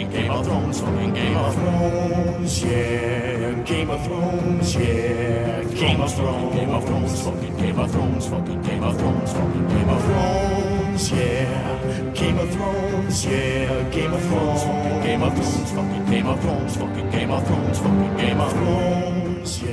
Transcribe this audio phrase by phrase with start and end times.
[0.00, 3.62] Fucking Game of Thrones, fucking Game of Thrones, yeah.
[3.64, 5.64] Game of Thrones, yeah.
[5.74, 9.68] Game of Thrones, Game of Thrones, fucking Game of Thrones, fucking Game of Thrones, fucking
[9.68, 12.12] Game of Thrones, yeah.
[12.14, 13.90] Game of Thrones, yeah.
[13.90, 17.78] Game of Thrones, fucking Game of Thrones, fucking Game of Thrones, fucking Game of Thrones,
[17.78, 19.69] fucking Game of Thrones, yeah.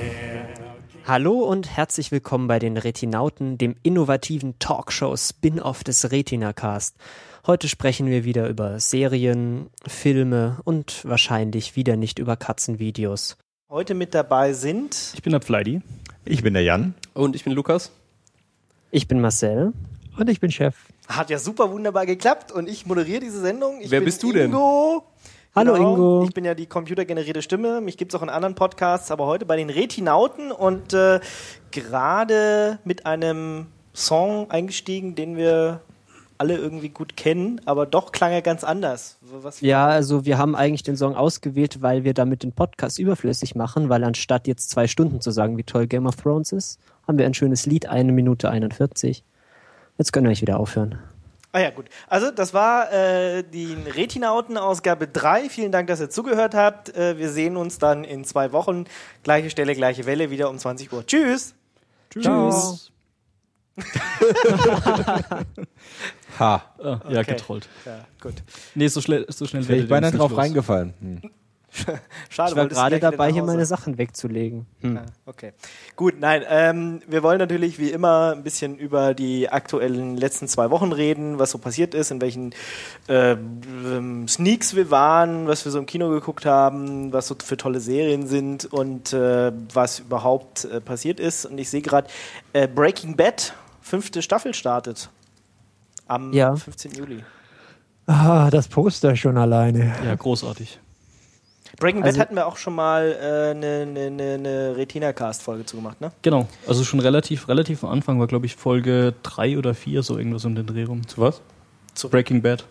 [1.07, 6.98] Hallo und herzlich willkommen bei den Retinauten, dem innovativen Talkshow-Spin-off des Retina-Cast.
[7.45, 13.38] Heute sprechen wir wieder über Serien, Filme und wahrscheinlich wieder nicht über Katzenvideos.
[13.70, 15.81] Heute mit dabei sind Ich bin der Fleidi.
[16.25, 16.93] Ich bin der Jan.
[17.13, 17.93] Und ich bin Lukas.
[18.91, 19.71] Ich bin Marcel.
[20.17, 20.76] Und ich bin Chef.
[21.07, 23.79] Hat ja super wunderbar geklappt und ich moderiere diese Sendung.
[23.79, 24.51] Ich Wer bin bist du denn?
[25.57, 25.91] Hallo, Genau.
[25.91, 26.23] Ingo.
[26.25, 27.81] Ich bin ja die computergenerierte Stimme.
[27.81, 31.20] Mich gibt es auch in anderen Podcasts, aber heute bei den Retinauten und äh,
[31.71, 35.82] gerade mit einem Song eingestiegen, den wir
[36.37, 39.17] alle irgendwie gut kennen, aber doch klang er ganz anders.
[39.41, 43.55] Was Ja, also wir haben eigentlich den Song ausgewählt, weil wir damit den Podcast überflüssig
[43.55, 47.17] machen, weil anstatt jetzt zwei Stunden zu sagen, wie toll Game of Thrones ist, haben
[47.17, 49.23] wir ein schönes Lied, eine Minute 41.
[49.98, 50.99] Jetzt können wir euch wieder aufhören.
[51.58, 51.88] Ah ja, gut.
[52.08, 55.50] Also das war äh, die Retinauten Ausgabe 3.
[55.50, 56.96] Vielen Dank, dass ihr zugehört habt.
[56.96, 58.86] Äh, wir sehen uns dann in zwei Wochen.
[59.24, 61.04] Gleiche Stelle, gleiche Welle, wieder um 20 Uhr.
[61.04, 61.55] Tschüss.
[62.12, 62.91] Tschüss.
[66.40, 66.62] Ha.
[66.80, 67.24] Ah, ja, Okay.
[67.34, 67.68] getrollt.
[67.85, 68.35] Ja, gut.
[68.75, 70.40] Nee, so, schnell, so schnell Wäre ich beinahe drauf los.
[70.40, 70.94] reingefallen.
[71.00, 71.22] Hm.
[72.29, 74.66] Schade, Ich war gerade dabei, hier meine Sachen wegzulegen.
[74.81, 74.95] Hm.
[74.95, 75.53] Ja, okay.
[75.95, 80.69] Gut, nein, ähm, wir wollen natürlich wie immer ein bisschen über die aktuellen letzten zwei
[80.69, 82.53] Wochen reden, was so passiert ist, in welchen
[83.07, 87.57] äh, ähm, Sneaks wir waren, was wir so im Kino geguckt haben, was so für
[87.57, 91.45] tolle Serien sind und äh, was überhaupt äh, passiert ist.
[91.45, 92.07] Und ich sehe gerade,
[92.53, 95.09] äh, Breaking Bad, fünfte Staffel startet.
[96.07, 96.55] Am Ja.
[96.55, 96.93] 15.
[96.93, 97.23] Juli.
[98.05, 99.93] Ah, das Poster schon alleine.
[100.05, 100.79] Ja, großartig.
[101.79, 105.66] Breaking Also- Bad hatten wir auch schon mal eine äh, ne, ne, ne, ne Retina-Cast-Folge
[105.66, 106.11] zugemacht, ne?
[106.22, 106.47] Genau.
[106.67, 110.45] Also schon relativ, relativ am Anfang war, glaube ich, Folge 3 oder 4, so irgendwas
[110.45, 111.07] um den Dreh rum.
[111.07, 111.41] Zu was?
[111.94, 112.66] Zu Breaking Bad.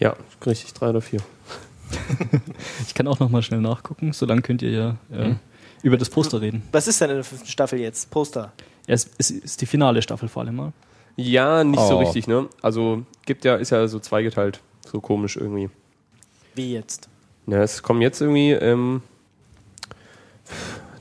[0.00, 1.20] Ja, richtig, drei oder vier.
[2.86, 4.12] Ich kann auch noch mal schnell nachgucken.
[4.12, 5.38] Solange könnt ihr ja äh, Mhm.
[5.82, 6.62] über das Poster reden.
[6.72, 8.10] Was ist denn in der fünften Staffel jetzt?
[8.10, 8.52] Poster.
[8.86, 10.72] Ja, es, es ist die finale Staffel vor allem mal.
[11.16, 11.98] Ja, nicht so Oh.
[12.00, 12.48] richtig, ne?
[12.62, 14.60] Also gibt ja, ist ja so zweigeteilt.
[14.90, 15.70] So komisch irgendwie.
[16.54, 17.08] Wie jetzt?
[17.46, 19.02] Ja, es kommen jetzt irgendwie ähm,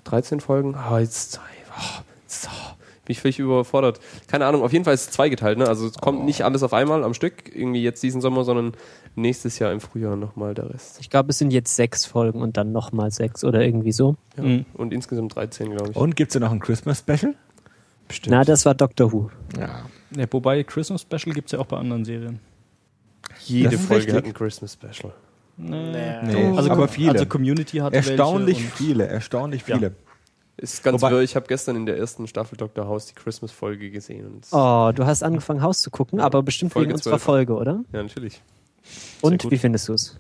[0.04, 0.76] 13 Folgen.
[0.76, 4.00] Ah, jetzt, oh, jetzt oh, bin ich völlig überfordert.
[4.28, 5.68] Keine Ahnung, auf jeden Fall ist es zweigeteilt, ne?
[5.68, 8.74] Also es kommt nicht alles auf einmal am Stück, irgendwie jetzt diesen Sommer, sondern
[9.16, 10.98] nächstes Jahr im Frühjahr nochmal der Rest.
[11.00, 14.16] Ich glaube, es sind jetzt sechs Folgen und dann nochmal sechs oder irgendwie so.
[14.38, 14.44] Ja.
[14.44, 14.66] Mhm.
[14.74, 15.96] Und insgesamt 13, glaube ich.
[15.96, 17.36] Und gibt es ja noch ein Christmas-Special?
[18.08, 18.32] Bestimmt.
[18.32, 19.30] Na, das war Doctor Who.
[19.58, 19.86] Ja.
[20.16, 22.40] Ja, wobei Christmas Special gibt es ja auch bei anderen Serien.
[23.46, 24.16] Jede Das ist Folge richtig.
[24.16, 25.14] hat ein Christmas Special.
[25.58, 26.22] Nee.
[26.24, 27.12] Nee, Also, aber viele.
[27.12, 29.76] also Community hat erstaunlich viele, erstaunlich Ja.
[29.78, 29.96] viele.
[30.58, 31.22] Ist ganz Wobei- wirr.
[31.22, 32.88] Ich habe gestern in der ersten Staffel Dr.
[32.88, 34.26] House die Christmas-Folge gesehen.
[34.28, 37.24] Und Oh, du hast angefangen, Haus zu gucken, aber bestimmt Folge wegen unserer 12.
[37.24, 37.84] Folge, oder?
[37.92, 38.42] Ja, natürlich.
[39.22, 39.52] Und gut.
[39.52, 40.18] wie findest du es?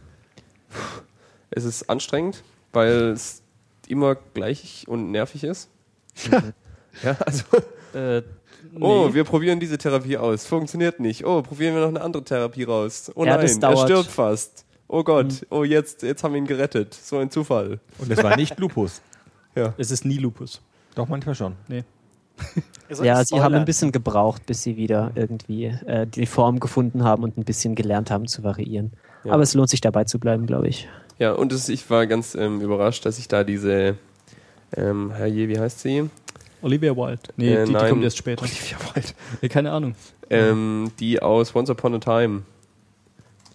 [1.51, 3.43] Es ist anstrengend, weil es
[3.87, 5.69] immer gleich und nervig ist.
[7.03, 7.43] ja, also,
[7.93, 8.23] Äh,
[8.79, 9.13] oh, nee.
[9.13, 10.47] wir probieren diese Therapie aus.
[10.47, 11.25] Funktioniert nicht.
[11.25, 13.11] Oh, probieren wir noch eine andere Therapie raus.
[13.13, 14.65] Oh Ja, das nein, er stirbt fast.
[14.87, 16.93] Oh Gott, oh jetzt, jetzt haben wir ihn gerettet.
[16.93, 17.79] So ein Zufall.
[17.97, 19.01] Und es war nicht Lupus.
[19.77, 20.61] es ist nie Lupus.
[20.95, 21.55] Doch, manchmal schon.
[21.67, 21.83] Nee.
[23.01, 27.03] Ja, nicht sie haben ein bisschen gebraucht, bis sie wieder irgendwie äh, die Form gefunden
[27.03, 28.91] haben und ein bisschen gelernt haben zu variieren.
[29.23, 29.33] Ja.
[29.33, 30.87] Aber es lohnt sich dabei zu bleiben, glaube ich.
[31.17, 33.97] Ja, und es, ich war ganz ähm, überrascht, dass ich da diese,
[34.75, 36.07] ähm, herrje, wie heißt sie?
[36.61, 37.21] Olivia Wilde.
[37.35, 38.43] Nee, Äh, die, die kommt erst später.
[38.43, 39.09] Olivia Wilde.
[39.41, 39.95] Nee, keine Ahnung.
[40.29, 42.43] Ähm, die aus Once Upon a Time,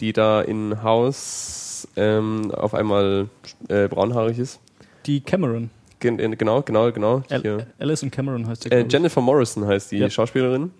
[0.01, 3.29] die da in Haus ähm, auf einmal
[3.69, 4.61] äh, braunhaarig ist.
[5.07, 5.71] Die Cameron.
[6.01, 7.23] Gen äh, genau, genau, genau.
[7.31, 7.67] Al.
[7.79, 8.73] Alison Cameron heißt der.
[8.73, 8.87] Äh.
[8.89, 10.09] Jennifer Morrison heißt die Ja.
[10.11, 10.71] Schauspielerin.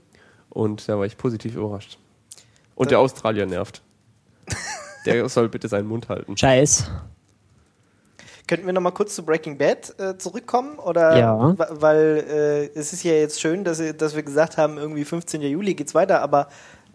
[0.51, 1.99] Und da war ich positiv überrascht.
[2.75, 3.83] Und Da- der Australier nervt.
[5.07, 6.37] Der soll bitte seinen Mund halten.
[6.37, 6.91] Scheiß.
[8.47, 10.79] Könnten wir noch mal kurz zu Breaking Bad äh, zurückkommen?
[10.79, 11.55] Oder Ja.
[11.81, 12.25] weil
[12.75, 15.43] äh, es ist ja jetzt schön, dass, dass wir gesagt haben, irgendwie 15.
[15.43, 16.49] Juli geht's weiter, aber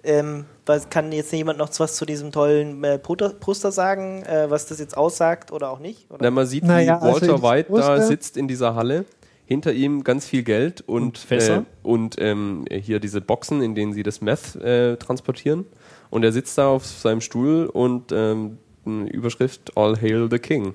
[0.04, 4.66] ähm, was, kann jetzt jemand noch was zu diesem tollen äh, Poster, sagen, äh, was
[4.66, 6.10] das jetzt aussagt oder auch nicht?
[6.10, 6.20] Oder?
[6.22, 9.06] Na, man sieht, Naja, wie also Walter das White da sitzt in dieser Halle.
[9.46, 11.58] Hinter ihm ganz viel Geld und, Und Fässer.
[11.58, 15.66] Äh, und ähm, hier diese Boxen, in denen sie das Meth äh, transportieren.
[16.10, 20.74] Und er sitzt da auf seinem Stuhl und ähm, eine Überschrift All Hail the King.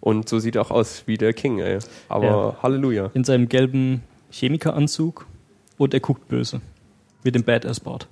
[0.00, 1.78] Und so sieht er auch aus wie der King, ey.
[2.08, 2.56] Aber Ja.
[2.62, 3.10] Halleluja.
[3.14, 5.26] In seinem gelben Chemikeranzug
[5.78, 6.60] und er guckt böse.
[7.24, 8.08] Mit dem Badass-Bart.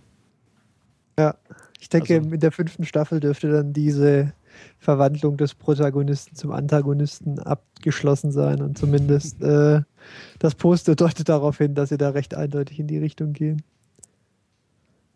[1.20, 1.34] Ja.
[1.81, 4.32] Ich denke, Also- in der fünften Staffel dürfte dann diese
[4.78, 9.82] Verwandlung des Protagonisten zum Antagonisten abgeschlossen sein und zumindest äh,
[10.38, 13.62] das Poster deutet darauf hin, dass sie da recht eindeutig in die Richtung gehen.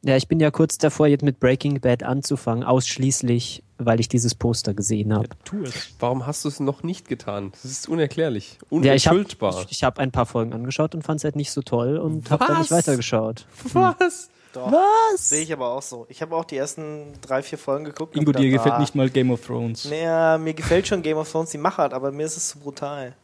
[0.06, 4.34] Ja, ich bin ja kurz davor, jetzt mit Breaking Bad anzufangen, ausschließlich, weil ich dieses
[4.34, 5.28] Poster gesehen habe.
[5.44, 5.94] Tu es.
[5.98, 7.52] Warum hast du es noch nicht getan?
[7.52, 8.58] Das ist unerklärlich.
[8.70, 9.64] Ja, ich habe Unentschuldbar.
[9.82, 12.58] hab ein paar Folgen angeschaut und fand es halt nicht so toll und habe dann
[12.58, 12.86] nicht Was?
[12.86, 13.46] weitergeschaut.
[13.72, 14.28] Was?
[14.54, 15.28] Doch, Was?
[15.28, 16.06] sehe ich aber auch so.
[16.08, 18.16] Ich habe auch die ersten drei, vier Folgen geguckt.
[18.16, 19.84] Ingo, dir gefällt ah, nicht mal Game of Thrones.
[19.84, 23.14] Naja, mir gefällt schon Game of Thrones die Machart, aber mir ist es zu brutal.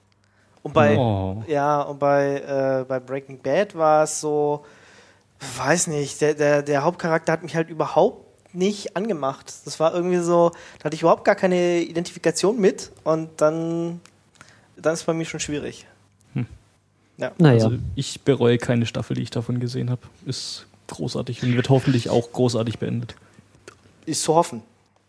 [0.62, 1.42] Und bei, Oh.
[1.46, 4.64] ja, und bei, äh, bei Breaking Bad war es so,
[5.56, 9.52] weiß nicht, der, der, der Hauptcharakter hat mich halt überhaupt nicht angemacht.
[9.64, 10.50] Das war irgendwie so,
[10.80, 14.00] da hatte ich überhaupt gar keine Identifikation mit und dann,
[14.76, 15.86] dann ist es bei mir schon schwierig.
[17.16, 17.32] Ja.
[17.36, 20.00] Naja, Also ich bereue keine Staffel, die ich davon gesehen habe.
[20.24, 23.14] Ist großartig und wird hoffentlich auch großartig beendet.
[24.06, 24.62] Ist zu hoffen.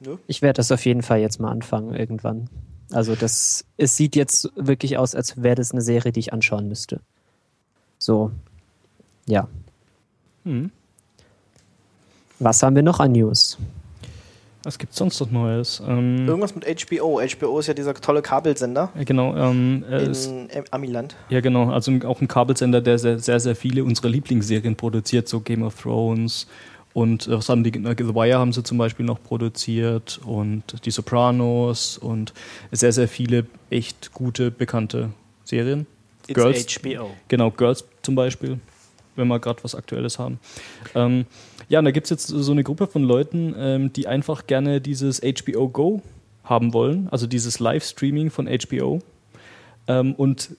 [0.03, 0.17] Ne?
[0.25, 2.49] ich werde das auf jeden Fall jetzt mal anfangen irgendwann.
[2.91, 6.67] Also das, es sieht jetzt wirklich aus, als wäre das eine Serie, die ich anschauen
[6.67, 7.01] müsste.
[7.99, 8.31] So,
[9.27, 9.47] ja.
[10.43, 10.71] Hm.
[12.39, 13.59] Was haben wir noch an News?
[14.63, 15.81] Was gibt's sonst noch Neues?
[15.87, 17.19] Ähm, Irgendwas mit HBO.
[17.19, 21.15] HBO ist ja dieser tolle Kabelsender ja, genau, ähm, äh, es- in äh, Amiland.
[21.29, 25.39] ja genau, also auch ein Kabelsender, der sehr, sehr, sehr viele unserer Lieblingsserien produziert, so
[25.39, 26.45] Game of Thrones
[26.93, 30.91] und äh, was haben die, The Wire haben sie zum Beispiel noch produziert und die
[30.91, 32.33] Sopranos und
[32.71, 35.09] sehr, sehr viele echt gute, bekannte
[35.43, 35.87] Serien.
[36.27, 37.09] It's Girls, HBO.
[37.29, 38.59] Genau, Girls zum Beispiel,
[39.15, 40.39] wenn wir gerade was Aktuelles haben.
[40.95, 41.25] Ähm,
[41.69, 44.81] ja, und da gibt es jetzt so eine Gruppe von Leuten, ähm, die einfach gerne
[44.81, 46.01] dieses HBO Go
[46.43, 48.99] haben wollen, also dieses Livestreaming von HBO.
[49.87, 50.55] Ähm, und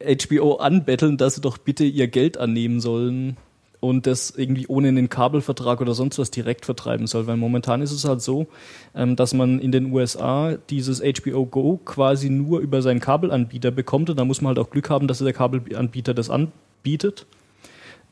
[0.00, 3.36] HBO anbetteln, dass sie doch bitte ihr Geld annehmen sollen
[3.80, 7.26] und das irgendwie ohne einen Kabelvertrag oder sonst was direkt vertreiben soll.
[7.26, 8.46] Weil momentan ist es halt so,
[8.94, 14.10] ähm, dass man in den USA dieses HBO Go quasi nur über seinen Kabelanbieter bekommt
[14.10, 17.26] und da muss man halt auch Glück haben, dass der Kabelanbieter das anbietet.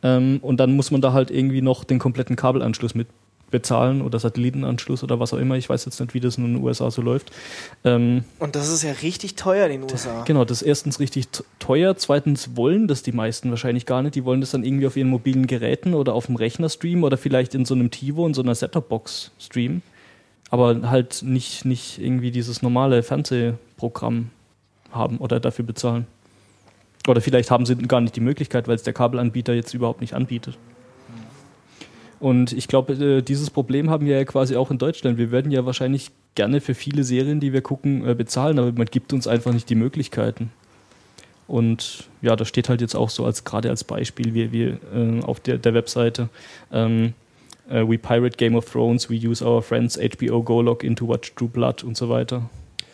[0.06, 3.08] Ähm, und dann muss man da halt irgendwie noch den kompletten Kabelanschluss mit
[3.50, 5.56] bezahlen oder Satellitenanschluss oder was auch immer.
[5.56, 7.30] Ich weiß jetzt nicht, wie das in den USA so läuft.
[7.84, 10.24] Ähm, Und das ist ja richtig teuer in den USA.
[10.24, 14.14] Genau, das ist erstens richtig teuer, zweitens wollen das die meisten wahrscheinlich gar nicht.
[14.14, 17.16] Die wollen das dann irgendwie auf ihren mobilen Geräten oder auf dem Rechner streamen oder
[17.16, 19.82] vielleicht in so einem TiVo, in so einer Set-Top-Box streamen.
[20.50, 24.30] Aber halt nicht, nicht irgendwie dieses normale Fernsehprogramm
[24.90, 26.06] haben oder dafür bezahlen.
[27.06, 30.14] Oder vielleicht haben sie gar nicht die Möglichkeit, weil es der Kabelanbieter jetzt überhaupt nicht
[30.14, 30.58] anbietet.
[32.18, 35.18] Und ich glaube, äh, dieses Problem haben wir ja quasi auch in Deutschland.
[35.18, 38.86] Wir würden ja wahrscheinlich gerne für viele Serien, die wir gucken, äh, bezahlen, aber man
[38.86, 40.50] gibt uns einfach nicht die Möglichkeiten.
[41.46, 45.22] Und ja, das steht halt jetzt auch so als gerade als Beispiel, wir, wir äh,
[45.22, 46.28] auf der, der Webseite.
[46.72, 47.12] Ähm,
[47.68, 51.34] äh, we pirate Game of Thrones, we use our friends HBO Go Login to watch
[51.34, 52.48] True Blood und so weiter.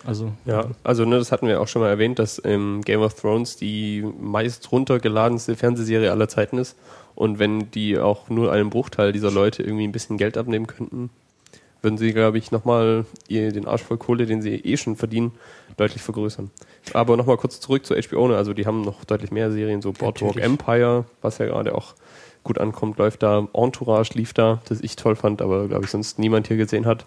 [0.04, 3.14] Also Ja, also ne, das hatten wir auch schon mal erwähnt, dass ähm, Game of
[3.14, 6.76] Thrones die meist runtergeladenste Fernsehserie aller Zeiten ist.
[7.14, 11.10] Und wenn die auch nur einen Bruchteil dieser Leute irgendwie ein bisschen Geld abnehmen könnten,
[11.82, 15.32] würden sie, glaube ich, nochmal den Arsch voll Kohle, den sie eh schon verdienen,
[15.76, 16.50] deutlich vergrößern.
[16.94, 18.28] Aber nochmal kurz zurück zu HBO.
[18.28, 18.36] Ne?
[18.36, 20.36] Also die haben noch deutlich mehr Serien, so Boardwalk.
[20.36, 21.94] Empire, was ja gerade auch
[22.44, 23.48] gut ankommt, läuft da.
[23.52, 27.04] Entourage lief da, das ich toll fand, aber glaube ich sonst niemand hier gesehen hat.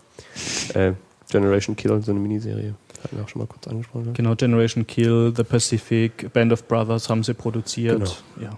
[0.74, 0.94] Äh,
[1.30, 2.76] Generation Kill, so eine Miniserie.
[3.06, 4.08] Hatten wir auch schon mal kurz angesprochen.
[4.08, 4.14] Ne?
[4.14, 8.00] genau, Generation Kill, The Pacific, Band of Brothers haben sie produziert.
[8.40, 8.50] Genau.
[8.50, 8.58] Ja.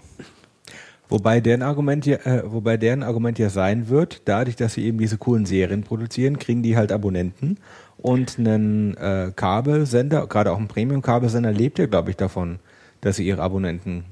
[1.10, 4.96] Wobei deren Argument ja, äh, wobei deren Argument ja sein wird, dadurch, dass sie eben
[4.96, 7.58] diese coolen Serien produzieren, kriegen die halt Abonnenten
[7.98, 12.58] und einen äh, Kabelsender, gerade auch ein Premium-Kabelsender lebt ja, glaube ich, davon,
[13.02, 14.04] dass sie ihre Abonnenten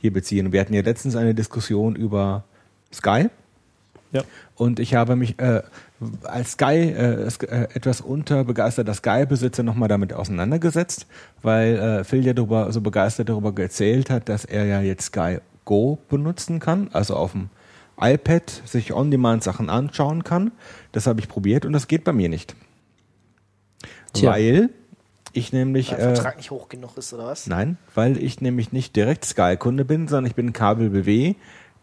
[0.00, 0.46] hier beziehen.
[0.46, 2.44] Und wir hatten ja letztens eine Diskussion über
[2.94, 3.28] Sky.
[4.12, 4.22] Ja.
[4.54, 5.62] Und ich habe mich äh,
[6.24, 11.06] als Sky, äh, äh, etwas unterbegeisterter Sky-Besitzer nochmal damit auseinandergesetzt,
[11.42, 15.38] weil äh, Phil ja darüber, so begeistert darüber erzählt hat, dass er ja jetzt Sky
[15.64, 17.48] Go benutzen kann, also auf dem
[17.98, 20.52] iPad sich on-demand Sachen anschauen kann.
[20.92, 22.54] Das habe ich probiert und das geht bei mir nicht.
[24.12, 24.30] Tja.
[24.32, 24.70] Weil
[25.32, 25.90] ich nämlich...
[25.92, 27.46] Weil der Äh, Vertrag nicht hoch genug ist, oder was?
[27.46, 31.34] Nein, weil ich nämlich nicht direkt Sky-Kunde bin, sondern ich bin Kabel BW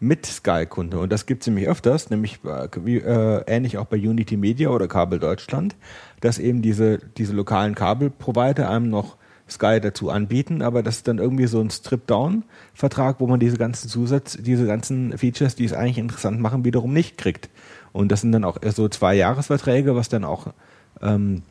[0.04, 1.00] mit Sky-Kunde.
[1.00, 4.70] Und das gibt es nämlich öfters, nämlich äh, wie, äh, ähnlich auch bei Unity Media
[4.70, 5.76] oder Kabel Deutschland,
[6.22, 9.18] dass eben diese, diese lokalen Kabelprovider einem noch
[9.50, 13.90] Sky dazu anbieten, aber das ist dann irgendwie so ein Strip-Down-Vertrag, wo man diese ganzen
[13.90, 17.50] Zusatz, diese ganzen Features, die es eigentlich interessant machen, wiederum nicht kriegt.
[17.92, 20.54] Und das sind dann auch so zwei Jahresverträge, was dann auch
[21.02, 21.44] ähm,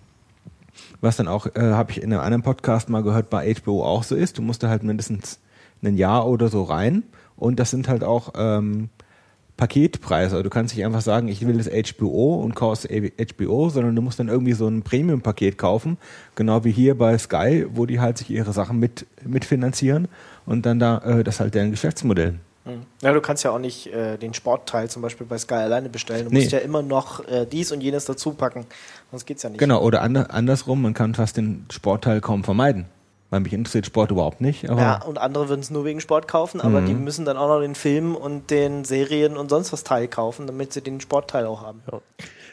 [1.00, 4.04] was dann auch, äh, habe ich in einem anderen Podcast mal gehört, bei HBO auch
[4.04, 4.38] so ist.
[4.38, 5.40] Du musst da halt mindestens
[5.82, 7.02] ein Jahr oder so rein.
[7.42, 8.88] Und das sind halt auch ähm,
[9.56, 10.32] Paketpreis.
[10.32, 14.02] Also du kannst nicht einfach sagen, ich will das HBO und kaufst HBO, sondern du
[14.02, 15.98] musst dann irgendwie so ein Premium-Paket kaufen,
[16.36, 20.08] genau wie hier bei Sky, wo die halt sich ihre Sachen mit mitfinanzieren
[20.46, 22.38] und dann da äh, das halt deren Geschäftsmodell.
[22.64, 22.82] Mhm.
[23.02, 26.26] Ja, du kannst ja auch nicht äh, den Sportteil zum Beispiel bei Sky alleine bestellen.
[26.26, 26.40] Du Nee.
[26.40, 28.66] musst ja immer noch äh, dies und jenes dazu packen.
[29.10, 29.58] Sonst geht's ja nicht.
[29.58, 32.86] Genau, oder ander, andersrum, man kann fast den Sportteil kaum vermeiden.
[33.32, 36.28] Weil mich interessiert Sport überhaupt nicht, aber Ja, und andere würden es nur wegen Sport
[36.28, 36.86] kaufen, aber Mhm.
[36.86, 40.46] die müssen dann auch noch den Film und den Serien und sonst was Teil kaufen,
[40.46, 41.80] damit sie den Sportteil auch haben.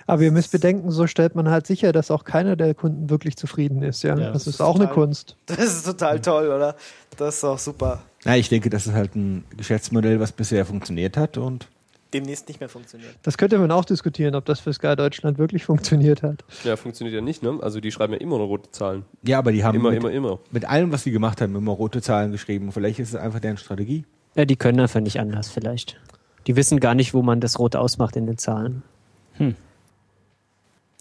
[0.07, 3.35] Aber ihr müsst bedenken, so stellt man halt sicher, dass auch keiner der Kunden wirklich
[3.35, 4.03] zufrieden ist.
[4.03, 5.35] Ja, Ja, das, das ist ist auch eine total- Kunst.
[5.47, 6.75] Das ist total toll, oder?
[7.17, 8.01] Das ist auch super.
[8.23, 11.67] ja, ich denke, das ist halt ein Geschäftsmodell, was bisher funktioniert hat und
[12.13, 13.15] Demnächst nicht mehr funktioniert.
[13.21, 16.43] Das könnte man auch diskutieren, ob das für Sky Deutschland wirklich funktioniert hat.
[16.63, 17.59] Ja, funktioniert ja nicht, ne?
[17.61, 19.05] Also die schreiben ja immer noch rote Zahlen.
[19.23, 20.39] ja, aber die haben Immer, mit, immer, immer.
[20.51, 22.71] mit allem, was sie gemacht haben, immer rote Zahlen geschrieben.
[22.71, 24.05] Vielleicht ist es einfach deren Strategie.
[24.35, 25.99] Ja, die können einfach nicht anders vielleicht.
[26.47, 28.81] Die wissen gar nicht, wo man das Rot ausmacht in den Zahlen.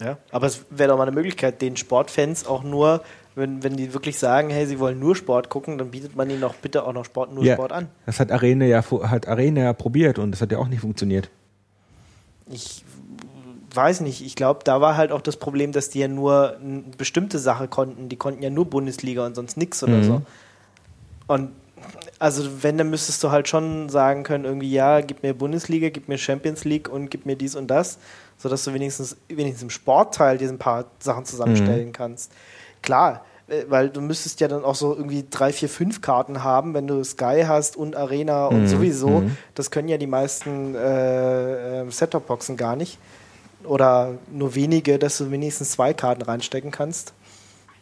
[0.01, 3.01] Ja, aber es wäre doch mal eine Möglichkeit, den Sportfans auch nur,
[3.39, 6.41] wenn, wenn die wirklich sagen, hey, sie wollen nur Sport gucken, dann bietet man ihnen
[6.41, 7.55] doch bitte auch noch Sport, nur Ja.
[7.55, 7.87] Sport an.
[8.05, 11.29] Das hat Arena ja hat Arena ja probiert und das hat ja auch nicht funktioniert.
[12.51, 12.83] Ich
[13.73, 16.83] weiß nicht, ich glaube, da war halt auch das Problem, dass die ja nur eine
[16.97, 18.09] bestimmte Sache konnten.
[18.09, 20.03] Die konnten ja nur Bundesliga und sonst nichts oder Mhm.
[20.03, 20.21] so.
[21.27, 21.49] Und
[22.17, 26.09] also wenn, dann müsstest du halt schon sagen können, irgendwie, ja, gib mir Bundesliga, gib
[26.09, 27.99] mir Champions League und gib mir dies und das,
[28.37, 32.31] sodass du wenigstens, wenigstens im Sportteil diesen paar Sachen zusammenstellen kannst.
[32.81, 33.23] Klar,
[33.67, 37.03] weil du müsstest ja dann auch so irgendwie drei, vier, fünf Karten haben, wenn du
[37.03, 39.23] Sky hast und Arena und sowieso.
[39.55, 42.97] Das können ja die meisten äh, äh, Set-Top-Boxen gar nicht.
[43.63, 47.13] Oder nur wenige, dass du wenigstens zwei Karten reinstecken kannst.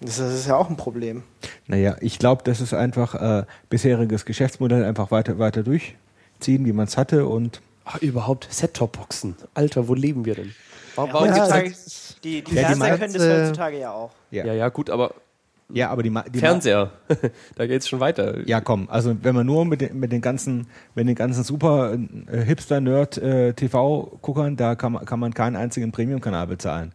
[0.02, 1.24] Das ist ja auch ein Problem.
[1.68, 6.86] Naja, ich glaube, das ist einfach äh, bisheriges Geschäftsmodell einfach weiter, weiter durchziehen, wie man
[6.88, 9.38] es hatte und Ach, überhaupt Set-Top-Boxen.
[9.54, 10.54] Alter, wo leben wir denn?
[10.96, 13.40] Warum, warum Ja, gibt's das da- ist- Die, die Ja, die Fernseher können das äh,
[13.46, 14.12] heutzutage ja auch.
[14.32, 15.14] ja, ja, ja, gut, aber
[15.74, 16.92] ja aber die, Ma- die Fernseher,
[17.56, 18.48] da geht's schon weiter.
[18.48, 21.94] Ja, komm, also wenn man nur mit den, mit den ganzen, mit den ganzen super
[21.94, 26.94] äh, Hipster-Nerd äh, TV-Guckern, da kann man, kann man keinen einzigen Premium-Kanal bezahlen.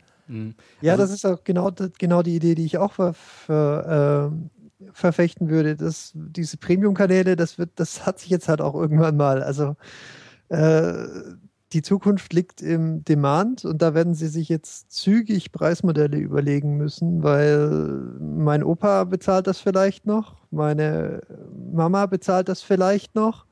[0.80, 4.50] Ja, das ist auch genau, genau die Idee, die ich auch ver, ver, ähm,
[4.92, 5.76] verfechten würde.
[5.76, 9.42] Das, diese Premium-Kanäle, das wird, das hat sich jetzt halt auch irgendwann mal.
[9.42, 9.76] Also
[10.48, 10.94] äh,
[11.72, 17.22] die Zukunft liegt im Demand und da werden sie sich jetzt zügig Preismodelle überlegen müssen,
[17.22, 17.68] weil
[18.20, 21.22] mein Opa bezahlt das vielleicht noch, meine
[21.72, 23.46] Mama bezahlt das vielleicht noch.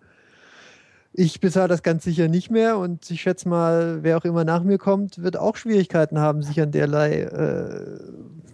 [1.13, 4.63] Ich bezahle das ganz sicher nicht mehr und ich schätze mal, wer auch immer nach
[4.63, 7.99] mir kommt, wird auch Schwierigkeiten haben, sich an derlei, äh,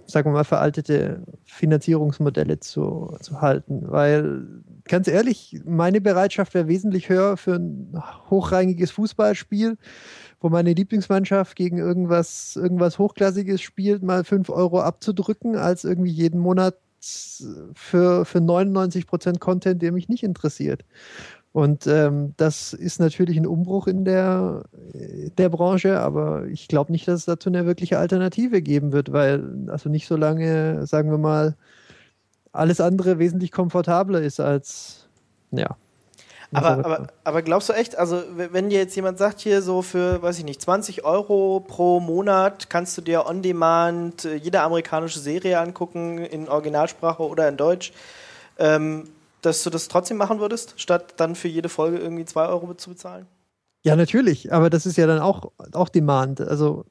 [0.07, 3.83] sagen wir mal, veraltete Finanzierungsmodelle zu, zu halten.
[3.89, 4.47] Weil,
[4.89, 9.77] ganz ehrlich, meine Bereitschaft wäre wesentlich höher für ein hochrangiges Fußballspiel,
[10.41, 16.41] wo meine Lieblingsmannschaft gegen irgendwas, irgendwas Hochklassiges spielt, mal 5 Euro abzudrücken, als irgendwie jeden
[16.41, 20.85] Monat für, für 99% Content, der mich nicht interessiert.
[21.53, 24.65] Und ähm, das ist natürlich ein Umbruch in der,
[25.39, 29.67] der Branche, aber ich glaube nicht, dass es dazu eine wirkliche Alternative geben wird, weil
[29.69, 31.57] also nicht so lange, sagen wir mal,
[32.57, 35.09] alles andere wesentlich komfortabler ist als,
[35.51, 35.77] ja.
[36.53, 40.23] Aber, aber, aber glaubst du echt, also wenn dir jetzt jemand sagt, hier so für,
[40.23, 45.19] weiß ich nicht, 20 Euro pro Monat kannst du dir on demand äh, jede amerikanische
[45.19, 47.93] Serie angucken, in Originalsprache oder in Deutsch,
[48.59, 49.09] ähm,
[49.43, 52.91] dass du das trotzdem machen würdest, statt dann für jede Folge irgendwie 2 Euro zu
[52.91, 53.27] bezahlen?
[53.83, 56.41] Ja, natürlich, aber das ist ja dann auch, auch Demand.
[56.41, 56.85] Also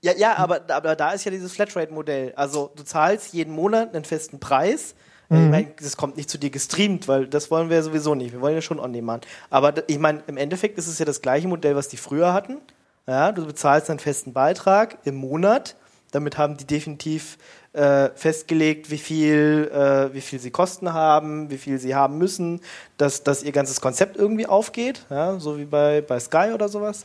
[0.00, 2.32] Ja, ja, aber, aber da ist ja dieses Flatrate-Modell.
[2.36, 4.94] Also du zahlst jeden Monat einen festen Preis.
[5.30, 8.14] Äh, Ich meine, das kommt nicht zu dir gestreamt, weil das wollen wir ja sowieso
[8.14, 8.32] nicht.
[8.32, 9.26] Wir wollen ja schon on-demand.
[9.50, 12.58] Aber ich meine, im Endeffekt ist es ja das gleiche Modell, was die früher hatten.
[13.06, 15.74] Ja, du bezahlst einen festen Beitrag im Monat.
[16.12, 17.36] Damit haben die definitiv
[17.74, 22.60] äh, festgelegt, wie viel, äh, wie viel sie Kosten haben, wie viel sie haben müssen,
[22.96, 27.04] dass, dass ihr ganzes Konzept irgendwie aufgeht, ja, so wie bei, bei Sky oder sowas.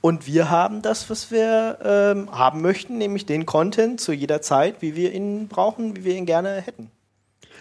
[0.00, 4.80] Und wir haben das, was wir ähm, haben möchten, nämlich den Content zu jeder Zeit,
[4.80, 6.90] wie wir ihn brauchen, wie wir ihn gerne hätten.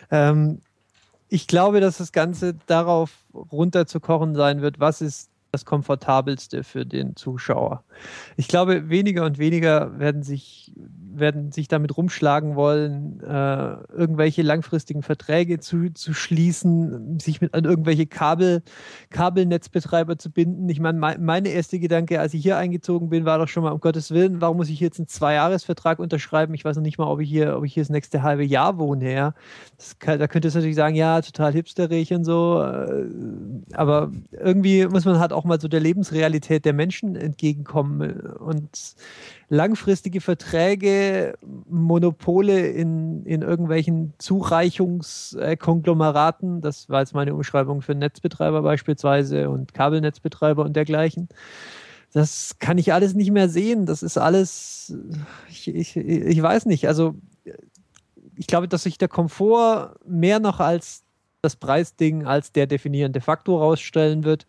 [0.10, 0.62] Ähm,
[1.28, 7.16] ich glaube, dass das Ganze darauf runterzukochen sein wird, was ist das Komfortabelste für den
[7.16, 7.84] Zuschauer.
[8.38, 10.72] Ich glaube, weniger und weniger werden sich
[11.14, 17.66] werden sich damit rumschlagen wollen, äh, irgendwelche langfristigen Verträge zu, zu schließen, sich mit an
[17.66, 18.62] irgendwelche Kabel,
[19.10, 20.70] Kabelnetzbetreiber zu binden.
[20.70, 23.72] Ich meine, mein, meine erste Gedanke, als ich hier eingezogen bin, war doch schon mal,
[23.72, 26.54] um Gottes Willen, warum muss ich jetzt einen Zweijahresvertrag unterschreiben?
[26.54, 28.78] Ich weiß noch nicht mal, ob ich hier, ob ich hier das nächste halbe Jahr
[28.78, 29.14] wohne.
[29.14, 29.34] Ja?
[30.00, 32.62] Kann, da könntest du natürlich sagen, ja, total hipsterig und so.
[32.62, 33.06] Äh,
[33.74, 38.20] aber irgendwie muss man halt auch mal so der Lebensrealität der Menschen entgegenkommen.
[38.38, 38.96] Und
[39.50, 41.34] langfristige Verträge,
[41.68, 50.64] Monopole in, in irgendwelchen Zureichungskonglomeraten, das war jetzt meine Umschreibung für Netzbetreiber beispielsweise und Kabelnetzbetreiber
[50.64, 51.30] und dergleichen.
[52.14, 53.86] Das kann ich alles nicht mehr sehen.
[53.86, 54.96] Das ist alles,
[55.50, 56.88] ich, ich, ich weiß nicht.
[56.88, 57.16] Also
[58.36, 61.04] ich glaube, dass sich der Komfort mehr noch als
[61.42, 64.46] das Preisding als der definierende Faktor rausstellen wird.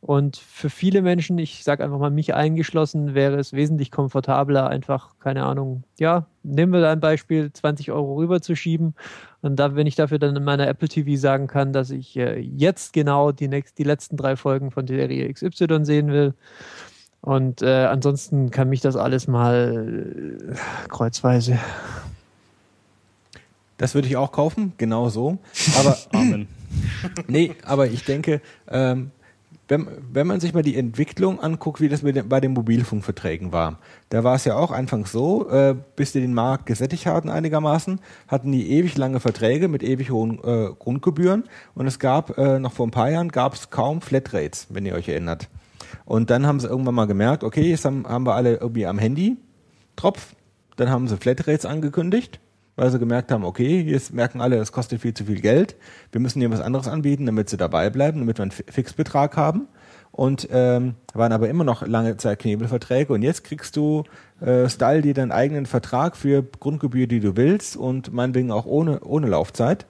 [0.00, 5.18] Und für viele Menschen, ich sage einfach mal mich eingeschlossen, wäre es wesentlich komfortabler, einfach,
[5.18, 8.94] keine Ahnung, ja, nehmen wir da ein Beispiel, 20 Euro rüberzuschieben.
[9.42, 12.38] Und da, wenn ich dafür dann in meiner Apple TV sagen kann, dass ich äh,
[12.38, 16.34] jetzt genau die, nächst, die letzten drei Folgen von der Serie XY sehen will.
[17.20, 21.58] Und äh, ansonsten kann mich das alles mal äh, kreuzweise.
[23.76, 25.38] Das würde ich auch kaufen, genau so.
[25.78, 26.46] Aber Amen.
[27.26, 29.10] nee, aber ich denke, ähm,
[29.68, 33.52] wenn, wenn man sich mal die Entwicklung anguckt, wie das mit den, bei den Mobilfunkverträgen
[33.52, 37.28] war, da war es ja auch anfangs so, äh, bis die den Markt gesättigt hatten
[37.28, 41.44] einigermaßen, hatten die ewig lange Verträge mit ewig hohen äh, Grundgebühren
[41.74, 44.94] und es gab äh, noch vor ein paar Jahren gab es kaum Flatrates, wenn ihr
[44.94, 45.48] euch erinnert.
[46.04, 48.98] Und dann haben sie irgendwann mal gemerkt, okay, jetzt haben, haben wir alle irgendwie am
[48.98, 49.36] Handy
[49.96, 50.34] Tropf,
[50.76, 52.40] dann haben sie Flatrates angekündigt
[52.78, 55.74] weil sie gemerkt haben, okay, jetzt merken alle, das kostet viel zu viel Geld.
[56.12, 59.66] Wir müssen ihnen was anderes anbieten, damit sie dabei bleiben, damit wir einen Fixbetrag haben.
[60.12, 63.12] Und ähm, waren aber immer noch lange Zeit Knebelverträge.
[63.12, 64.04] Und jetzt kriegst du
[64.40, 69.00] äh, Style dir deinen eigenen Vertrag für Grundgebühr, die du willst und meinetwegen auch ohne,
[69.00, 69.84] ohne Laufzeit.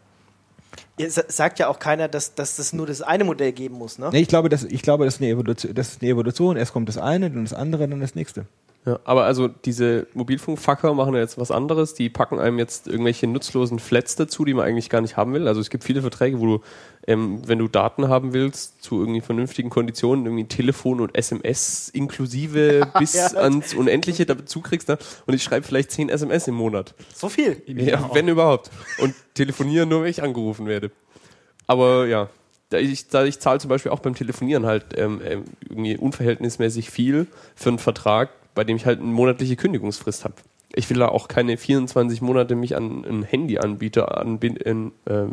[0.97, 4.09] Ihr sagt ja auch keiner, dass, dass das nur das eine Modell geben muss, ne?
[4.13, 5.75] Nee, ich glaube, das, ich glaube, das ist eine Evolution.
[5.75, 6.57] Das ist eine Evolution.
[6.57, 8.47] Erst kommt das eine, dann das andere, dann das nächste.
[8.87, 11.95] Ja, aber also diese Mobilfunkfucker machen ja jetzt was anderes.
[11.95, 15.47] Die packen einem jetzt irgendwelche nutzlosen Flats dazu, die man eigentlich gar nicht haben will.
[15.47, 16.61] Also es gibt viele Verträge, wo du,
[17.07, 22.91] ähm, wenn du Daten haben willst, zu irgendwie vernünftigen Konditionen, irgendwie Telefon und SMS inklusive
[22.99, 23.27] bis ja.
[23.39, 24.89] ans Unendliche dazu kriegst.
[24.89, 24.97] Ne?
[25.27, 26.95] Und ich schreibe vielleicht 10 SMS im Monat.
[27.15, 27.61] So viel?
[27.67, 28.71] Ja, wenn überhaupt.
[28.99, 30.93] Und telefoniere nur, wenn ich angerufen werde.
[31.67, 32.31] Aber ja,
[32.73, 37.71] ich, ich zahle zum Beispiel auch beim Telefonieren halt ähm, ähm, irgendwie unverhältnismäßig viel für
[37.71, 40.35] einen Vertrag, bei dem ich halt eine monatliche Kündigungsfrist habe.
[40.75, 45.27] Ich will da auch keine 24 Monate mich an einen Handyanbieter anbinden, äh,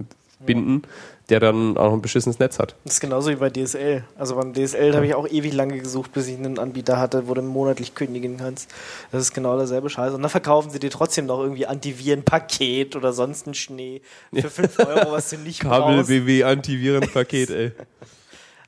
[0.46, 0.84] binden,
[1.30, 2.76] der dann auch ein beschissenes Netz hat.
[2.84, 4.04] Das ist genauso wie bei DSL.
[4.16, 4.94] Also beim DSL ja.
[4.94, 8.38] habe ich auch ewig lange gesucht, bis ich einen Anbieter hatte, wo du monatlich kündigen
[8.38, 8.70] kannst.
[9.12, 10.14] Das ist genau derselbe Scheiß.
[10.14, 14.04] Und dann verkaufen sie dir trotzdem noch irgendwie Antivirenpaket oder sonst ein Schnee
[14.36, 16.10] für 5 Euro, was du nicht Kabel brauchst.
[16.10, 17.72] Kabel BW Antivirenpaket, ey.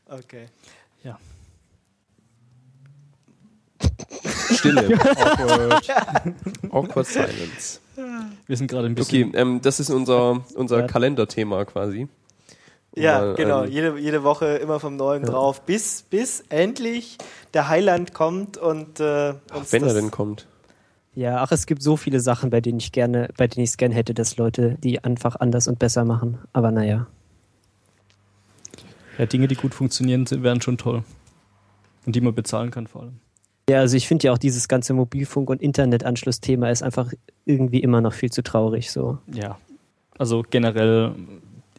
[0.09, 0.47] Okay.
[4.57, 4.99] Stille.
[4.99, 5.89] Awkward.
[6.71, 7.79] Awkward Silence.
[8.45, 9.29] Wir sind gerade ein bisschen.
[9.29, 12.07] Okay, ähm, das ist unser, unser Kalenderthema quasi.
[12.91, 13.63] Um ja, mal, genau.
[13.63, 15.29] Ähm, jede, jede Woche immer vom Neuen ja.
[15.29, 17.17] drauf, bis, bis endlich
[17.53, 18.99] der Heiland kommt und.
[18.99, 20.47] Äh, ach, wenn er denn kommt.
[21.15, 23.77] Ja, ach, es gibt so viele Sachen, bei denen ich gerne, bei denen ich es
[23.77, 26.37] gerne hätte, dass Leute die einfach anders und besser machen.
[26.53, 27.07] Aber naja.
[29.17, 31.03] Ja, Dinge, die gut funktionieren, wären schon toll.
[32.05, 33.19] Und die man bezahlen kann vor allem.
[33.69, 37.11] Ja, also ich finde ja auch dieses ganze Mobilfunk- und Internetanschlussthema ist einfach
[37.45, 38.91] irgendwie immer noch viel zu traurig.
[38.91, 39.17] So.
[39.33, 39.57] Ja,
[40.17, 41.13] also generell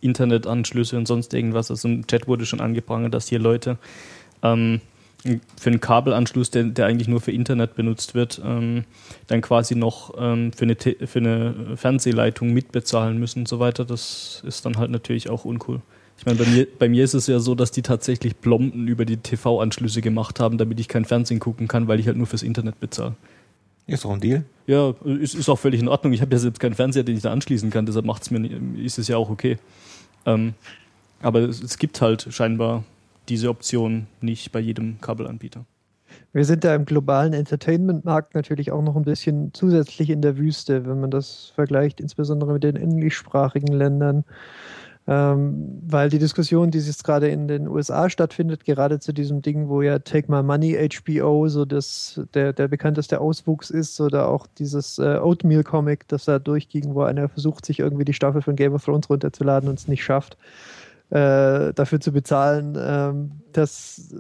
[0.01, 1.71] Internetanschlüsse und sonst irgendwas.
[1.71, 3.79] Also im Chat wurde schon angeprangert, dass hier Leute
[4.43, 4.83] ähm,
[5.59, 8.85] für einen Kabelanschluss, der, der, eigentlich nur für Internet benutzt wird, ähm,
[9.27, 13.85] dann quasi noch ähm, für, eine für eine Fernsehleitung mitbezahlen müssen und so weiter.
[13.85, 15.81] Das ist dann halt natürlich auch uncool.
[16.19, 19.05] Ich meine, bei mir, bei mir ist es ja so, dass die tatsächlich Plomben über
[19.05, 22.43] die TV-Anschlüsse gemacht haben, damit ich kein Fernsehen gucken kann, weil ich halt nur fürs
[22.43, 23.15] Internet bezahle.
[23.87, 24.45] Ist doch ein Deal.
[24.67, 26.13] Ja, ist, ist auch völlig in Ordnung.
[26.13, 28.99] Ich habe ja selbst keinen Fernseher, den ich da anschließen kann, deshalb macht's mir, ist
[28.99, 29.59] es ja auch okay.
[30.27, 30.55] Ähm,
[31.23, 32.85] aber es, es gibt halt scheinbar
[33.29, 35.65] diese Option nicht bei jedem Kabelanbieter.
[36.33, 40.87] Wir sind da im globalen Entertainment-Markt natürlich auch noch ein bisschen zusätzlich in der Wüste,
[40.87, 44.25] wenn man das vergleicht, insbesondere mit den englischsprachigen Ländern.
[45.11, 49.71] Ähm, weil die Diskussion, die jetzt gerade in den USA stattfindet, gerade zu diesem Ding,
[49.71, 54.47] wo ja Take My Money HBO so das, der, der bekannteste Auswuchs ist, oder auch
[54.59, 58.75] dieses äh, Oatmeal-Comic, das da durchging, wo einer versucht, sich irgendwie die Staffel von Game
[58.75, 60.37] of Thrones runterzuladen und es nicht schafft,
[61.09, 62.77] äh, dafür zu bezahlen.
[62.79, 64.15] Ähm, das,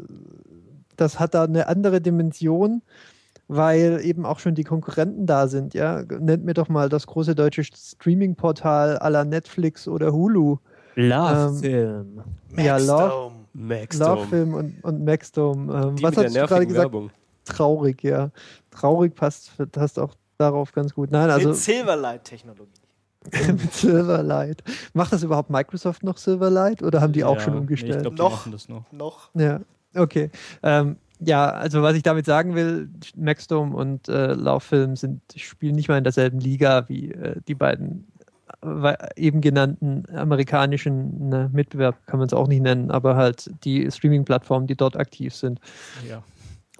[0.96, 2.81] das hat da eine andere Dimension
[3.51, 5.72] weil eben auch schon die Konkurrenten da sind.
[5.72, 10.59] Ja, nennt mir doch mal das große deutsche Streaming-Portal la Netflix oder Hulu.
[11.01, 12.21] Love Ähm, Film.
[12.57, 13.35] Ja, Love, Maxdome.
[13.55, 15.73] Max Love Film und, und Maxdome.
[15.73, 16.85] Ähm, Die was hast du gerade gesagt?
[16.85, 17.11] Werbung.
[17.45, 18.31] Traurig, ja.
[18.71, 21.11] Traurig passt, passt auch darauf ganz gut.
[21.11, 22.71] Nein, also Mit Silverlight-Technologie.
[23.49, 24.63] mit Silverlight.
[24.93, 27.97] Macht das überhaupt Microsoft noch Silverlight oder haben die auch Ja, schon nee, umgestellt?
[27.97, 28.31] ich glaube, die Noch.
[28.31, 28.91] machen das noch.
[28.93, 29.31] Noch.
[29.35, 29.61] Ja,
[29.95, 30.31] okay.
[30.63, 35.89] Ähm, ja, also was ich damit sagen will, Maxdome und äh, Lauffilm sind spielen nicht
[35.89, 38.07] mal in derselben Liga wie äh, die beiden
[39.16, 44.66] eben genannten amerikanischen ne, Mitbewerb, kann man es auch nicht nennen, aber halt die Streaming-Plattformen,
[44.66, 45.61] die dort aktiv sind.
[46.09, 46.23] Ja.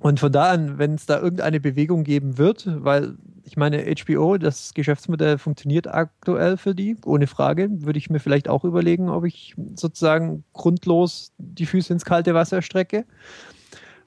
[0.01, 4.39] Und von da an, wenn es da irgendeine Bewegung geben wird, weil ich meine, HBO,
[4.39, 9.25] das Geschäftsmodell funktioniert aktuell für die, ohne Frage, würde ich mir vielleicht auch überlegen, ob
[9.25, 13.07] ich sozusagen grundlos die Füße ins kalte Wasser strecke.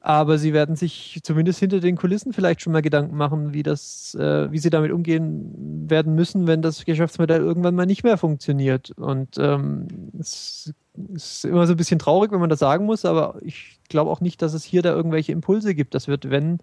[0.03, 4.15] Aber sie werden sich zumindest hinter den Kulissen vielleicht schon mal Gedanken machen, wie das,
[4.15, 8.89] äh, wie sie damit umgehen werden müssen, wenn das Geschäftsmodell irgendwann mal nicht mehr funktioniert.
[8.97, 9.87] Und ähm,
[10.19, 10.73] es
[11.13, 14.21] ist immer so ein bisschen traurig, wenn man das sagen muss, aber ich glaube auch
[14.21, 15.93] nicht, dass es hier da irgendwelche Impulse gibt.
[15.93, 16.57] Das wird, wenn,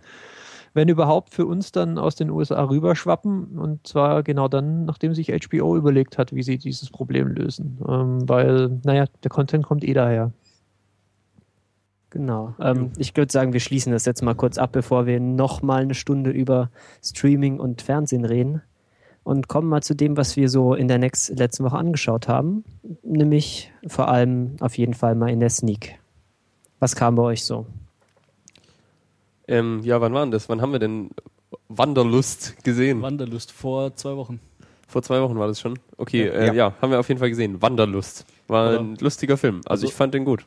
[0.74, 3.56] wenn überhaupt, für uns dann aus den USA rüberschwappen.
[3.56, 7.78] Und zwar genau dann, nachdem sich HBO überlegt hat, wie sie dieses Problem lösen.
[7.88, 10.32] Ähm, weil, naja, der Content kommt eh daher.
[12.10, 12.54] Genau.
[12.60, 15.82] Ähm, ich würde sagen, wir schließen das jetzt mal kurz ab, bevor wir noch mal
[15.82, 16.70] eine Stunde über
[17.04, 18.62] Streaming und Fernsehen reden.
[19.24, 22.64] Und kommen mal zu dem, was wir so in der nächsten, letzten Woche angeschaut haben.
[23.02, 25.98] Nämlich vor allem auf jeden Fall mal in der Sneak.
[26.80, 27.66] Was kam bei euch so?
[29.46, 30.48] Ähm, ja, wann war denn das?
[30.48, 31.10] Wann haben wir denn
[31.68, 33.02] Wanderlust gesehen?
[33.02, 34.40] Wanderlust vor zwei Wochen.
[34.86, 35.78] Vor zwei Wochen war das schon.
[35.98, 36.32] Okay, Ja.
[36.32, 36.52] äh, ja.
[36.54, 36.72] Ja.
[36.80, 37.60] haben wir auf jeden Fall gesehen.
[37.60, 38.24] Wanderlust.
[38.46, 39.56] War Oder- ein lustiger Film.
[39.66, 40.46] Also, Also- ich fand den gut.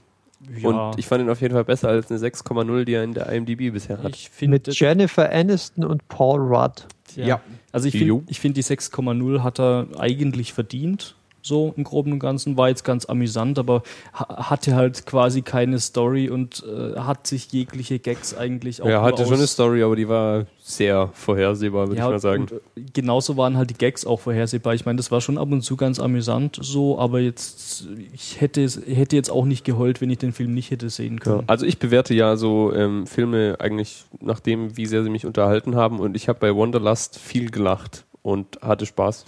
[0.57, 3.13] Ja, Und ich fand ihn auf jeden Fall besser als eine 6,0, die er in
[3.13, 4.15] der IMDb bisher hat.
[4.15, 6.87] ich finde, Mit Jennifer Aniston und Paul Rudd.
[7.15, 7.25] ja.
[7.27, 7.41] Ja.
[7.71, 11.15] Also ich finde, find, die 6,0 hat er eigentlich verdient.
[11.41, 15.79] So im Groben und Ganzen war jetzt ganz amüsant, aber ha hatte halt quasi keine
[15.79, 19.83] Story und äh, hat sich jegliche Gags eigentlich auch er nur hatte schon eine Story,
[19.83, 22.43] aber die war sehr vorhersehbar, würde Ja, ich mal sagen.
[22.43, 24.73] und, äh, genauso waren halt die Gags auch vorhersehbar.
[24.75, 28.61] Ich meine, das war schon ab und zu ganz amüsant so, aber jetzt, ich hätte,
[28.61, 31.43] hätte jetzt auch nicht geheult, wenn ich den Film nicht hätte sehen können.
[31.47, 35.75] Also ich bewerte ja so ähm, Filme eigentlich nach dem, wie sehr sie mich unterhalten
[35.75, 39.25] haben und ich habe bei Wanderlust viel gelacht und hatte Spaß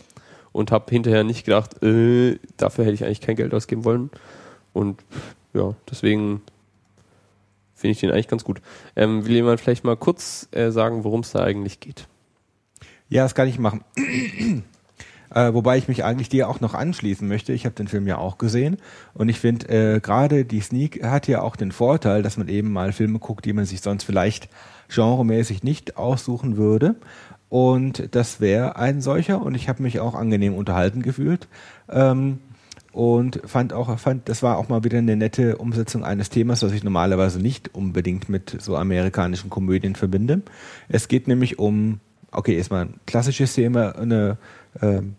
[0.54, 4.10] und habe hinterher nicht gedacht, äh, dafür hätte ich eigentlich kein Geld ausgeben wollen
[4.72, 5.04] und
[5.54, 6.42] ja, deswegen
[7.76, 8.62] finde ich den eigentlich ganz gut.
[8.96, 12.08] Ähm, will jemand vielleicht mal kurz äh, sagen, worum es da eigentlich geht?
[13.10, 13.84] Ja, das kann ich machen.
[15.36, 17.54] Äh, wobei ich mich eigentlich dir auch noch anschließen möchte.
[17.54, 18.78] Ich habe den Film ja auch gesehen
[19.16, 22.72] und ich finde äh, gerade die Sneak hat ja auch den Vorteil, dass man eben
[22.72, 24.48] mal Filme guckt, die man sich sonst vielleicht
[24.94, 26.98] genremäßig nicht aussuchen würde.
[27.54, 31.48] Und das wäre ein solcher und ich habe mich auch angenehm unterhalten gefühlt.
[31.88, 32.40] Ähm,
[32.92, 36.72] und fand auch, fand, das war auch mal wieder eine nette Umsetzung eines Themas, das
[36.72, 40.42] ich normalerweise nicht unbedingt mit so amerikanischen Komödien verbinde.
[40.90, 42.00] Es geht nämlich um,
[42.32, 44.40] okay, erstmal ein klassisches Thema, eine,
[44.82, 45.14] ähm,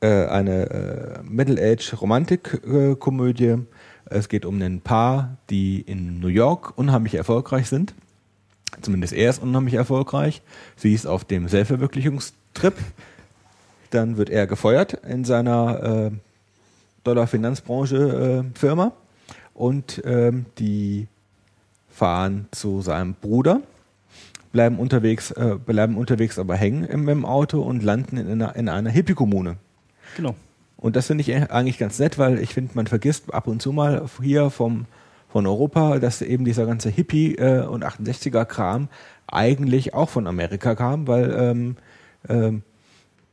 [0.00, 3.60] äh, eine äh, Middle-Age-Romantik-Komödie.
[4.04, 7.94] es geht um ein Paar, die in New York unheimlich erfolgreich sind.
[8.80, 10.42] Zumindest er ist unheimlich erfolgreich.
[10.76, 12.74] Sie ist auf dem Selbstverwirklichungstrip.
[13.90, 16.10] Dann wird er gefeuert in seiner äh,
[17.04, 18.90] Dollar-Finanzbranche äh,
[19.54, 21.06] und ähm, die
[21.88, 23.62] fahren zu seinem Bruder,
[24.52, 28.68] bleiben unterwegs, äh, bleiben unterwegs aber hängen im, im Auto und landen in einer, in
[28.68, 29.56] einer Hippie-Kommune.
[30.16, 30.34] Genau.
[30.76, 33.72] Und das finde ich eigentlich ganz nett, weil ich finde, man vergisst ab und zu
[33.72, 34.84] mal hier vom,
[35.36, 38.88] von Europa, dass eben dieser ganze Hippie- äh, und 68er-Kram
[39.26, 41.76] eigentlich auch von Amerika kam, weil ähm,
[42.26, 42.62] ähm,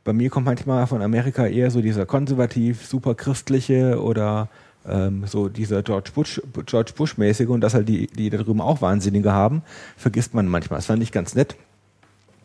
[0.04, 4.50] bei mir kommt manchmal von Amerika eher so dieser konservativ, super christliche oder
[4.86, 8.82] ähm, so dieser George Bush, George Bush-mäßige und dass halt die, die da drüben auch
[8.82, 9.62] Wahnsinnige haben,
[9.96, 10.76] vergisst man manchmal.
[10.76, 11.56] Das fand ich ganz nett.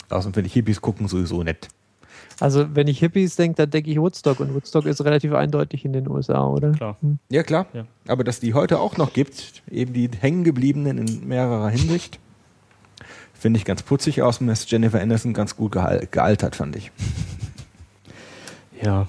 [0.08, 1.68] Außerdem finde ich Hippies gucken sowieso nett.
[2.40, 5.92] Also, wenn ich Hippies denke, dann denke ich Woodstock und Woodstock ist relativ eindeutig in
[5.94, 6.72] den USA, oder?
[6.72, 6.98] Klar.
[7.30, 7.66] Ja, klar.
[7.74, 7.86] Ja.
[8.08, 12.18] Aber dass die heute auch noch gibt, eben die hängengebliebenen in mehrerer Hinsicht,
[13.34, 16.92] finde ich ganz putzig aus und ist Jennifer Anderson ganz gut geal gealtert, fand ich.
[18.82, 19.08] Ja.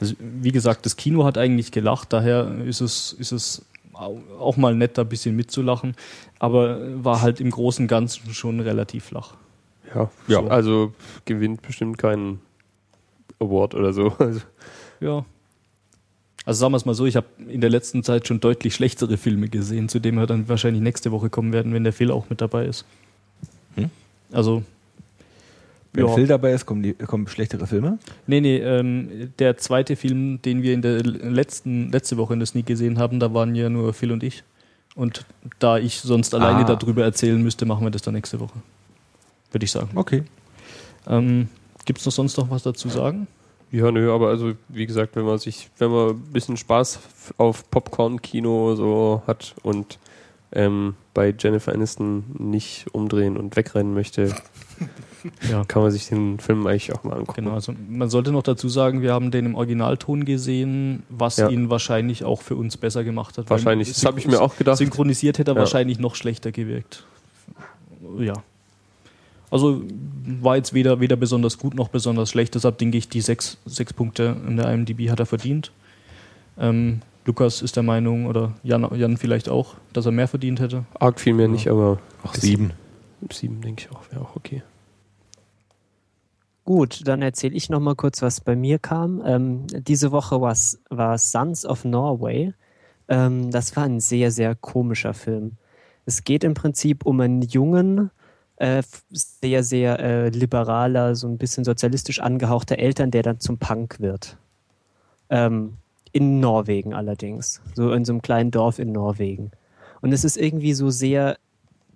[0.00, 4.56] Also, wie gesagt, das Kino hat eigentlich gelacht, daher ist es, ist es au- auch
[4.56, 5.94] mal nett, da ein bisschen mitzulachen,
[6.40, 9.34] aber war halt im Großen und Ganzen schon relativ flach.
[9.94, 10.46] Ja, Ja.
[10.46, 10.92] also
[11.24, 12.40] gewinnt bestimmt keinen
[13.38, 14.12] Award oder so.
[14.18, 14.40] Also,
[15.00, 15.24] Ja.
[16.46, 19.16] Also sagen wir es mal so, ich habe in der letzten Zeit schon deutlich schlechtere
[19.18, 22.30] Filme gesehen, zu denen wir dann wahrscheinlich nächste Woche kommen werden, wenn der Phil auch
[22.30, 22.84] mit dabei ist.
[24.32, 24.62] Also,
[25.92, 26.14] Wenn Ja.
[26.14, 27.98] Phil dabei ist, kommen, die, kommen schlechtere Filme.
[28.28, 32.46] nee, nee, ähm, der zweite Film, den wir in der letzten, letzte Woche in der
[32.46, 34.44] Sneak gesehen haben, da waren ja nur Phil und ich.
[34.94, 35.26] Und
[35.58, 36.76] da ich sonst alleine Ah.
[36.76, 38.52] darüber erzählen müsste, machen wir das dann nächste Woche.
[39.52, 39.90] Würde ich sagen.
[39.94, 40.22] Okay.
[41.06, 41.48] Ähm,
[41.84, 43.26] Gibt es noch sonst noch was dazu sagen?
[43.72, 46.98] Ja, nö, aber also wie gesagt, wenn man sich, wenn man ein bisschen Spaß
[47.38, 49.98] auf Popcorn-Kino so hat und
[50.52, 54.34] ähm, bei Jennifer Aniston nicht umdrehen und wegrennen möchte,
[55.50, 55.64] Ja.
[55.66, 57.42] kann man sich den Film eigentlich auch mal angucken.
[57.44, 61.48] Genau, also man sollte noch dazu sagen, wir haben den im Originalton gesehen, was Ja.
[61.50, 63.50] ihn wahrscheinlich auch für uns besser gemacht hat.
[63.50, 63.88] Wahrscheinlich.
[63.88, 64.78] Das habe ich mir auch gedacht.
[64.78, 65.60] Synchronisiert hätte er Ja.
[65.60, 67.04] wahrscheinlich noch schlechter gewirkt.
[68.18, 68.32] Ja.
[69.50, 69.82] Also
[70.24, 73.92] war jetzt weder, weder besonders gut noch besonders schlecht, deshalb denke ich, die sechs, sechs
[73.92, 75.72] Punkte in der IMDb hat er verdient.
[76.58, 80.84] Ähm, Lukas ist der Meinung, oder Jan, Jan vielleicht auch, dass er mehr verdient hätte.
[80.98, 82.72] Arg viel mehr nicht, aber Auch sieben.
[83.30, 84.62] sieben denke ich auch, wäre auch okay.
[86.64, 89.22] Gut, dann erzähle ich noch mal kurz, was bei mir kam.
[89.24, 92.52] Ähm, diese Woche war Sons of Norway.
[93.08, 95.52] Ähm, das war ein sehr, sehr komischer Film.
[96.06, 98.10] Es geht im Prinzip um einen jungen,
[98.60, 104.00] äh, sehr, sehr äh, liberaler, so ein bisschen sozialistisch angehauchter Eltern, der dann zum Punk
[104.00, 104.36] wird.
[105.30, 105.78] Ähm,
[106.12, 107.62] in Norwegen allerdings.
[107.74, 109.50] So in so einem kleinen Dorf in Norwegen.
[110.02, 111.38] Und es ist irgendwie so sehr,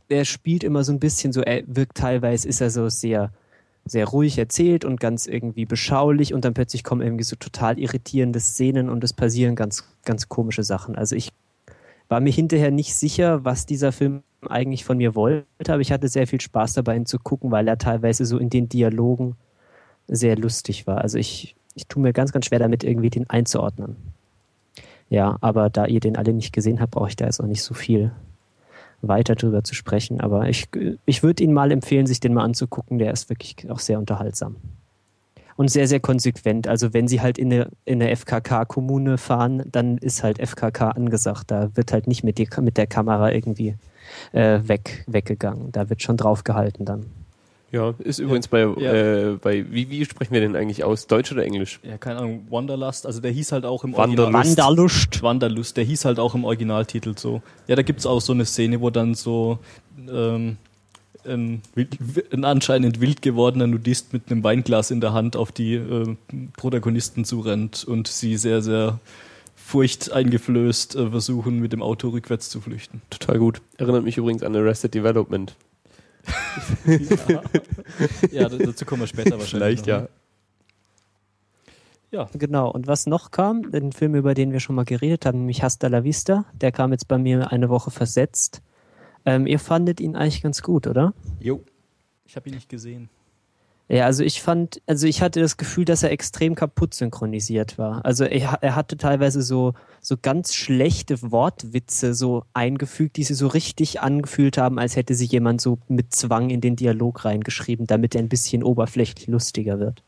[0.09, 3.31] er spielt immer so ein bisschen so, er wirkt teilweise, ist er so sehr
[3.87, 8.41] sehr ruhig erzählt und ganz irgendwie beschaulich und dann plötzlich kommen irgendwie so total irritierende
[8.41, 10.97] Szenen und es passieren ganz, ganz komische Sachen.
[10.97, 11.33] Also ich
[12.09, 16.09] war mir hinterher nicht sicher, was dieser Film eigentlich von mir wollte, aber ich hatte
[16.09, 19.37] sehr viel Spaß dabei, ihn zu gucken, weil er teilweise so in den Dialogen
[20.09, 20.99] sehr lustig war.
[20.99, 23.97] Also ich, ich tue mir ganz, ganz schwer damit, irgendwie den einzuordnen.
[25.11, 27.63] Ja, aber da ihr den alle nicht gesehen habt, brauche ich da jetzt auch nicht
[27.63, 28.13] so viel
[29.03, 30.21] weiter drüber zu sprechen.
[30.21, 30.67] Aber ich,
[31.07, 32.99] ich würde Ihnen mal empfehlen, sich den mal anzugucken.
[32.99, 34.57] Der ist wirklich auch sehr unterhaltsam.
[35.57, 36.67] Und sehr, sehr konsequent.
[36.67, 41.51] Also wenn Sie halt in eine, in eine FKK-Kommune fahren, dann ist halt FKK angesagt.
[41.51, 43.77] Da wird halt nicht mit, die, mit der Kamera irgendwie
[44.33, 45.73] äh, weg, weggegangen.
[45.73, 47.07] Da wird schon drauf gehalten dann.
[47.75, 48.93] Ja, ist übrigens bei, Ja.
[48.93, 51.09] Äh, bei wie, wie sprechen wir denn eigentlich aus?
[51.09, 51.81] Deutsch oder Englisch?
[51.83, 54.33] Ja, keine Ahnung, Wanderlust, also der hieß halt auch im Wanderlust.
[54.33, 54.67] Original.
[54.69, 55.23] Wanderlust.
[55.25, 57.43] Wanderlust, der hieß halt auch im Originaltitel so.
[57.67, 59.59] Ja, da gibt's auch so eine Szene, wo dann so
[60.09, 60.57] ähm,
[61.27, 61.63] ein,
[62.33, 66.15] ein anscheinend wild gewordener Nudist mit einem Weinglas in der Hand auf die äh,
[66.57, 69.01] Protagonisten zurennt und sie sehr, sehr
[69.65, 73.01] furchteingeflößt äh, versuchen, mit dem Auto rückwärts zu flüchten.
[73.11, 73.63] Total gut.
[73.79, 75.57] Erinnert mich übrigens an Arrested Development.
[78.31, 79.81] Ja, da- dazu kommen wir später wahrscheinlich.
[79.81, 80.01] Vielleicht, noch, ja.
[80.03, 80.09] ne?
[82.11, 82.71] Ja, Genau.
[82.71, 85.89] Und was noch kam, den Film, über den wir schon mal geredet haben, nämlich Hasta
[85.89, 88.63] la Vista, der kam jetzt bei mir eine Woche versetzt.
[89.27, 91.15] Ähm, ihr fandet ihn eigentlich ganz gut, oder?
[91.41, 91.63] Jo.
[92.27, 93.09] ich habe ihn nicht gesehen.
[93.89, 98.03] Ja, also ich fand, also ich hatte das Gefühl, dass er extrem kaputt synchronisiert war.
[98.05, 103.47] Also er, er hatte teilweise so, so ganz schlechte Wortwitze so eingefügt, die sie so
[103.47, 108.15] richtig angefühlt haben, als hätte sie jemand so mit Zwang in den Dialog reingeschrieben, damit
[108.15, 110.03] er ein bisschen oberflächlich lustiger wird.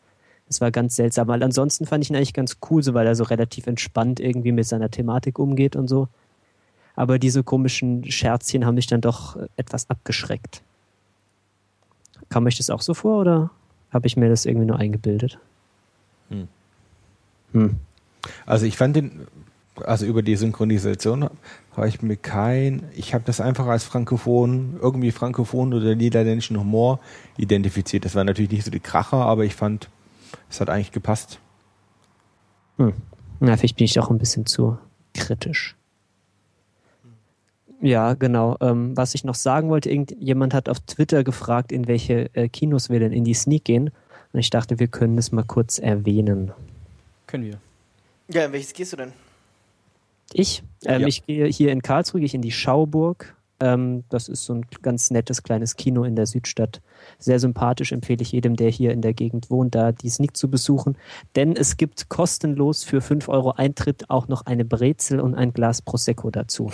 [0.49, 3.15] Das war ganz seltsam, weil ansonsten fand ich ihn eigentlich ganz cool, so weil er
[3.15, 6.09] so relativ entspannt irgendwie mit seiner Thematik umgeht und so.
[6.95, 10.63] Aber diese komischen Scherzchen haben mich dann doch etwas abgeschreckt.
[12.31, 13.51] Kam euch das auch so vor oder
[13.91, 15.39] habe ich mir das irgendwie nur eingebildet?
[16.29, 16.49] Hm.
[17.53, 17.77] Hm.
[18.45, 19.27] Also ich fand den,
[19.77, 21.29] also über die Synchronisation
[21.77, 27.01] habe ich mir kein, ich habe das einfach als Frankophon, irgendwie Frankophon oder niederländischen Humor
[27.37, 28.05] identifiziert.
[28.05, 29.89] Das war natürlich nicht so die Kracher, aber ich fand,
[30.51, 31.39] es hat eigentlich gepasst.
[32.79, 32.95] Hm.
[33.41, 34.79] Na, vielleicht bin ich auch ein bisschen zu
[35.15, 35.76] kritisch.
[37.87, 38.57] Ja, genau.
[38.61, 42.91] Ähm, was ich noch sagen wollte, irgendjemand hat auf Twitter gefragt, in welche äh, Kinos
[42.91, 43.93] wir denn in die Sneak gehen.
[44.33, 46.51] Und ich dachte, wir können das mal kurz erwähnen.
[47.29, 47.61] Können wir.
[48.29, 49.13] Ja, in welches gehst du denn?
[50.33, 50.65] Ich?
[50.85, 51.07] Ähm, Ja.
[51.07, 53.37] Ich gehe hier in Karlsruhe, gehe ich in die Schauburg.
[53.61, 56.83] Ähm, das ist so ein ganz nettes kleines Kino in der Südstadt.
[57.21, 60.51] Sehr sympathisch, empfehle ich jedem, der hier in der Gegend wohnt, da die Sneak zu
[60.51, 60.99] besuchen.
[61.37, 65.83] Denn es gibt kostenlos für 5 Euro Eintritt auch noch eine Brezel und ein Glas
[65.83, 66.73] Prosecco dazu.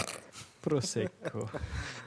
[0.62, 1.48] Prosecco.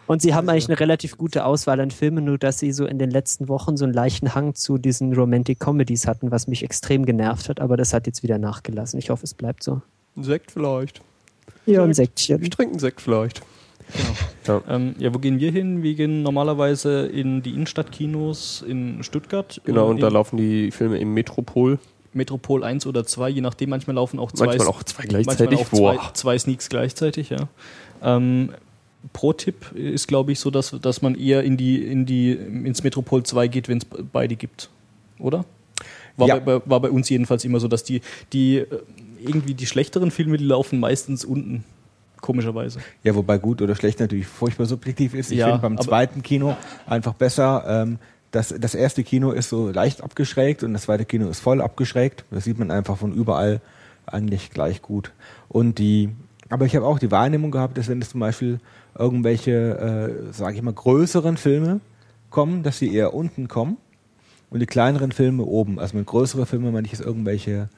[0.07, 2.99] Und sie haben eigentlich eine relativ gute Auswahl an Filmen, nur dass sie so in
[2.99, 7.05] den letzten Wochen so einen leichten Hang zu diesen Romantic Comedies hatten, was mich extrem
[7.05, 8.99] genervt hat, aber das hat jetzt wieder nachgelassen.
[8.99, 9.81] Ich hoffe, es bleibt so.
[10.15, 11.01] Ein Sekt vielleicht.
[11.65, 12.41] Ja, ein Ich Säckchen.
[12.49, 13.41] trinke einen Sekt vielleicht.
[14.67, 15.83] Ähm, ja, wo gehen wir hin?
[15.83, 19.61] Wir gehen normalerweise in die Innenstadtkinos in Stuttgart.
[19.63, 21.79] Genau, und da laufen die Filme im Metropol.
[22.13, 23.69] Metropol 1 oder 2, je nachdem.
[23.69, 25.59] Manchmal laufen auch zwei, Manchmal auch zwei manchmal gleichzeitig.
[25.59, 27.47] auch zwei, zwei Sneaks gleichzeitig, ja.
[28.05, 28.51] Ähm,
[29.13, 33.23] Pro-Tipp ist, glaube ich, so, dass, dass man eher in die, in die, ins Metropol
[33.23, 34.69] 2 geht, wenn es beide gibt.
[35.19, 35.45] Oder?
[36.17, 36.39] War, Ja.
[36.39, 38.01] bei, war bei uns jedenfalls immer so, dass die,
[38.33, 38.67] die äh,
[39.23, 41.63] irgendwie die schlechteren Filme, die laufen meistens unten.
[42.21, 42.79] Komischerweise.
[43.03, 45.31] Ja, wobei gut oder schlecht natürlich furchtbar subjektiv ist.
[45.31, 46.55] Ich Ja, finde beim zweiten Kino
[46.87, 47.63] einfach besser.
[47.67, 47.99] Ähm,
[48.31, 52.25] das, das erste Kino ist so leicht abgeschrägt und das zweite Kino ist voll abgeschrägt.
[52.31, 53.61] Das sieht man einfach von überall
[54.07, 55.11] eigentlich gleich gut.
[55.49, 56.09] Und die,
[56.49, 58.59] aber ich habe auch die Wahrnehmung gehabt, dass wenn es zum Beispiel
[58.97, 61.79] irgendwelche, äh, sage ich mal, größeren Filme
[62.29, 63.77] kommen, dass sie eher unten kommen
[64.49, 65.79] und die kleineren Filme oben.
[65.79, 67.69] Also mit größeren Filmen meine ich jetzt irgendwelche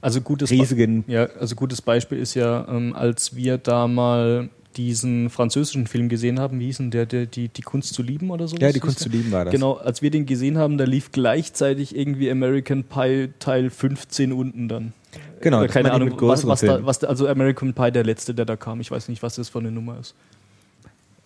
[0.00, 5.30] Also gutes riesigen Ja, also gutes Beispiel ist ja, ähm, als wir da mal diesen
[5.30, 8.46] französischen Film gesehen haben, wie hieß denn der, der die, die Kunst zu lieben oder
[8.46, 8.56] so?
[8.58, 9.52] Ja, die Kunst zu lieben war das.
[9.52, 14.68] Genau, als wir den gesehen haben, da lief gleichzeitig irgendwie American Pie Teil 15 unten
[14.68, 14.92] dann.
[15.40, 18.44] Genau, das keine Ahnung, was, was da, was da, also American Pie, der letzte, der
[18.44, 18.80] da kam.
[18.80, 20.14] Ich weiß nicht, was das für eine Nummer ist.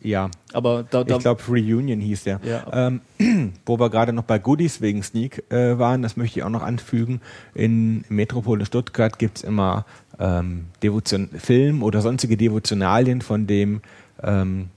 [0.03, 2.41] Ja, Aber da, da ich glaube Reunion hieß der.
[2.43, 2.89] Ja.
[2.89, 3.01] Ähm,
[3.67, 6.63] wo wir gerade noch bei Goodies wegen Sneak äh, waren, das möchte ich auch noch
[6.63, 7.21] anfügen.
[7.55, 9.85] In Metropol in Stuttgart gibt's immer
[10.19, 13.83] ähm, Devotion Film oder sonstige Devotionalien von dem
[14.23, 14.71] ähm,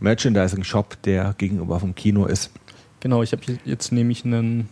[0.00, 2.50] Merchandising-Shop, der gegenüber vom Kino ist.
[3.00, 4.68] genau, ich habe jetzt nämlich einen,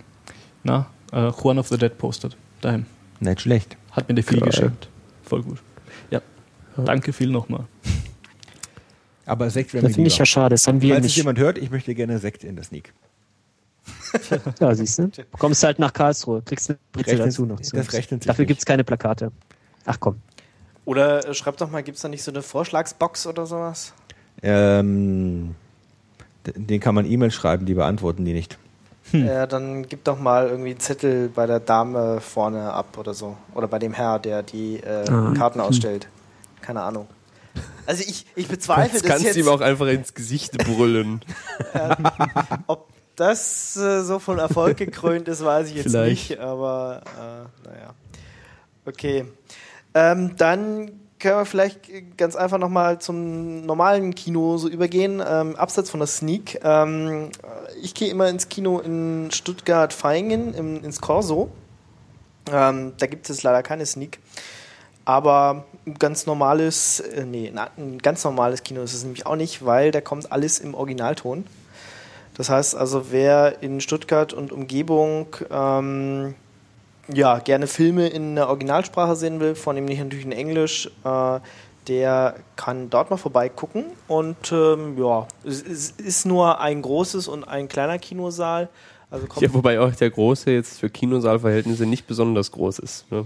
[0.65, 2.37] na, äh, Juan of the Dead postet.
[2.63, 2.87] Daheim.
[3.21, 3.77] Nicht schlecht.
[3.93, 4.49] Hat mir der viel Geil.
[4.51, 4.89] geschenkt.
[5.23, 5.59] Voll gut.
[6.11, 6.21] Ja.
[6.77, 7.65] Danke viel nochmal.
[9.27, 10.55] Aber Sekt wäre Da mir finde ich ja schade.
[10.55, 11.17] Das haben wir Falls es nicht.
[11.19, 12.93] jemand hört, ich möchte gerne Sekt in der Sneak.
[14.61, 15.11] Ja, siehst du?
[15.39, 17.61] Kommst halt nach Karlsruhe, kriegst eine Brezel Rechnet- dazu noch.
[17.61, 18.49] zu das rechnet sich Dafür nicht.
[18.49, 19.31] gibt's keine Plakate.
[19.87, 20.21] Ach komm.
[20.85, 23.93] Oder äh, schreibt doch mal, gibt es da nicht so eine Vorschlagsbox oder sowas?
[24.43, 25.55] Ähm,
[26.45, 28.59] den kann man E-Mail schreiben, die beantworten die nicht.
[29.13, 33.37] Ja, dann gib doch mal irgendwie einen Zettel bei der Dame vorne ab oder so.
[33.55, 35.33] Oder bei dem Herr, der die äh, Ah.
[35.37, 36.07] Karten ausstellt.
[36.61, 37.07] Keine Ahnung.
[37.87, 41.21] Also ich, ich bezweifle, Das dass kannst jetzt, ihm auch einfach ins Gesicht brüllen.
[42.69, 46.31] ob das äh, so von Erfolg gekrönt ist, weiß ich jetzt Vielleicht.
[46.31, 46.41] nicht.
[46.41, 47.95] Aber äh, naja.
[48.87, 49.25] Okay.
[49.95, 55.91] Ähm, dann können wir vielleicht ganz einfach nochmal zum normalen Kino so übergehen, ähm, abseits
[55.91, 56.59] von der Sneak.
[56.65, 57.31] Ähm,
[57.83, 61.51] ich gehe immer ins Kino in Stuttgart-Vaihingen, im- ins Corso.
[62.51, 64.19] Ähm, da gibt es leider keine Sneak.
[65.05, 69.65] Aber ein ganz normales, äh, nee, ein ganz normales Kino ist es nämlich auch nicht,
[69.65, 71.47] weil da kommt alles im Originalton.
[72.37, 76.35] Das heißt also, wer in Stuttgart und Umgebung ähm,
[77.15, 81.41] ja, gerne Filme in der Originalsprache sehen will, vornehmlich natürlich in Englisch, äh,
[81.89, 83.87] der kann dort mal vorbeigucken.
[84.07, 88.69] Und ähm, ja, es, es ist nur ein großes und ein kleiner Kinosaal.
[89.11, 93.11] Also kommt Ja, wobei auch der große jetzt für Kinosaalverhältnisse nicht besonders groß ist.
[93.11, 93.25] Ne?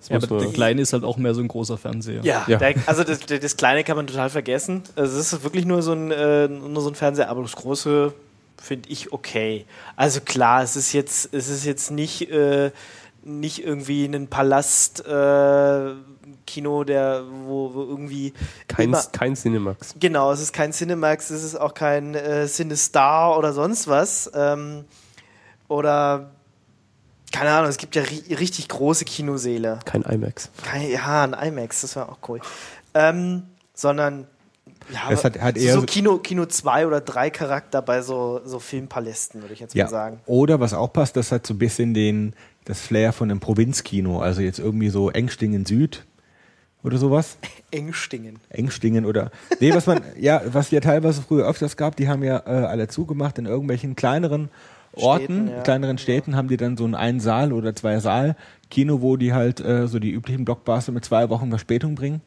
[0.00, 2.22] Das Ja, aber der kleine ist halt auch mehr so ein großer Fernseher.
[2.24, 2.58] Ja, Ja.
[2.58, 4.82] Der, also das, das Kleine kann man total vergessen.
[4.96, 8.12] Also es ist wirklich nur so ein, äh, nur so ein Fernseher, aber das Große
[8.60, 9.66] finde ich okay.
[9.96, 12.70] Also klar, es ist jetzt, es ist jetzt nicht, äh,
[13.24, 15.92] nicht irgendwie ein Palast äh,
[16.46, 18.32] Kino, der wo, wo irgendwie
[18.68, 19.94] kein, immer, kein Cinemax.
[19.98, 24.30] Genau, es ist kein Cinemax, es ist auch kein äh, CineStar oder sonst was.
[24.34, 24.84] Ähm,
[25.68, 26.30] oder
[27.32, 29.80] keine Ahnung, es gibt ja ri richtig große Kinosäle.
[29.84, 30.50] Kein IMAX.
[30.62, 32.40] Kein, ja, ein IMAX, das wäre auch cool.
[32.94, 34.26] Ähm, sondern
[34.92, 38.02] ja, Das hat- hat so, eher so so- Kino, Kino 2 oder 3 Charakter bei
[38.02, 39.84] so, so Filmpalästen, würde ich jetzt Ja.
[39.86, 40.20] mal sagen.
[40.26, 44.20] Oder was auch passt, das hat so ein bisschen den, das Flair von einem Provinzkino.
[44.20, 46.06] Also jetzt irgendwie so Engstingen Süd
[46.82, 47.38] oder sowas.
[47.70, 48.38] Engstingen.
[48.50, 49.30] Engstingen oder.
[49.60, 52.88] Nee, was man, ja, was ja teilweise früher öfters gab, die haben ja äh, alle
[52.88, 54.50] zugemacht in irgendwelchen kleineren
[54.96, 55.62] Orten, Städten, ja.
[55.62, 58.36] kleineren Städten haben die dann so ein ein Saal oder zwei Saal
[58.70, 62.20] Kino, wo die halt äh, so die üblichen Blockbuster mit zwei Wochen Verspätung bringen.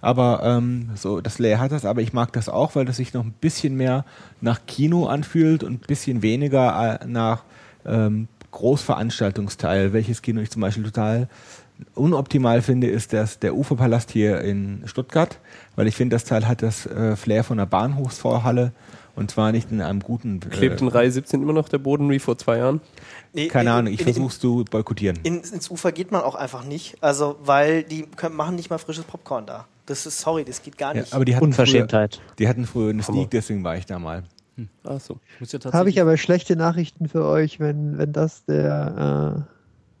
[0.00, 3.14] Aber ähm, so das Layer hat das, aber ich mag das auch, weil das sich
[3.14, 4.04] noch ein bisschen mehr
[4.40, 7.44] nach Kino anfühlt und ein bisschen weniger äh, nach
[7.86, 9.92] ähm, Großveranstaltungsteil.
[9.92, 11.28] Welches Kino ich zum Beispiel total
[11.94, 15.38] unoptimal finde, ist das, der Uferpalast hier in Stuttgart,
[15.76, 18.72] weil ich finde, das Teil hat das äh, Flair von einer Bahnhofsvorhalle
[19.16, 20.40] und zwar nicht in einem guten.
[20.40, 22.80] Klebt in Reihe 17 immer noch der Boden wie vor zwei Jahren?
[23.32, 25.18] Nee, keine in- Ahnung, ich versuch's zu boykottieren.
[25.22, 28.78] In, ins Ufer geht man auch einfach nicht, also weil die können, machen nicht mal
[28.78, 29.66] frisches Popcorn da.
[29.86, 31.14] Das ist sorry, das geht gar Ja, nicht.
[31.14, 32.20] aber die hatten, früher, Unverschämtheit.
[32.38, 33.02] die hatten früher eine.
[33.02, 34.22] Sneak, deswegen war ich da mal.
[34.84, 35.18] Ach so.
[35.38, 39.56] Muss ja Habe tatsächlich- ich aber schlechte Nachrichten für euch, wenn, wenn das der äh,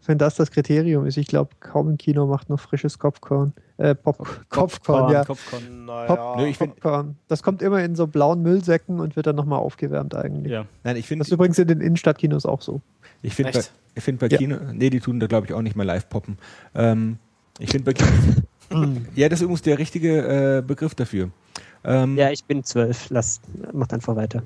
[0.06, 1.18] wenn das das Kriterium ist.
[1.18, 3.52] Ich glaube, kaum ein Kino macht noch frisches Popcorn.
[3.76, 4.16] Äh, Pop
[4.48, 5.22] Popcorn, ja.
[5.24, 5.84] Popcorn.
[5.84, 6.34] naja.
[6.36, 7.16] Nö, ich find, Popcorn.
[7.28, 10.52] Das kommt immer in so blauen Müllsäcken und wird dann nochmal aufgewärmt eigentlich.
[10.52, 10.64] Ja.
[10.84, 12.80] nein, ich finde, Das ist übrigens in den Innenstadtkinos auch so.
[13.22, 13.62] ich finde bei,
[13.94, 14.38] ich find bei Ja.
[14.38, 16.38] Kino, nee, die tun da glaube ich auch nicht mal live poppen.
[16.74, 17.18] Ähm,
[17.58, 18.10] ich finde bei Kino,
[19.14, 21.30] ja, das ist übrigens der richtige äh, Begriff dafür.
[21.84, 23.08] Ähm, Ja, ich bin zwölf.
[23.10, 23.40] Lass,
[23.72, 24.42] mach einfach weiter.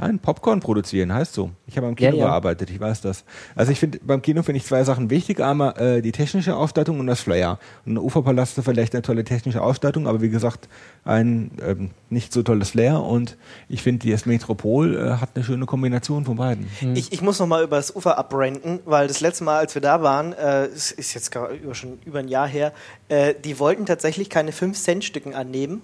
[0.00, 1.50] Nein, Popcorn produzieren heißt so.
[1.66, 2.24] Ich habe am Kino Ja, ja.
[2.26, 3.24] gearbeitet, ich weiß das.
[3.56, 5.40] Also ich finde, beim Kino finde ich zwei Sachen wichtig.
[5.40, 7.58] Einmal äh, die technische Ausstattung und das Flair.
[7.84, 10.68] Und der Uferpalast ist vielleicht eine tolle technische Ausstattung, aber wie gesagt,
[11.04, 13.02] ein ähm, nicht so tolles Flair.
[13.02, 13.36] Und
[13.68, 16.68] ich finde, das Metropol äh, hat eine schöne Kombination von beiden.
[16.94, 19.82] Ich, ich muss noch mal über das Ufer abrenten, weil das letzte Mal, als wir
[19.82, 22.72] da waren, äh, es ist jetzt gar über, schon über ein Jahr her,
[23.08, 25.82] äh, die wollten tatsächlich keine 5-Cent-Stücken annehmen.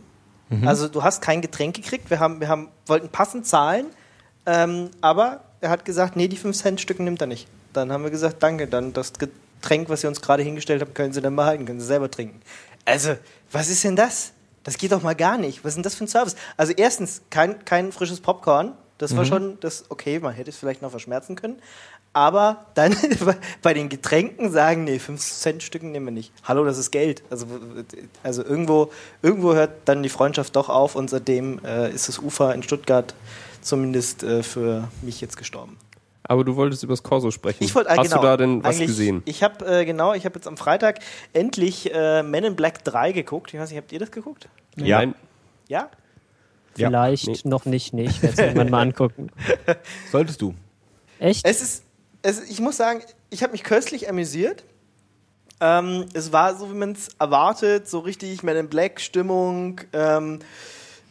[0.64, 2.11] Also du hast kein Getränk gekriegt.
[2.11, 3.86] Wir, haben, wir haben, wollten passend zahlen,
[4.47, 7.49] ähm, aber er hat gesagt, nee, die 5-Cent-Stücken nimmt er nicht.
[7.72, 11.12] Dann haben wir gesagt, danke, dann das Getränk, was Sie uns gerade hingestellt haben, können
[11.12, 12.40] Sie dann behalten, können Sie selber trinken.
[12.84, 13.16] Also,
[13.51, 14.32] was ist denn das?
[14.62, 15.64] Das geht doch mal gar nicht.
[15.64, 16.36] Was ist denn das für ein Service?
[16.57, 18.72] Also erstens, kein, kein frisches Popcorn.
[18.99, 21.61] Das war schon das, okay, man hätte es vielleicht noch verschmerzen können.
[22.15, 22.97] Aber dann
[23.62, 26.33] bei den Getränken sagen, nee, 5-Cent-Stücken nehmen wir nicht.
[26.45, 27.23] Hallo, das ist Geld.
[27.29, 27.47] Also,
[28.23, 28.91] also irgendwo,
[29.21, 33.15] irgendwo hört dann die Freundschaft doch auf und seitdem äh, ist das Ufer in Stuttgart
[33.61, 35.77] zumindest äh, für mich jetzt gestorben.
[36.23, 37.65] Aber du wolltest über das Corso sprechen.
[37.65, 39.23] Ich wollte äh, Hast genau, du da denn was gesehen?
[39.27, 41.01] Ich habe äh, genau, ich habe jetzt am Freitag
[41.33, 43.53] endlich äh, Men in Black 3 geguckt.
[43.53, 44.49] Ich weiß nicht, habt ihr das geguckt?
[44.77, 44.99] Ja.
[44.99, 45.15] Nein.
[45.69, 45.91] Ja?
[46.77, 46.89] Ja.
[46.89, 47.39] Vielleicht Nee.
[47.45, 48.05] noch nicht, nee.
[48.05, 49.31] Ich werde es irgendwann mal angucken.
[50.12, 50.55] Solltest du.
[51.19, 51.47] Echt?
[51.47, 51.85] Es ist,
[52.25, 54.64] es, ich muss sagen, ich habe mich köstlich amüsiert.
[55.61, 59.81] Ähm, es war so, wie man es erwartet, so richtig Men in Black Stimmung.
[59.93, 60.41] Ähm,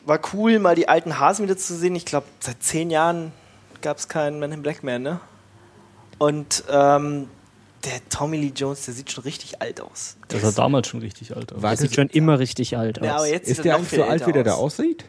[0.05, 1.95] war cool, mal die alten Hasen wieder zu sehen.
[1.95, 3.31] Ich glaube, seit zehn Jahren
[3.81, 5.19] gab es keinen Men in Black mehr, ne?
[6.17, 7.29] Und ähm,
[7.85, 10.17] der Tommy Lee Jones, der sieht schon richtig alt aus.
[10.31, 11.61] Der sah damals schon richtig alt aus.
[11.61, 13.05] War Der sieht schon immer richtig alt aus.
[13.05, 14.79] Ja, aber jetzt Ist der er noch so alt, wie der da aus.
[14.79, 15.05] aussieht?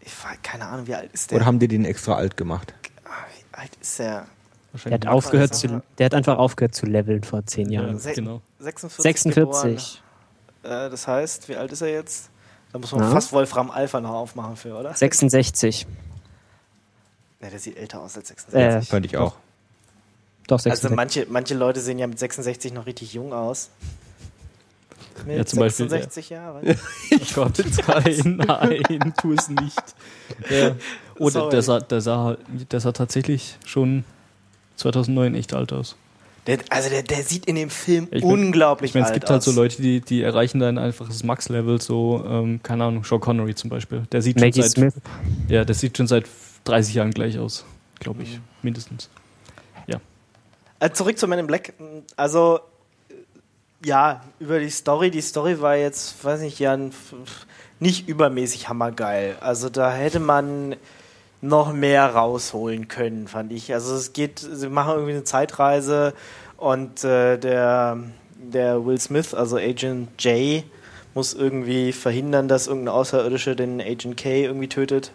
[0.00, 1.36] Ich weiß keine Ahnung, wie alt ist der?
[1.36, 2.74] Oder haben die den extra alt gemacht?
[3.04, 4.26] Wie alt ist der?
[4.84, 7.98] Der hat, aufgehört zu, der hat einfach aufgehört zu leveln vor zehn Ja, Jahren.
[7.98, 8.40] Se- genau.
[8.58, 9.02] 46.
[9.02, 10.00] 46.
[10.62, 10.86] Geboren.
[10.86, 12.30] Äh, das heißt, wie alt ist er jetzt?
[12.72, 13.10] Da muss man Ja.
[13.10, 14.92] fast Wolfram Alpha noch aufmachen für, oder?
[14.94, 15.86] 66.
[17.40, 18.54] Ne, der sieht älter aus als 66.
[18.60, 19.36] Äh, Fand ich auch.
[20.48, 20.96] doch, also 66.
[20.96, 23.70] manche, manche Leute sehen ja mit 66 noch richtig jung aus.
[25.26, 26.60] Mit Ja, zum Beispiel, 66 Jahre.
[27.12, 27.58] Oh Gott,
[28.26, 29.82] nein, nein, tu es nicht.
[30.50, 30.74] Ja.
[31.18, 31.50] Oh, der, Sorry.
[31.50, 32.36] der, sah, der, sah,
[32.72, 34.04] der sah tatsächlich schon
[34.76, 35.96] 2009 echt alt aus.
[36.46, 39.12] Der, also der, der sieht in dem Film Ja, ich mein- unglaublich Ich meine, es
[39.12, 39.56] alt gibt halt so aus.
[39.56, 43.70] Leute, die, die erreichen da ein einfaches Max-Level, so, ähm, keine Ahnung, Sean Connery zum
[43.70, 44.02] Beispiel.
[44.12, 44.94] Der sieht schon Maggie seit, Smith.
[45.48, 46.26] ja, der sieht schon seit
[46.64, 47.64] 30 Jahren gleich aus,
[47.98, 48.24] glaube Mhm.
[48.26, 49.08] ich, mindestens.
[50.80, 51.72] Äh, zurück zu Men in Black.
[52.16, 52.58] Also,
[53.08, 53.14] äh,
[53.86, 55.10] ja, über die Story.
[55.10, 57.46] Die Story war jetzt, weiß nicht, ja, n- f-
[57.80, 59.36] nicht übermäßig hammergeil.
[59.40, 60.76] Also, da hätte man
[61.44, 63.72] noch mehr rausholen können, fand ich.
[63.72, 66.14] Also, es geht, sie machen irgendwie eine Zeitreise
[66.56, 67.98] und äh, der,
[68.36, 70.64] der Will Smith, also Agent J,
[71.14, 75.12] muss irgendwie verhindern, dass irgendein Außerirdische den Agent K irgendwie tötet.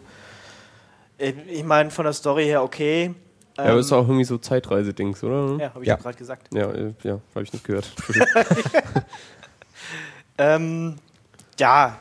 [1.18, 3.14] Äh, Ich meine, von der Story her okay.
[3.58, 5.58] Ja, aber Ähm, ist auch irgendwie so Zeitreise-Dings, oder?
[5.60, 5.96] ja, habe ich Ja.
[5.96, 6.48] ja gerade gesagt.
[6.54, 7.90] Ja, äh, ja habe ich nicht gehört.
[10.38, 10.96] Ähm,
[11.60, 11.98] ja,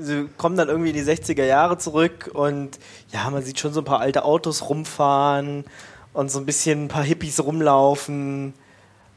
[0.00, 2.78] sie kommen dann irgendwie in die 60er Jahre zurück und
[3.12, 5.64] ja, man sieht schon so ein paar alte Autos rumfahren
[6.12, 8.54] und so ein bisschen ein paar Hippies rumlaufen,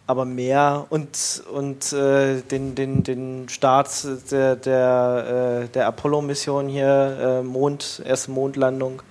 [0.06, 3.90] aber mehr und, und äh, den, den, den Start
[4.32, 9.02] der, der, äh, der Apollo-Mission hier, äh, Mond, erste Mondlandung,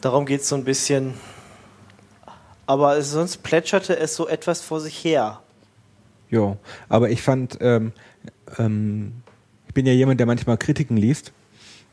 [0.00, 1.14] darum geht es so ein bisschen.
[2.66, 5.40] Aber sonst plätscherte es so etwas vor sich her.
[6.30, 6.56] Ja,
[6.88, 7.92] aber ich fand, ähm,
[8.58, 9.22] ähm,
[9.76, 11.32] bin ja jemand, der manchmal Kritiken liest.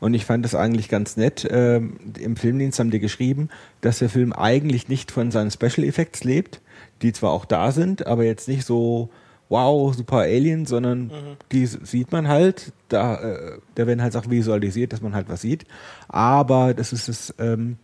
[0.00, 1.46] Und ich fand das eigentlich ganz nett.
[1.48, 3.48] Ähm, Im Filmdienst haben die geschrieben,
[3.80, 6.60] dass der Film eigentlich nicht von seinen Special Effects lebt,
[7.00, 9.08] die zwar auch da sind, aber jetzt nicht so,
[9.48, 11.10] wow, super Alien, sondern
[11.52, 12.72] die s- sieht man halt.
[12.88, 15.64] Da, äh, da werden halt Sachen visualisiert, dass man halt was sieht.
[16.08, 17.76] Aber das ist es ähm,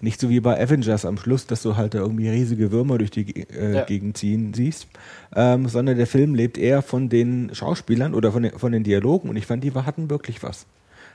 [0.00, 3.10] nicht so wie bei Avengers am Schluss, dass du halt da irgendwie riesige Würmer durch
[3.10, 3.84] die äh, Ja.
[3.84, 4.86] Gegend ziehen siehst,
[5.34, 9.28] ähm, sondern der Film lebt eher von den Schauspielern oder von den, von den Dialogen
[9.28, 10.66] und ich fand, die hatten wirklich was.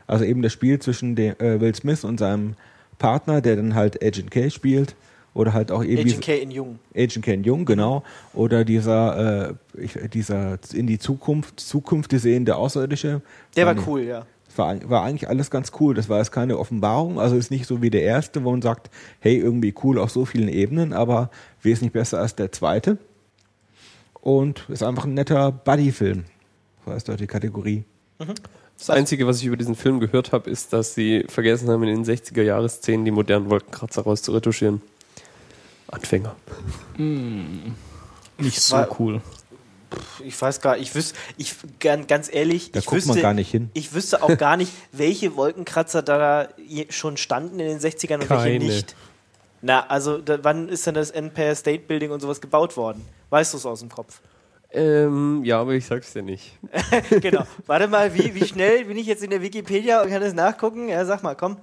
[0.05, 2.55] Also eben das Spiel zwischen dem, äh, Will Smith und seinem
[2.99, 4.95] Partner, der dann halt Agent K spielt
[5.33, 6.79] oder halt auch eben Agent K in Jung.
[6.95, 8.03] Agent Ken Jung, genau.
[8.33, 13.21] Oder dieser, äh, ich, dieser in die Zukunft, Zukunft sehende Außerirdische.
[13.55, 14.25] Der War- cool, ja.
[14.55, 15.93] War, war eigentlich alles ganz cool.
[15.95, 17.19] Das war jetzt keine Offenbarung.
[17.19, 18.89] Also ist nicht so wie der erste, wo man sagt,
[19.19, 21.29] hey, irgendwie cool auf so vielen Ebenen, aber
[21.61, 22.97] wesentlich besser als der zweite.
[24.21, 26.25] Und ist einfach ein netter Buddy-Film.
[26.85, 27.83] So heißt dort die Kategorie.
[28.77, 32.03] Das Einzige, was ich über diesen Film gehört habe, ist, dass sie vergessen haben, in
[32.03, 34.81] den 60er-Jahre-Szenen die modernen Wolkenkratzer rauszuretuschieren.
[35.87, 36.35] Anfänger.
[36.97, 39.21] Nicht so War- cool.
[40.23, 43.51] Ich weiß gar ich wüsste, ich ganz, ehrlich, Da ich guckt wüsste, man gar nicht
[43.51, 43.69] hin.
[43.73, 46.49] Ich wüsste auch gar nicht, welche Wolkenkratzer da
[46.89, 48.59] schon standen in den 60ern und welche Keine.
[48.59, 48.95] nicht.
[49.61, 53.05] Na, also da, wann ist denn das Empire State Building und sowas gebaut worden?
[53.29, 54.19] Weißt du es aus dem Kopf?
[54.71, 56.57] Ähm, ja, aber ich sag's dir nicht.
[57.21, 57.43] genau.
[57.67, 60.89] Warte mal, wie, wie schnell bin ich jetzt in der Wikipedia und kann das nachgucken?
[60.89, 61.57] Ja, sag mal, komm.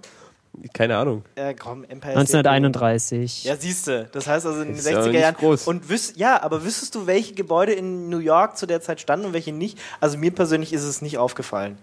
[0.73, 1.25] Keine Ahnung.
[1.35, 2.65] Äh, komm, Empire State Building.
[2.65, 3.45] 1931.
[3.45, 4.09] Ja, siehst du.
[4.13, 5.35] Das heißt also in den Ist ja 60er nicht Jahren.
[5.35, 5.67] groß.
[5.67, 9.27] Und wüs ja, aber wüsstest du, welche Gebäude in New York zu der Zeit standen
[9.27, 9.79] und welche nicht?
[10.01, 11.79] Also mir persönlich ist es nicht aufgefallen.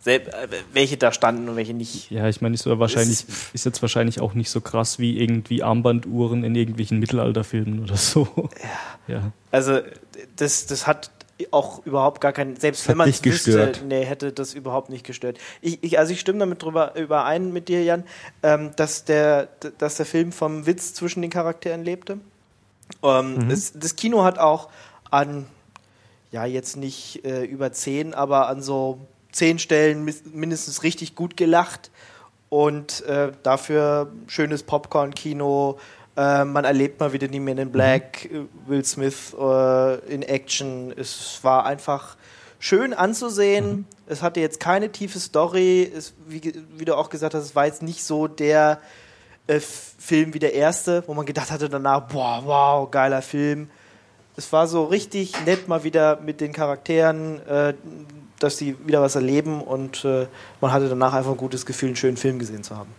[0.00, 2.10] Selb äh, welche da standen und welche nicht.
[2.10, 5.62] Ja, ich meine, ist, so wahrscheinlich, ist jetzt wahrscheinlich auch nicht so krass wie irgendwie
[5.62, 8.28] Armbanduhren in irgendwelchen Mittelalterfilmen oder so.
[9.08, 9.14] Ja.
[9.14, 9.32] ja.
[9.50, 9.80] Also
[10.36, 11.10] das, das hat
[11.50, 13.84] auch überhaupt gar keinen, selbst hat wenn man es nicht wüsste, gestört.
[13.86, 15.38] nee, hätte das überhaupt nicht gestört.
[15.60, 18.04] Ich, ich, also ich stimme damit drüber überein mit dir, Jan,
[18.42, 22.18] ähm, dass, der, dass der Film vom Witz zwischen den Charakteren lebte.
[23.02, 24.70] Ähm, es, das Kino hat auch
[25.10, 25.46] an,
[26.30, 28.98] ja jetzt nicht äh, über zehn, aber an so
[29.32, 31.90] zehn Stellen mindestens richtig gut gelacht
[32.48, 35.78] und äh, dafür schönes Popcorn-Kino.
[36.16, 40.92] Äh, man erlebt mal wieder die Men in Black, äh, Will Smith äh, in Action.
[40.96, 42.16] Es war einfach
[42.58, 43.86] schön anzusehen.
[44.06, 45.90] Es hatte jetzt keine tiefe Story.
[45.94, 46.40] Es, wie,
[46.76, 48.80] wie du auch gesagt hast, es war jetzt nicht so der
[49.46, 53.68] äh, Film wie der erste, wo man gedacht hatte danach, boah, wow, geiler Film.
[54.36, 57.74] Es war so richtig nett mal wieder mit den Charakteren, äh,
[58.38, 60.26] dass sie wieder was erleben und äh,
[60.60, 62.90] man hatte danach einfach ein gutes Gefühl, einen schönen Film gesehen zu haben.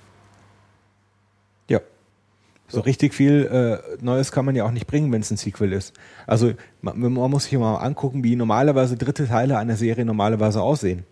[2.70, 5.72] So richtig viel äh, Neues kann man ja auch nicht bringen, wenn es ein Sequel
[5.72, 5.94] ist.
[6.26, 11.06] Also man, man muss sich mal angucken, wie normalerweise dritte Teile einer Serie normalerweise aussehen.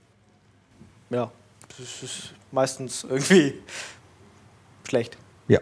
[1.09, 1.31] Ja,
[1.77, 3.53] das ist meistens irgendwie
[4.87, 5.17] schlecht.
[5.47, 5.59] Ja.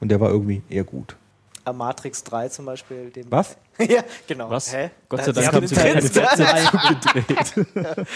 [0.00, 1.16] Und der war irgendwie eher gut.
[1.64, 3.10] Äh, Matrix 3 zum Beispiel.
[3.10, 3.56] Den Was?
[3.78, 4.50] ja, genau.
[4.50, 4.72] Was?
[4.72, 4.90] Hä?
[5.08, 6.02] Gott sei Dank haben sie keine.
[6.02, 8.06] Fortsetzung gedreht.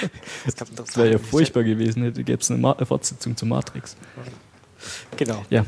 [0.77, 3.97] Das wäre ja furchtbar gewesen, hätte gäbe es eine Ma Fortsetzung zu Matrix.
[5.17, 5.45] Genau.
[5.51, 5.65] Ja.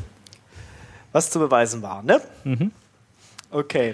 [1.13, 2.19] Was zu beweisen war, ne?
[3.51, 3.93] Okay.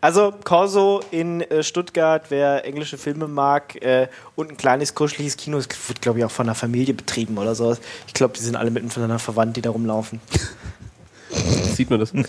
[0.00, 5.56] Also Corso in äh, Stuttgart, wer englische Filme mag äh, und ein kleines kuscheliges Kino,
[5.58, 7.80] es wird glaube ich auch von einer Familie betrieben oder sowas.
[8.06, 10.20] Ich glaube, die sind alle miteinander verwandt, die da rumlaufen.
[11.74, 12.12] Sieht man das?
[12.12, 12.20] Ja.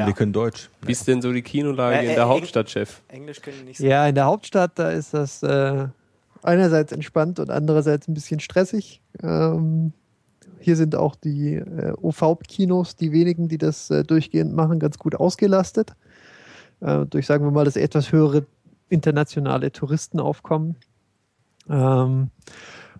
[0.00, 0.68] Und die können Deutsch.
[0.82, 3.00] Wie ist denn so die Kinolage Äh, äh, in der Eng- Hauptstadt, Chef?
[3.08, 3.84] Englisch können die nicht so.
[3.86, 5.86] Ja, in der Hauptstadt, da ist das äh,
[6.42, 9.00] einerseits entspannt und andererseits ein bisschen stressig.
[9.22, 9.92] Ähm,
[10.64, 15.14] hier sind auch die äh, OV-Kinos, die wenigen, die das äh, durchgehend machen, ganz gut
[15.14, 15.94] ausgelastet.
[16.80, 18.46] Äh, durch, sagen wir mal, das etwas höhere
[18.88, 20.76] internationale Touristenaufkommen.
[21.68, 22.30] Ähm,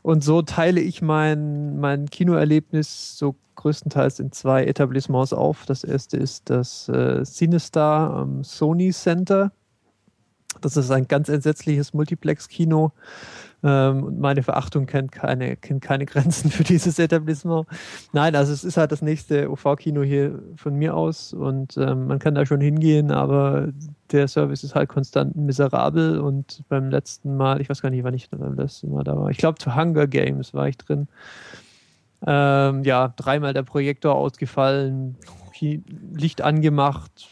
[0.03, 5.65] und so teile ich mein, mein Kinoerlebnis so größtenteils in zwei Etablissements auf.
[5.65, 9.53] Das erste ist das äh, CineStar am Sony Center.
[10.61, 12.93] Das ist ein ganz entsetzliches Multiplex-Kino.
[13.65, 17.67] Ähm, und meine Verachtung kennt keine, kennt keine Grenzen für dieses Etablissement.
[18.13, 22.19] Nein, also es ist halt das nächste OV-Kino hier von mir aus und ähm, man
[22.19, 23.69] kann da schon hingehen, aber
[24.13, 28.13] der Service ist halt konstant miserabel und beim letzten Mal, ich weiß gar nicht, wann
[28.13, 31.09] ich beim letzten Mal da war, ich glaube zu Hunger Games war ich drin.
[32.27, 35.17] Ähm, ja, dreimal der Projektor ausgefallen,
[35.61, 37.29] Licht angemacht,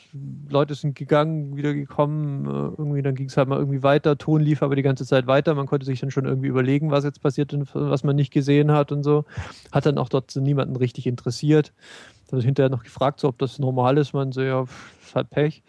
[0.49, 4.41] Leute sind gegangen, wieder gekommen, äh, irgendwie, dann ging es halt mal irgendwie weiter, Ton
[4.41, 7.21] lief aber die ganze Zeit weiter, man konnte sich dann schon irgendwie überlegen, was jetzt
[7.21, 9.25] passiert und was man nicht gesehen hat und so.
[9.73, 11.73] Hat dann auch dort niemanden richtig interessiert.
[12.27, 14.95] Da habe ich hinterher noch gefragt, so, ob das normal ist, man so, ja, pff,
[15.05, 15.63] ist halt Pech.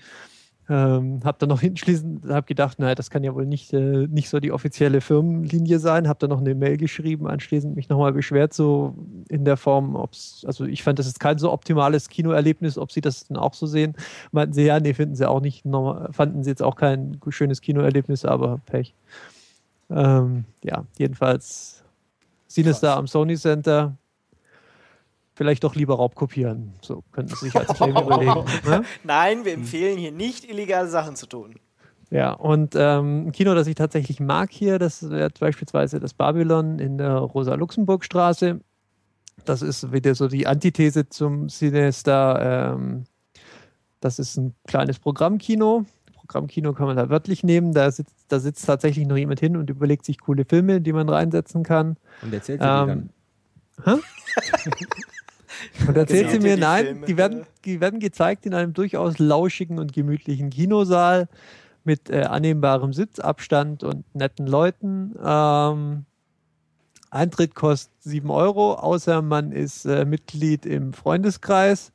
[0.69, 4.29] Ähm, hab dann noch hinschließend, hab gedacht, naja, das kann ja wohl nicht, äh, nicht
[4.29, 6.07] so die offizielle Firmenlinie sein.
[6.07, 8.95] Hab dann noch eine Mail geschrieben, anschließend mich nochmal beschwert, so
[9.29, 13.01] in der Form, ob's, also ich fand, das ist kein so optimales Kinoerlebnis, ob sie
[13.01, 13.95] das dann auch so sehen.
[14.31, 17.61] Meinten sie, ja, nee, finden sie auch nicht, normal, fanden sie jetzt auch kein schönes
[17.61, 18.93] Kinoerlebnis, aber Pech.
[19.89, 21.83] Ähm, ja, jedenfalls
[22.47, 23.97] Sinister am Sony Center.
[25.35, 26.73] Vielleicht doch lieber Raubkopieren.
[26.81, 28.45] So könnten Sie sich als Claim überlegen.
[28.65, 28.83] Ne?
[29.03, 31.55] Nein, wir empfehlen hier nicht illegale Sachen zu tun.
[32.11, 36.77] Ja, und ähm, ein Kino, das ich tatsächlich mag hier, das wäre beispielsweise das Babylon
[36.77, 38.59] in der Rosa-Luxemburg-Straße.
[39.45, 42.75] Das ist wieder so die Antithese zum Cinestar.
[42.75, 43.05] Ähm,
[43.99, 45.85] das ist ein kleines Programmkino.
[46.13, 47.73] Programmkino kann man da wörtlich nehmen.
[47.73, 51.09] Da sitzt, da sitzt tatsächlich noch jemand hin und überlegt sich coole Filme, die man
[51.09, 51.97] reinsetzen kann.
[52.21, 53.09] Und erzählt sie die Ähm,
[55.87, 56.49] Und erzählt sie Genau.
[56.49, 57.05] mir, Die nein, Filme.
[57.05, 61.27] die werden, die werden gezeigt in einem durchaus lauschigen und gemütlichen Kinosaal
[61.83, 65.15] mit äh, annehmbarem Sitzabstand und netten Leuten.
[65.23, 66.05] Ähm,
[67.11, 71.91] Eintritt kostet 7 Euro, außer man ist äh, Mitglied im Freundeskreis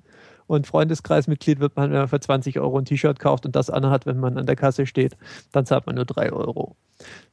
[0.47, 4.07] Und Freundeskreismitglied wird man, wenn man für 20 Euro ein T-Shirt kauft und das anhat,
[4.07, 5.17] wenn man an der Kasse steht,
[5.53, 6.77] dann zahlt man nur 3 Euro.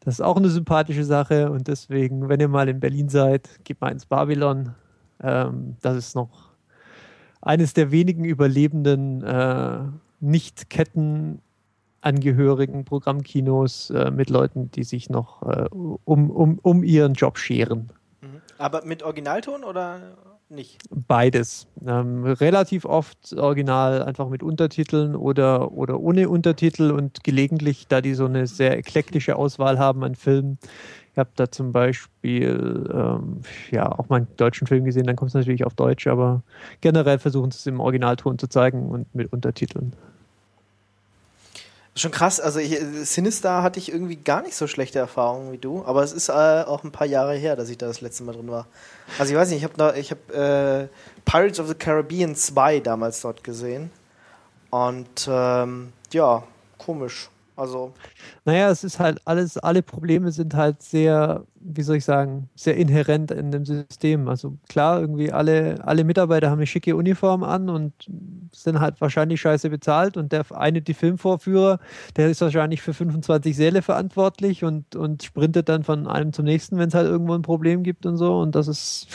[0.01, 3.81] Das ist auch eine sympathische Sache und deswegen, wenn ihr mal in Berlin seid, geht
[3.81, 4.73] mal ins Babylon.
[5.21, 6.51] Ähm, das ist noch
[7.41, 9.79] eines der wenigen überlebenden äh,
[10.19, 11.39] Nicht-Ketten
[12.01, 17.89] angehörigen Programmkinos äh, mit Leuten, die sich noch äh, um, um, um ihren Job scheren.
[18.57, 20.15] Aber mit Originalton oder
[20.49, 20.83] nicht?
[21.07, 21.67] Beides.
[21.85, 28.13] Ähm, relativ oft original einfach mit Untertiteln oder, oder ohne Untertitel und gelegentlich, da die
[28.13, 30.59] so eine sehr eklektische Auswahl haben an Filmen.
[31.15, 33.41] Ich habe da zum Beispiel ähm,
[33.71, 36.41] ja auch mal einen deutschen Film gesehen, dann kommt es natürlich auf Deutsch, aber
[36.81, 39.93] generell versuchen sie es im Originalton zu zeigen und mit Untertiteln.
[41.95, 45.85] Schon krass, also ich, Sinister hatte ich irgendwie gar nicht so schlechte Erfahrungen wie du,
[45.85, 48.33] aber es ist äh, auch ein paar Jahre her, dass ich da das letzte Mal
[48.33, 48.67] drin war.
[49.17, 50.89] Also ich weiß nicht, ich habe ich hab, äh,
[51.23, 53.89] Pirates of the Caribbean 2 damals dort gesehen
[54.69, 56.43] und ähm, ja,
[56.77, 57.29] komisch.
[57.57, 57.93] Also
[58.45, 62.77] Naja, es ist halt alles, alle Probleme sind halt sehr, wie soll ich sagen, sehr
[62.77, 64.27] inhärent in dem System.
[64.27, 67.93] Also klar, irgendwie alle, alle Mitarbeiter haben eine schicke Uniform an und
[68.53, 71.79] sind halt wahrscheinlich scheiße bezahlt und der eine, die Filmvorführer,
[72.17, 76.77] der ist wahrscheinlich für 25 Säle verantwortlich und, und sprintet dann von einem zum nächsten,
[76.77, 78.37] wenn es halt irgendwo ein Problem gibt und so.
[78.39, 79.07] Und das ist,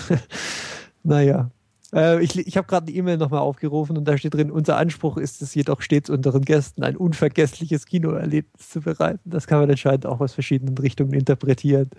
[1.03, 1.51] naja.
[1.93, 5.17] Äh, ich ich habe gerade eine E-Mail nochmal aufgerufen und da steht drin, unser Anspruch
[5.17, 9.21] ist es jedoch stets unseren Gästen ein unvergessliches Kinoerlebnis zu bereiten.
[9.25, 11.91] Das kann man anscheinend auch aus verschiedenen Richtungen interpretieren.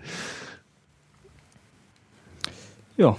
[2.96, 3.16] Ja,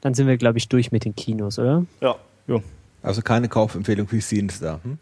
[0.00, 1.84] Dann sind wir, glaube ich, durch mit den Kinos, oder?
[2.46, 2.60] ja.
[3.06, 4.80] Also keine Kaufempfehlung für Sinister.
[4.82, 4.98] Hm?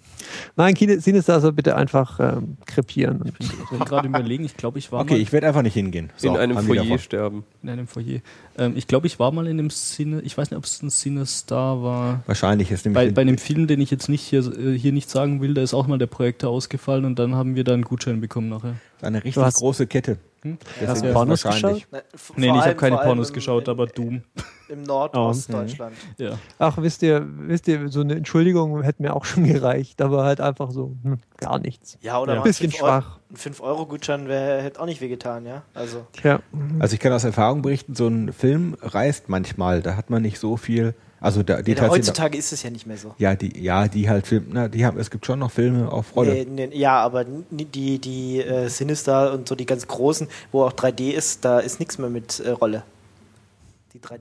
[0.56, 3.32] Nein, Sinister soll bitte einfach ähm, krepieren.
[3.38, 6.10] ich bin gerade überlegen, ich glaube, ich war Okay, mal ich werde einfach nicht hingehen.
[6.16, 7.44] So, in einem Foyer sterben.
[7.62, 8.20] in einem Foyer.
[8.58, 10.90] Ähm, ich glaube, ich war mal in dem Cine, ich weiß nicht, ob es ein
[10.90, 12.22] Cinestar war.
[12.26, 15.08] Wahrscheinlich ist nämlich Bei, bei einem Film, den ich jetzt nicht hier, äh, hier nicht
[15.08, 17.84] sagen will, da ist auch mal der Projektor ausgefallen und dann haben wir da einen
[17.84, 18.74] Gutschein bekommen nachher.
[19.04, 20.18] Eine richtig Du hast- große Kette.
[20.42, 20.58] Hm?
[20.86, 23.34] Hast du Pornos wahrscheinlich- Ne, f- Nee, vor ich habe allem- keine allem Pornos im-
[23.34, 24.22] geschaut, aber Doom.
[24.68, 25.94] Im Nordostdeutschland.
[26.18, 26.32] Ja.
[26.58, 30.40] Ach, wisst ihr, wisst ihr, so eine Entschuldigung hätte mir auch schon gereicht, aber halt
[30.42, 31.96] einfach so, hm, gar nichts.
[32.02, 32.38] Ja, oder Ja.
[32.40, 33.18] mal Bisschen fünf Euro- schwach.
[33.30, 35.62] Ein 5-Euro-Gutschein wär- hätte auch nicht wehgetan, ja?
[35.74, 36.40] Also, Tja.
[36.78, 39.80] Also ich kann aus Erfahrung berichten, so ein Film reißt manchmal.
[39.82, 40.94] Da hat man nicht so viel.
[41.24, 42.08] Also da, die ja, tatsächlich.
[42.08, 43.14] heutzutage ist es ja nicht mehr so.
[43.16, 46.14] Ja, die, ja, die halt Film, na, die haben, es gibt schon noch Filme auf
[46.14, 46.44] Rolle.
[46.44, 50.74] Nee, nee, ja, aber die, die äh, Sinister und so die ganz großen, wo auch
[50.74, 52.82] 3D ist, da ist nichts mehr mit äh, Rolle.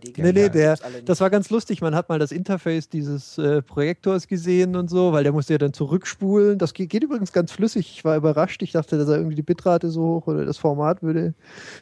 [0.04, 1.82] Die 3D Nee, nee, der, das war ganz lustig.
[1.82, 5.58] Man hat mal das Interface dieses äh, Projektors gesehen und so, weil der musste ja
[5.58, 6.58] dann zurückspulen.
[6.58, 7.92] Das geht, geht übrigens ganz flüssig.
[7.94, 8.62] Ich war überrascht.
[8.62, 11.34] Ich dachte, da sei irgendwie die Bitrate so hoch oder das Format würde,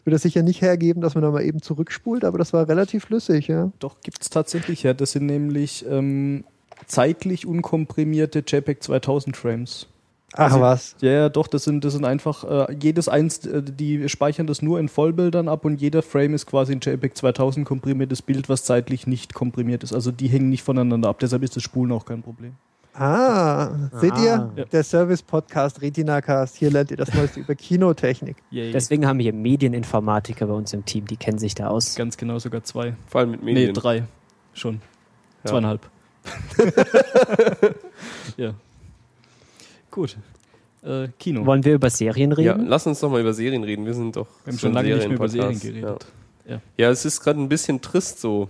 [0.04, 3.06] würde das sicher nicht hergeben, dass man da mal eben zurückspult, aber das war relativ
[3.06, 3.72] flüssig, ja.
[3.80, 4.94] Doch, gibt's tatsächlich, ja.
[4.94, 6.44] Das sind nämlich ähm,
[6.88, 9.88] zeitlich unkomprimierte JPEG 2000 Frames.
[10.34, 10.96] Ach Also- was.
[11.02, 14.62] Ja, ja, doch, das sind, das sind einfach, äh, jedes eins, äh, die speichern das
[14.62, 18.64] nur in Vollbildern ab und jeder Frame ist quasi ein JPEG 2000 komprimiertes Bild, was
[18.64, 19.94] zeitlich nicht komprimiert ist.
[19.94, 22.54] Also die hängen nicht voneinander ab, deshalb ist das Spulen auch kein Problem.
[22.94, 24.34] Ah, seht ihr?
[24.34, 24.52] Ah.
[24.58, 24.66] Ja.
[24.66, 26.58] Der Service-Podcast Retinacast.
[26.58, 28.36] Hier lernt ihr das Neueste über Kinotechnik.
[28.52, 28.74] Yay.
[28.74, 31.96] Deswegen haben wir hier Medieninformatiker bei uns im Team, die kennen sich da aus.
[31.96, 32.96] Ganz genau sogar zwei.
[33.08, 33.74] Vor allem mit Nee, Medien.
[33.76, 34.04] drei.
[34.54, 34.82] Schon.
[35.46, 35.52] Ja.
[35.52, 35.90] Zweieinhalb.
[38.38, 38.54] ja.
[39.92, 40.18] Gut.
[40.84, 41.46] Äh, Kino.
[41.46, 42.66] Wollen wir über Serien Ja, reden?
[42.68, 43.86] lass uns doch mal über Serien reden.
[43.86, 46.06] Wir sind doch Wir haben schon lange nicht mehr über Serien geredet.
[46.46, 46.62] Ja, Ja.
[46.78, 48.50] ja es ist gerade ein bisschen trist so.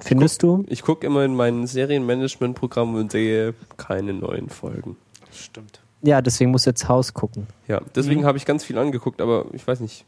[0.00, 0.64] Findest du?
[0.68, 4.96] Ich gucke immer in mein Serienmanagement-Programm und sehe keine neuen Folgen.
[5.32, 5.80] Stimmt.
[6.02, 7.46] Ja, deswegen musst du jetzt Haus gucken.
[7.68, 8.26] Ja, deswegen Mhm.
[8.26, 10.04] habe ich ganz viel angeguckt, aber ich weiß nicht.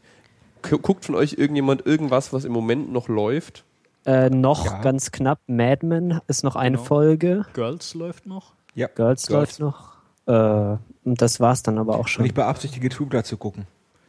[0.63, 3.63] Gu- Guckt von euch irgendjemand irgendwas, was im Moment noch läuft?
[4.05, 4.81] Äh, noch Ja.
[4.81, 6.87] ganz knapp, Mad Men ist noch eine Genau.
[6.87, 7.45] Folge.
[7.53, 8.53] Girls läuft noch.
[8.75, 9.96] Ja, Girls, läuft noch.
[10.27, 12.25] Äh, und das war's dann aber auch Und schon.
[12.25, 13.65] ich beabsichtige Blood zu gucken.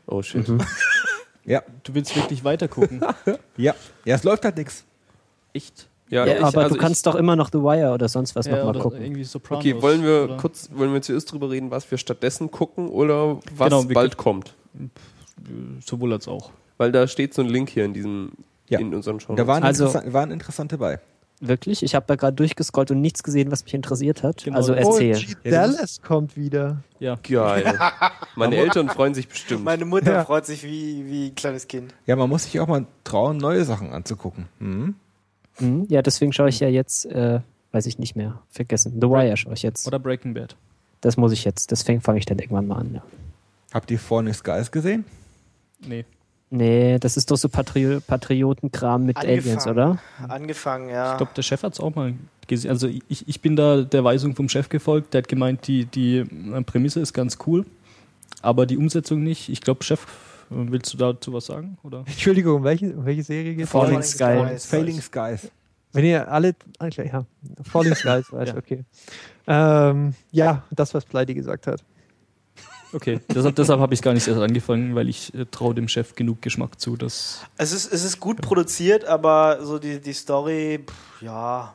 [0.07, 0.49] Oh shit.
[0.49, 0.61] Mhm.
[1.45, 3.01] Ja, Du willst wirklich weiter gucken.
[3.57, 3.75] ja.
[4.05, 4.85] Ja, es läuft halt nichts.
[5.55, 5.89] Echt?
[6.11, 8.45] Ja, Ja, ich, aber also du kannst doch immer noch The Wire oder sonst was
[8.45, 9.25] Ja, noch mal oder gucken.
[9.25, 9.65] Sopranos.
[9.65, 10.37] Okay, wollen wir oder?
[10.37, 14.55] kurz, wollen wir zuerst drüber reden, was wir stattdessen gucken oder was Genau, bald kommt?
[15.87, 16.51] Sowohl als auch.
[16.77, 18.33] Weil da steht so ein Link hier in diesem,
[18.69, 18.79] Ja.
[18.79, 19.35] in unseren Show.
[19.35, 21.01] Da waren, Also- interessant, waren interessant dabei.
[21.41, 21.83] Wirklich?
[21.85, 24.43] Ich habe da gerade durchgescrollt und nichts gesehen, was mich interessiert hat.
[24.45, 24.57] Genau.
[24.57, 25.15] Also Oh, erzähl.
[25.17, 26.83] OG Dallas kommt wieder.
[26.99, 27.17] Ja.
[27.23, 27.79] Geil.
[28.37, 29.65] Meine Eltern freuen sich bestimmt.
[29.65, 30.25] Meine Mutter Ja.
[30.25, 31.95] freut sich wie, wie ein kleines Kind.
[32.07, 34.47] Ja, man muss sich auch mal trauen, neue Sachen anzugucken.
[34.59, 34.97] Mhm.
[35.61, 35.87] Mhm.
[35.89, 37.41] Ja, deswegen schaue ich ja jetzt, äh,
[37.73, 38.95] weiß ich nicht mehr, vergessen.
[39.01, 39.87] The Wire schaue ich jetzt.
[39.87, 40.57] Oder Breaking Bad.
[41.01, 42.95] Das muss ich jetzt, deswegen fange ich dann irgendwann mal an.
[42.95, 43.03] Ja.
[43.73, 45.05] Habt ihr Falling Skies gesehen?
[45.87, 46.05] Nee.
[46.51, 49.99] Nee, das ist doch so Patri Patriotenkram mit Aliens, oder?
[50.29, 51.13] Angefangen, ja.
[51.13, 52.15] Ich glaube, der Chef hat es auch mal
[52.47, 52.71] gesehen.
[52.71, 55.13] Also ich, ich bin da der Weisung vom Chef gefolgt.
[55.13, 57.67] Der hat gemeint, die, die äh, Prämisse ist ganz cool,
[58.41, 59.51] aber die Umsetzung nicht.
[59.51, 60.05] Ich glaube, Chef,
[60.51, 61.77] äh, willst du dazu was sagen?
[61.83, 61.99] Oder?
[62.07, 64.63] Entschuldigung, um welche, um welche Serie geht Falling Skies.
[64.63, 64.77] Sky.
[64.77, 65.51] Failing Skies.
[65.93, 67.25] Wenn ihr alle, ah, klar, ja,
[67.63, 68.85] Falling Skies, weiß, okay.
[69.47, 71.83] Ähm, ja, das, was Pleidi gesagt hat.
[72.93, 76.15] Okay, deshalb, deshalb habe ich gar nicht erst angefangen, weil ich äh, traue dem Chef
[76.15, 80.85] genug Geschmack zu, dass Es ist, es ist gut produziert, aber so die, die Story,
[80.87, 81.75] pff, ja.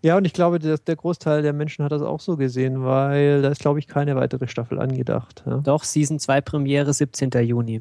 [0.00, 3.42] Ja, und ich glaube, der, der Großteil der Menschen hat das auch so gesehen, weil
[3.42, 5.42] da ist, glaube ich, keine weitere Staffel angedacht.
[5.44, 5.58] Ja?
[5.58, 7.30] Doch, Season 2 Premiere 17.
[7.42, 7.80] Juni.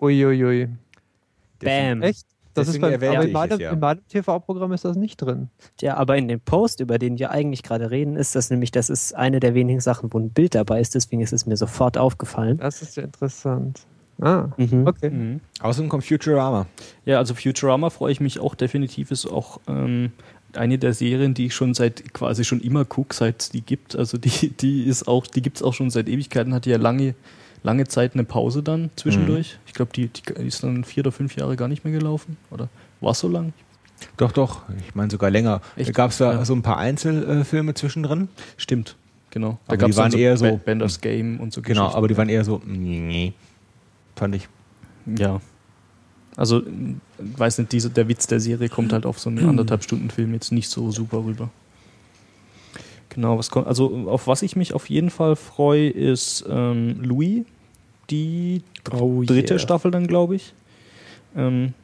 [0.00, 0.68] Uiuiui.
[1.60, 2.02] Bam.
[2.02, 2.26] Echt?
[2.56, 3.72] Das ist Deswegen bei, in meinem, es ja.
[3.72, 5.48] in meinem TV-Programm ist das nicht drin.
[5.80, 8.90] Ja, aber in dem Post, über den wir eigentlich gerade reden, ist das nämlich, das
[8.90, 11.98] ist eine der wenigen Sachen, wo ein Bild dabei ist, deswegen ist es mir sofort
[11.98, 12.58] aufgefallen.
[12.58, 13.80] Das ist ja interessant.
[14.20, 14.86] Ah, Mhm.
[14.86, 15.40] okay.
[15.60, 16.66] Außerdem kommt Futurama.
[17.04, 20.12] Ja, also Futurama freue ich mich auch definitiv, ist auch ähm,
[20.54, 23.94] eine der Serien, die ich schon seit quasi schon immer gucke, seit es die gibt.
[23.94, 27.14] Also die, die ist auch, die gibt es auch schon seit Ewigkeiten, hatte ja lange,
[27.66, 29.58] lange Zeit eine Pause dann zwischendurch.
[29.66, 32.36] Ich glaube, die, die ist dann vier oder fünf Jahre gar nicht mehr gelaufen.
[32.50, 32.68] Oder
[33.00, 33.52] war es so lang?
[34.16, 34.62] Doch, doch.
[34.86, 35.60] Ich meine sogar länger.
[35.74, 35.88] Echt?
[35.88, 36.44] Da gab es da Ja.
[36.44, 38.28] so ein paar Einzelfilme zwischendrin.
[38.56, 38.94] Stimmt,
[39.30, 39.58] genau.
[39.66, 41.96] Da Aber gab die es waren so eher so- Bender's Game und so Genau, Geschichten.
[41.98, 43.32] aber die waren eher so, nee,
[44.14, 44.48] fand ich.
[45.06, 45.40] Ja.
[46.36, 46.62] Also,
[47.18, 50.34] weiß nicht, diese, der Witz der Serie kommt halt auf so einen anderthalb Stunden Film
[50.34, 51.48] jetzt nicht so super rüber.
[53.08, 57.46] Genau, was kommt, also auf was ich mich auf jeden Fall freue, ist ähm, Louis,
[58.10, 59.58] die Oh dritte yeah.
[59.58, 60.52] Staffel dann, glaube ich.
[61.36, 61.74] Ähm,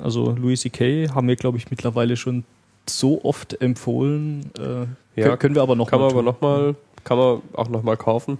[0.00, 1.08] also Louis C.K.
[1.14, 2.44] haben wir, glaube ich, mittlerweile schon
[2.88, 4.50] so oft empfohlen.
[4.58, 6.24] Äh, Ja, können, wir aber noch Kann mal man aber tun.
[6.24, 8.38] nochmal, kann man auch nochmal kaufen.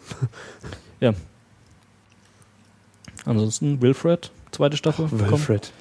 [3.24, 5.08] Ansonsten Wilfred, zweite Staffel.
[5.08, 5.72] kommt.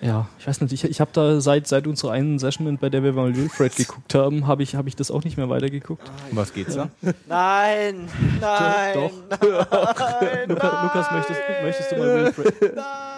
[0.00, 3.02] Ja, ich weiß nicht, ich, ich habe da seit, seit unserer einen Session, bei der
[3.02, 6.08] wir mal Wilfred geguckt haben, habe ich, hab ich das auch nicht mehr weitergeguckt.
[6.30, 6.88] Um was geht's da?
[7.28, 8.08] Nein,
[8.40, 9.12] nein, Doch.
[9.40, 9.40] nein,
[10.48, 12.54] Luca, Lukas, möchtest, möchtest du mal Wilfred?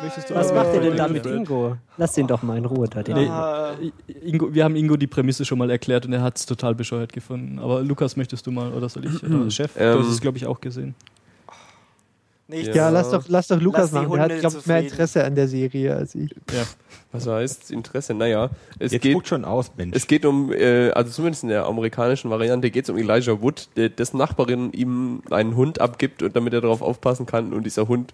[0.03, 1.77] Möchtest du Was mal macht ihr denn da mit Ingo?
[1.99, 3.03] Lass den doch mal in Ruhe da.
[3.03, 3.73] Den Nee, Ah.
[4.25, 7.13] Ingo, wir haben Ingo die Prämisse schon mal erklärt und er hat es total bescheuert
[7.13, 7.59] gefunden.
[7.59, 9.23] Aber Lukas, möchtest du mal, oder soll ich?
[9.23, 9.99] Oder Chef, du Ähm.
[9.99, 10.95] hast es, glaube ich, auch gesehen.
[12.51, 12.75] Nichts.
[12.75, 14.13] Ja, lass doch, lass doch Lukas Lass machen.
[14.15, 14.81] Der hat, glaube ich, mehr.
[14.83, 16.31] Interesse an der Serie als ich.
[17.13, 18.15] Was heißt Interesse?
[18.15, 19.97] Naja, es Jetzt geht, guckt schon aus, Mensch.
[19.97, 23.69] es geht um, äh, also zumindest in der amerikanischen Variante geht es um Elijah Wood,
[23.77, 27.53] der, dessen Nachbarin ihm einen Hund abgibt und damit er darauf aufpassen kann.
[27.53, 28.13] Und dieser Hund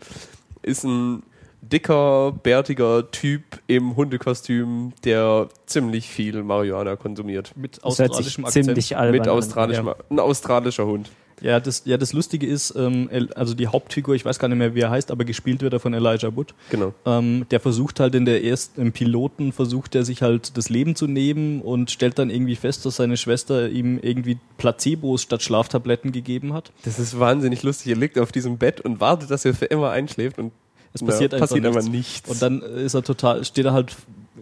[0.63, 1.23] ist ein
[1.63, 7.53] dicker, bärtiger Typ im Hundekostüm, der ziemlich viel Marihuana konsumiert.
[7.57, 8.65] Mit Das hört sich australischem Akzent.
[8.67, 9.37] ziemlich albern Mit an.
[9.37, 11.11] australischem, ein australischer Hund.
[11.43, 14.75] Ja, das, ja, das Lustige ist, ähm, also die Hauptfigur, ich weiß gar nicht mehr,
[14.75, 16.55] wie er heißt, aber gespielt wird er von Elijah Wood.
[16.71, 16.95] Genau.
[17.05, 20.97] Ähm, der versucht halt in der ersten, im Piloten versucht er sich halt das Leben
[20.97, 26.13] zu nehmen und stellt dann irgendwie fest, dass seine Schwester ihm irgendwie Placebos statt Schlaftabletten
[26.13, 26.73] gegeben hat.
[26.85, 27.93] Das ist wahnsinnig lustig.
[27.93, 30.53] Er liegt auf diesem Bett und wartet, dass er für immer einschläft und
[30.95, 31.87] Es passiert ja, einfach passiert nichts.
[31.87, 32.31] aber nichts.
[32.31, 33.95] Und dann ist er total, steht er halt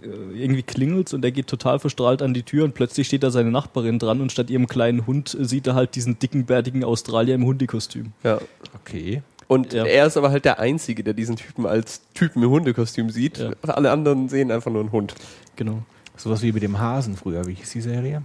[0.03, 3.51] irgendwie klingelt's und er geht total verstrahlt an die Tür und plötzlich steht da seine
[3.51, 7.35] Nachbarin dran und statt ihrem kleinen Hund äh, sieht er halt diesen dicken, bärtigen Australier
[7.35, 8.13] im Hundekostüm.
[8.23, 8.39] ja.
[8.75, 9.23] okay.
[9.47, 9.85] Und Ja.
[9.85, 13.37] er ist aber halt der Einzige, der diesen Typen als Typen im Hundekostüm sieht.
[13.39, 13.51] Ja.
[13.63, 15.15] Alle anderen sehen einfach nur einen Hund.
[15.57, 15.83] Genau.
[16.17, 17.47] Sowas wie mit dem Hasen früher.
[17.47, 18.23] Wie hieß die Serie?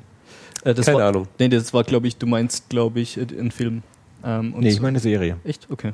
[0.63, 1.27] Äh, das Keine war, Ahnung.
[1.37, 3.83] Nee, das war, glaube ich, du meinst, glaube ich, äh, ein Film.
[4.23, 5.35] Ähm, und Nee, ich meine Serie.
[5.43, 5.67] Echt?
[5.69, 5.91] Okay.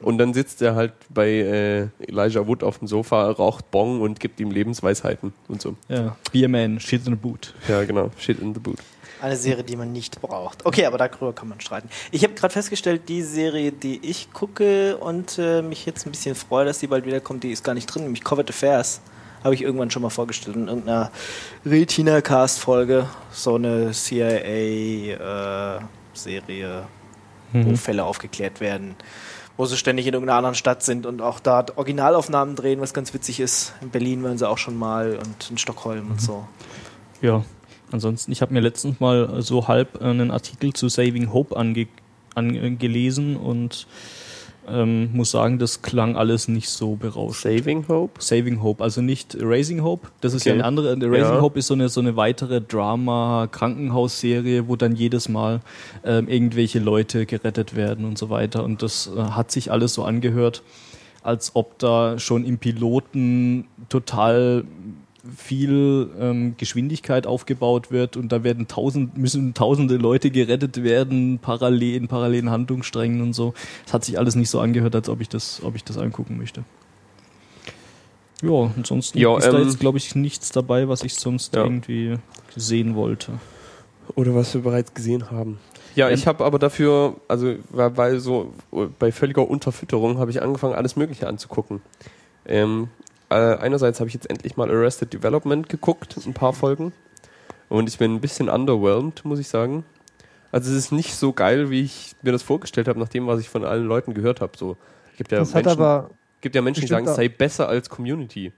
[0.00, 4.20] Und dann sitzt er halt bei äh, Elijah Wood auf dem Sofa, raucht Bong und
[4.20, 5.74] gibt ihm Lebensweisheiten und so.
[5.88, 6.16] Ja.
[6.32, 7.54] Be a man, shit in a boot.
[7.66, 8.10] Ja, genau.
[8.18, 8.78] Shit in the boot.
[9.22, 10.66] Eine Serie, die man nicht braucht.
[10.66, 11.88] Okay, aber darüber kann man streiten.
[12.10, 16.34] Ich habe gerade festgestellt, die Serie, die ich gucke und äh, mich jetzt ein bisschen
[16.34, 19.00] freue, dass die bald wiederkommt, die ist gar nicht drin, nämlich Covert Affairs.
[19.42, 21.10] Habe ich irgendwann schon mal vorgestellt in irgendeiner
[21.64, 23.08] Retina-Cast-Folge.
[23.30, 25.38] So eine CIA-Serie,
[27.52, 28.96] wo Fälle aufgeklärt werden,
[29.56, 33.14] wo sie ständig in irgendeiner anderen Stadt sind und auch da Originalaufnahmen drehen, was ganz
[33.14, 33.72] witzig ist.
[33.80, 36.46] In Berlin waren sie auch schon mal und in Stockholm und so.
[37.22, 37.44] Ja.
[37.92, 41.86] Ansonsten, ich habe mir letztens mal so halb einen Artikel zu Saving Hope ange
[42.34, 43.86] angelesen und
[44.68, 47.58] ähm, muss sagen, das klang alles nicht so berauschend.
[47.58, 48.20] Saving Hope?
[48.22, 50.08] Saving Hope, also nicht Raising Hope.
[50.20, 50.60] Das ist ja Okay.
[50.60, 50.96] eine andere.
[50.98, 51.40] der Raising Ja.
[51.40, 55.60] Hope ist so eine, so eine weitere Drama-Krankenhausserie, wo dann jedes Mal
[56.04, 58.64] ähm, irgendwelche Leute gerettet werden und so weiter.
[58.64, 60.62] Und das äh, hat sich alles so angehört,
[61.22, 64.64] als ob da schon im Piloten total
[65.36, 71.94] viel ähm, Geschwindigkeit aufgebaut wird und da werden tausend, müssen tausende Leute gerettet werden, parallel,
[71.96, 73.54] in parallelen Handlungssträngen und so.
[73.86, 76.36] Es hat sich alles nicht so angehört, als ob ich das, ob ich das angucken
[76.36, 76.64] möchte.
[78.42, 81.64] Ja, ansonsten Ja, ist da ähm, jetzt, glaube ich, nichts dabei, was ich sonst Ja.
[81.64, 82.16] irgendwie
[82.54, 83.32] sehen wollte.
[84.14, 85.58] Oder was wir bereits gesehen haben.
[85.94, 88.52] Ja, ich habe aber dafür, also weil, so
[88.98, 91.80] bei völliger Unterfütterung habe ich angefangen, alles Mögliche anzugucken.
[92.44, 92.88] Ähm,
[93.30, 96.92] äh, einerseits habe ich jetzt endlich mal Arrested Development geguckt, ein paar Folgen.
[97.68, 99.84] Und ich bin ein bisschen underwhelmed, muss ich sagen.
[100.52, 103.40] Also es ist nicht so geil, wie ich mir das vorgestellt habe, nach dem, was
[103.40, 104.52] ich von allen Leuten gehört habe.
[104.56, 104.76] So,
[105.16, 106.10] gibt ja Das hat Menschen, aber
[106.40, 108.52] gibt ja Menschen, die sagen, es sei besser als Community.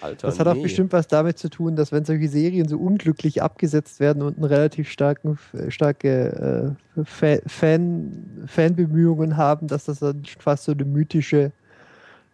[0.00, 0.62] Alter, Das hat auch nee.
[0.62, 4.48] bestimmt was damit zu tun, dass wenn solche Serien so unglücklich abgesetzt werden und eine
[4.48, 5.38] relativ starken,
[5.68, 11.52] starke äh, Fa- Fan, Fanbemühungen haben, dass das dann fast so eine mythische,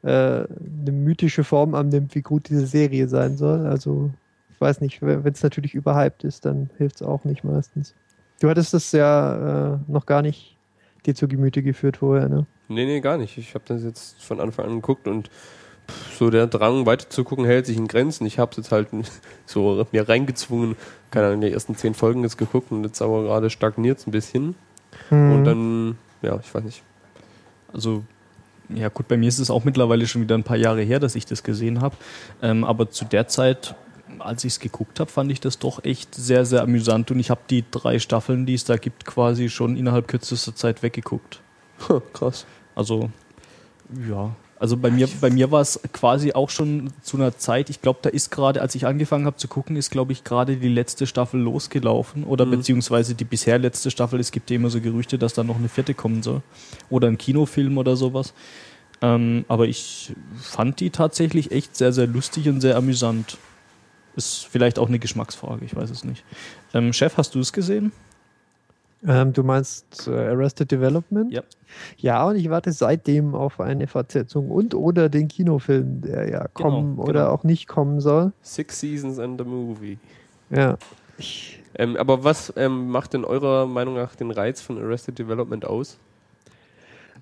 [0.07, 3.66] äh, eine mythische Form annimmt, wie gut diese Serie sein soll.
[3.66, 4.11] Also
[4.50, 7.92] ich weiß nicht, wenn es natürlich überhyped ist, dann hilft es auch nicht meistens.
[8.40, 10.57] Du hattest das ja äh, noch gar nicht
[11.04, 12.46] dir zu Gemüte geführt vorher, ne?
[12.68, 13.36] Nee, nee, gar nicht.
[13.36, 15.28] Ich habe das jetzt von Anfang an geguckt und
[16.16, 18.26] so der Drang weiter zu gucken hält sich in Grenzen.
[18.26, 18.88] Ich habe jetzt halt
[19.46, 20.76] so mir reingezwungen,
[21.11, 24.12] keine Ahnung, die ersten zehn Folgen jetzt geguckt und jetzt aber gerade stagniert es ein
[24.12, 24.54] bisschen.
[25.11, 25.32] Mhm.
[25.32, 26.82] Und dann, ja, ich weiß nicht.
[27.72, 28.04] Also,
[28.68, 31.14] ja gut, bei mir ist es auch mittlerweile schon wieder ein paar Jahre her, dass
[31.14, 31.96] ich das gesehen habe.
[32.42, 33.74] Ähm, aber zu der Zeit,
[34.18, 37.10] als ich es geguckt habe, fand ich das doch echt sehr, sehr amüsant.
[37.10, 40.82] Und ich habe die drei Staffeln, die es da gibt, quasi schon innerhalb kürzester Zeit
[40.82, 41.40] weggeguckt.
[42.12, 42.46] Krass.
[42.74, 43.10] Also,
[44.08, 44.34] ja.
[44.59, 47.98] Also bei mir, bei mir war es quasi auch schon zu einer Zeit, ich glaube,
[48.02, 51.07] da ist gerade, als ich angefangen habe zu gucken, ist, glaube ich, gerade die letzte
[51.07, 52.24] Staffel losgelaufen.
[52.24, 52.52] Oder Mhm.
[52.52, 54.18] beziehungsweise die bisher letzte Staffel.
[54.18, 56.40] Es gibt ja immer so Gerüchte, dass da noch eine vierte kommen soll.
[56.88, 58.32] Oder ein Kinofilm oder sowas.
[59.02, 63.36] Ähm, aber ich fand die tatsächlich echt sehr, sehr lustig und sehr amüsant.
[64.16, 66.24] Ist vielleicht auch eine Geschmacksfrage, ich weiß es nicht.
[66.72, 67.92] Ähm, Chef, hast du es gesehen?
[69.07, 71.32] Ähm, du meinst äh, Arrested Development?
[71.32, 71.42] Ja.
[71.99, 76.51] Ja, und ich warte seitdem auf eine Fortsetzung und oder den Kinofilm, der ja Genau,
[76.53, 77.09] kommen genau.
[77.09, 78.32] oder auch nicht kommen soll.
[78.42, 79.99] Six Seasons and a Movie.
[80.51, 80.78] Ja.
[81.74, 85.99] Ähm, aber was ähm, macht denn eurer Meinung nach den Reiz von Arrested Development aus?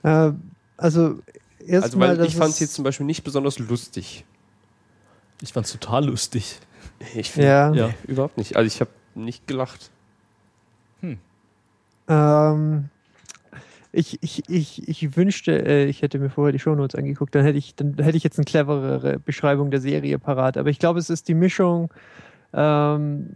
[0.02, 0.36] äh, also
[0.76, 1.20] Also,
[1.66, 4.24] erstmal, weil ich fand es jetzt zum Beispiel nicht besonders lustig.
[5.42, 6.58] Ich fand es total lustig.
[7.14, 7.90] Ich finde ja, Ja.
[8.06, 8.56] überhaupt nicht.
[8.56, 9.90] Also ich habe nicht gelacht.
[12.08, 12.88] Ähm,
[13.92, 17.58] ich, ich, ich, ich wünschte, äh, ich hätte mir vorher die Shownotes angeguckt, dann hätte
[17.58, 20.56] ich, dann hätte ich jetzt eine cleverere Beschreibung der Serie parat.
[20.56, 21.92] Aber ich glaube, es ist die Mischung,
[22.52, 23.28] ähm,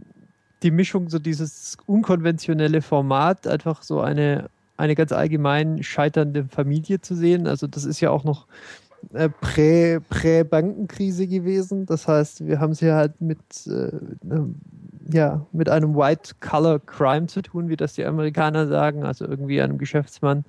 [0.63, 7.15] die Mischung, so dieses unkonventionelle Format, einfach so eine, eine ganz allgemein scheiternde Familie zu
[7.15, 7.47] sehen.
[7.47, 8.47] Also das ist ja auch noch
[9.13, 11.87] äh, prä- Prä-Bankenkrise gewesen.
[11.87, 13.91] Das heißt, wir haben es hier halt mit, äh,
[15.13, 19.05] ja, mit einem White-Color-Crime zu tun, wie das die Amerikaner sagen.
[19.05, 20.45] Also irgendwie einem Geschäftsmann,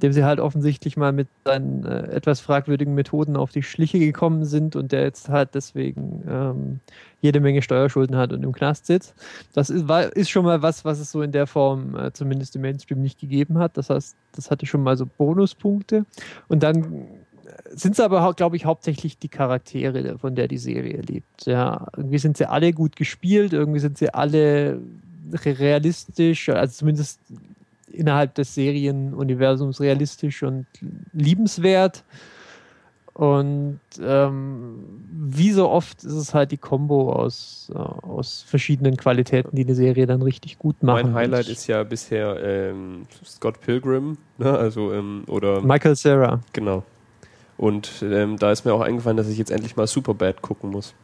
[0.00, 4.44] dem sie halt offensichtlich mal mit seinen äh, etwas fragwürdigen Methoden auf die Schliche gekommen
[4.44, 6.80] sind und der jetzt halt deswegen ähm,
[7.20, 9.14] jede Menge Steuerschulden hat und im Knast sitzt.
[9.52, 12.56] Das ist, war, ist schon mal was, was es so in der Form äh, zumindest
[12.56, 13.76] im Mainstream nicht gegeben hat.
[13.76, 16.04] Das heißt, das hatte schon mal so Bonuspunkte.
[16.48, 17.06] Und dann
[17.74, 21.46] sind es aber, glaube ich, hauptsächlich die Charaktere, von der die Serie lebt.
[21.46, 24.80] Ja, irgendwie sind sie alle gut gespielt, irgendwie sind sie alle
[25.32, 27.20] re- realistisch, also zumindest
[27.90, 30.66] innerhalb des Serienuniversums realistisch und
[31.12, 32.04] liebenswert.
[33.14, 34.78] Und ähm,
[35.12, 39.74] wie so oft ist es halt die Kombo aus, äh, aus verschiedenen Qualitäten, die eine
[39.74, 41.08] Serie dann richtig gut machen.
[41.12, 44.50] Mein Highlight ist ja bisher ähm, Scott Pilgrim, ne?
[44.56, 46.40] also ähm, oder Michael Sarah.
[46.54, 46.84] genau.
[47.56, 50.94] Und ähm, da ist mir auch eingefallen, dass ich jetzt endlich mal Superbad gucken muss.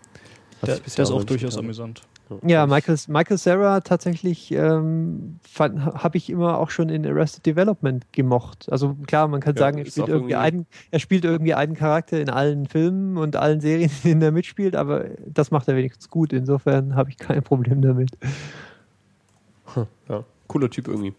[0.61, 2.03] Bisher der ist auch durchaus getan amüsant.
[2.45, 8.67] Ja, Michael, Michael Sarah tatsächlich ähm, habe ich immer auch schon in Arrested Development gemocht.
[8.71, 11.75] Also klar, man kann Ja, sagen, er spielt, irgendwie irgendwie- einen, er spielt irgendwie einen
[11.75, 15.77] Charakter in allen Filmen und allen Serien, in denen er mitspielt, aber das macht er
[15.77, 16.33] wenigstens gut.
[16.35, 18.11] Insofern habe ich kein Problem damit.
[20.09, 21.15] Ja, cooler Typ irgendwie.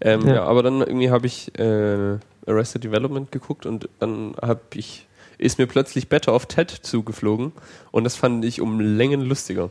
[0.00, 0.34] Ähm, Ja.
[0.36, 0.44] ja.
[0.44, 5.06] aber dann irgendwie habe ich äh, Arrested Development geguckt und dann habe ich
[5.38, 7.52] ist mir plötzlich Better of Ted zugeflogen
[7.90, 9.70] und das fand ich um Längen lustiger.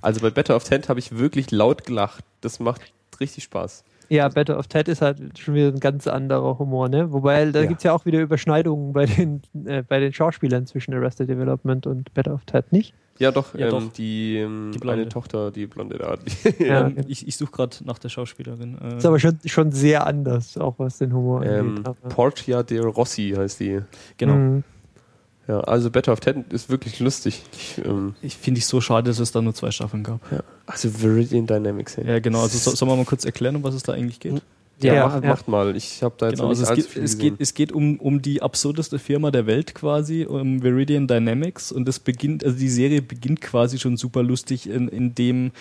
[0.00, 2.24] Also bei Better of Ted habe ich wirklich laut gelacht.
[2.40, 2.80] Das macht
[3.20, 3.84] richtig Spaß.
[4.08, 7.12] Ja, Better of Ted ist halt schon wieder ein ganz anderer Humor, ne?
[7.12, 7.66] Wobei, da Ja.
[7.66, 11.86] gibt es ja auch wieder Überschneidungen bei den, äh, bei den Schauspielern zwischen Arrested Development
[11.86, 12.94] und Better of Ted, nicht?
[13.18, 13.92] Ja, doch, Ja, ähm, doch.
[13.92, 15.02] die, ähm, Die Blonde.
[15.02, 16.16] eine Tochter, die Blonde da.
[16.16, 16.88] Die, Ja.
[16.88, 18.76] Ähm, ich ich suche gerade nach der Schauspielerin.
[18.82, 22.08] Äh, Ist aber schon, schon sehr anders, auch was den Humor ähm, angeht.
[22.08, 23.80] Portia de Rossi heißt die.
[24.18, 24.34] genau.
[24.34, 24.64] Mhm.
[25.46, 27.42] Ja, also Better of Ted ist wirklich lustig.
[27.52, 30.20] Ich, ähm, Ich finde ich so schade, dass es da nur zwei Staffeln gab.
[30.66, 31.98] also Viridian Dynamics.
[31.98, 32.06] ey.
[32.06, 32.42] Ja, genau.
[32.42, 34.42] Also so, sollen wir mal kurz erklären, um was es da eigentlich geht?
[34.80, 35.30] Ja, Ja, macht, ja.
[35.30, 35.76] macht mal.
[35.76, 38.42] Ich habe da jetzt Genau, also es, geht, es, geht, es geht um, um die
[38.42, 43.40] absurdeste Firma der Welt quasi, um Viridian Dynamics und es beginnt, also die Serie beginnt
[43.40, 45.52] quasi schon super lustig, in, in dem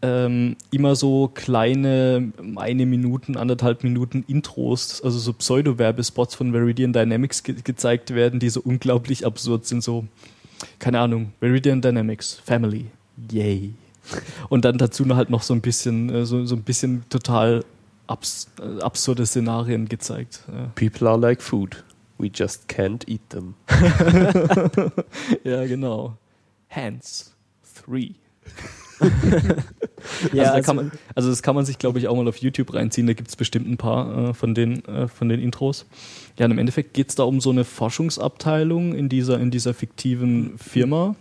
[0.00, 7.42] ähm, immer so kleine eine Minuten, anderthalb Minuten Intros, also so Pseudo-Werbespots von Viridian Dynamics
[7.42, 10.04] ge gezeigt werden, die so unglaublich absurd sind, so,
[10.78, 12.86] keine Ahnung, Viridian Dynamics, Family,
[13.30, 13.74] yay.
[14.48, 17.64] Und dann dazu noch halt noch so ein bisschen, äh, so, so ein bisschen total
[18.12, 20.44] abs äh, absurde Szenarien gezeigt.
[20.52, 20.70] Ja.
[20.74, 21.82] People are like food.
[22.18, 23.54] We just can't eat them.
[25.44, 26.16] Ja, genau.
[26.68, 27.34] Hands.
[27.74, 28.14] Three.
[30.32, 32.26] Ja, also, da also- kann man, also das kann man sich, glaube ich, auch mal
[32.26, 33.06] auf YouTube reinziehen.
[33.06, 35.86] Da gibt es bestimmt ein paar äh, von, den, äh, von den Intros.
[36.38, 39.74] Ja, und im Endeffekt geht es da um so eine Forschungsabteilung in dieser, in dieser
[39.74, 41.14] fiktiven Firma,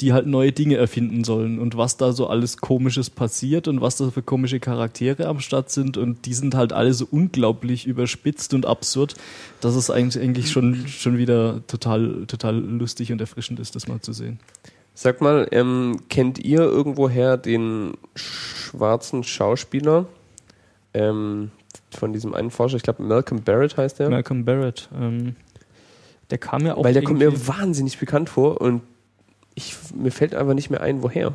[0.00, 1.58] die halt neue Dinge erfinden sollen.
[1.58, 5.70] Und was da so alles Komisches passiert und was da für komische Charaktere am Start
[5.70, 5.96] sind.
[5.96, 9.14] Und die sind halt alle so unglaublich überspitzt und absurd,
[9.60, 14.00] dass es eigentlich, eigentlich schon, schon wieder total, total lustig und erfrischend ist, das mal
[14.00, 14.40] zu sehen.
[14.94, 20.06] Sag mal, ähm, kennt ihr irgendwoher den schwarzen Schauspieler
[20.92, 21.50] ähm,
[21.90, 22.76] von diesem einen Forscher?
[22.76, 24.10] Ich glaube, Malcolm Barrett heißt der.
[24.10, 24.88] Malcolm Barrett.
[25.00, 25.34] Ähm,
[26.30, 28.82] der kam ja auch Weil der kommt mir wahnsinnig bekannt vor und
[29.54, 31.32] ich, mir fällt einfach nicht mehr ein, woher.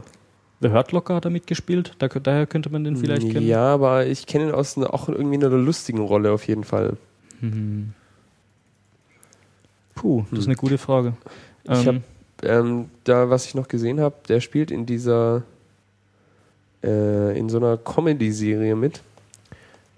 [0.62, 3.48] The Hurt Locker hat er mitgespielt, da, daher könnte man den vielleicht kennen.
[3.48, 6.98] Ja, aber ich kenne ihn aus einer, auch irgendwie einer lustigen Rolle auf jeden Fall.
[7.40, 7.94] Mhm.
[9.96, 10.50] Puh, das ist Hm.
[10.52, 11.14] eine gute Frage.
[11.64, 12.04] Ich Ähm,
[12.42, 15.44] Ähm, da, was ich noch gesehen habe, der spielt in dieser,
[16.84, 19.02] äh, in so einer Comedy-Serie mit,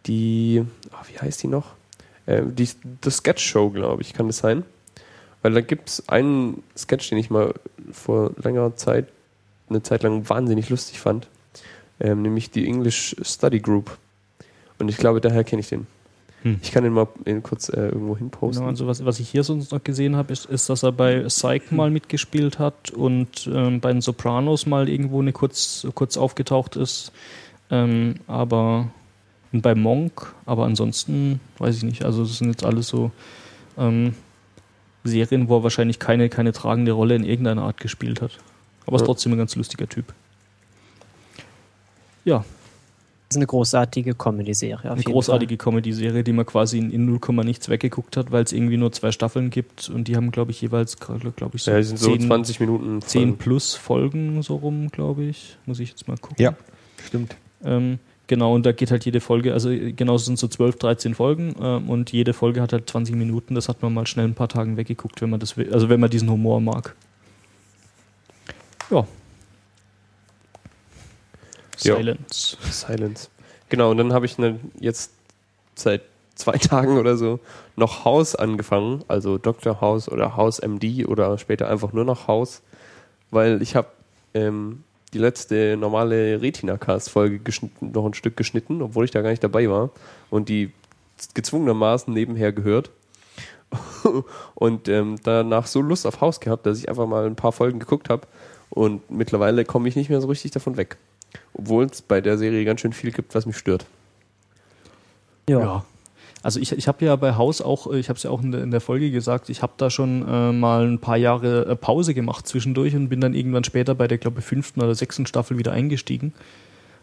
[0.08, 1.74] die, ah, wie heißt die noch?
[2.26, 2.68] Äh, die
[3.04, 4.64] The Sketch Show, glaube ich, kann das sein?
[5.42, 7.54] Weil da gibt es einen Sketch, den ich mal
[7.92, 9.08] vor längerer Zeit,
[9.70, 11.28] eine Zeit lang wahnsinnig lustig fand,
[12.00, 13.98] ähm, nämlich die English Study Group.
[14.80, 15.88] Und ich glaube, daher kenne ich den.
[16.44, 16.60] Hm.
[16.62, 17.08] Ich kann den mal
[17.44, 18.62] kurz äh, irgendwo hinposten.
[18.62, 21.22] Genau, also was, was ich hier sonst noch gesehen habe, ist, ist, dass er bei
[21.22, 26.76] Psych mal mitgespielt hat und ähm, bei den Sopranos mal irgendwo eine kurz, kurz aufgetaucht
[26.76, 27.12] ist.
[27.70, 28.90] Ähm, aber
[29.52, 32.04] bei Monk, aber ansonsten weiß ich nicht.
[32.04, 33.12] Also das sind jetzt alles so
[33.78, 34.16] ähm,
[35.04, 38.38] Serien, wo er wahrscheinlich keine, keine tragende Rolle in irgendeiner Art gespielt hat.
[38.86, 39.06] Aber ist Ja.
[39.08, 40.14] trotzdem ein ganz lustiger Typ.
[42.26, 44.92] Ja, Das ist eine großartige Comedy-Serie.
[44.92, 48.78] eine großartige Comedy-Serie, die man quasi in, in 0, nichts weggeguckt hat, weil es irgendwie
[48.78, 51.98] nur zwei Staffeln gibt und die haben, glaube ich, jeweils, glaube ich, so, ja, sind
[51.98, 53.02] so 10, 20 Minuten.
[53.02, 53.38] 10 Folgen.
[53.38, 55.58] plus Folgen so rum, glaube ich.
[55.66, 56.44] Muss ich jetzt mal gucken.
[56.44, 56.56] Ja,
[57.08, 57.36] stimmt.
[57.64, 58.00] Ähm,
[58.32, 61.54] genau, und da geht halt jede Folge, also äh, genau, sind so 12, 13 Folgen
[61.62, 63.56] ähm, und jede Folge hat halt 20 Minuten.
[63.56, 66.00] Das hat man mal schnell ein paar Tagen weggeguckt, wenn man das will, also wenn
[66.00, 66.96] man diesen Humor mag.
[68.90, 69.06] Ja.
[71.82, 71.96] Ja.
[71.98, 72.58] Silence.
[72.70, 73.30] Silence.
[73.68, 75.12] Genau, und dann habe ich ne, jetzt
[75.76, 76.04] seit
[76.36, 77.42] zwei Tagen oder so
[77.76, 79.82] noch House angefangen, also Dr.
[79.82, 82.62] House oder House MD oder später einfach nur noch House,
[83.30, 83.90] weil ich habe
[84.34, 87.40] ähm, die letzte normale Retina-Cast-Folge
[87.82, 89.92] noch ein Stück geschnitten, obwohl ich da gar nicht dabei war
[90.30, 90.72] und die
[91.34, 92.92] gezwungenermaßen nebenher gehört.
[94.56, 97.80] und ähm, danach so Lust auf House gehabt, dass ich einfach mal ein paar Folgen
[97.80, 98.28] geguckt habe
[98.70, 100.98] und mittlerweile komme ich nicht mehr so richtig davon weg.
[101.54, 103.86] Obwohl es bei der Serie ganz schön viel gibt, was mich stört.
[105.48, 105.60] Ja.
[105.60, 105.86] Ja.
[106.44, 108.52] Also ich, ich habe ja bei Haus auch, äh, ich habe es ja auch in
[108.52, 111.76] der, in der Folge gesagt, ich habe da schon äh, mal ein paar Jahre äh,
[111.76, 115.26] Pause gemacht zwischendurch und bin dann irgendwann später bei der, glaube ich, fünften oder sechsten
[115.28, 116.34] Staffel wieder eingestiegen.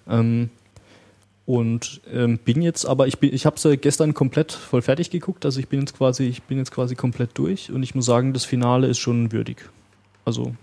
[0.09, 0.51] Ähm,
[1.47, 5.09] und ähm, bin jetzt aber, ich, bin- ich habe es ja gestern komplett voll fertig
[5.11, 8.05] geguckt, also ich bin jetzt quasi, ich bin jetzt quasi komplett durch und ich muss
[8.05, 9.59] sagen, das Finale ist schon würdig.
[10.27, 10.55] Also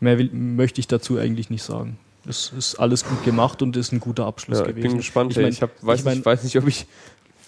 [0.00, 1.98] mehr will, möchte ich dazu eigentlich nicht sagen.
[2.28, 4.88] Es ist alles gut gemacht und ist ein guter Abschluss Ja, ich gewesen.
[4.88, 5.30] bin gespannt.
[5.30, 6.86] Ich mein- ich hab, weiß, ich mein- nicht, weiß nicht, ob ich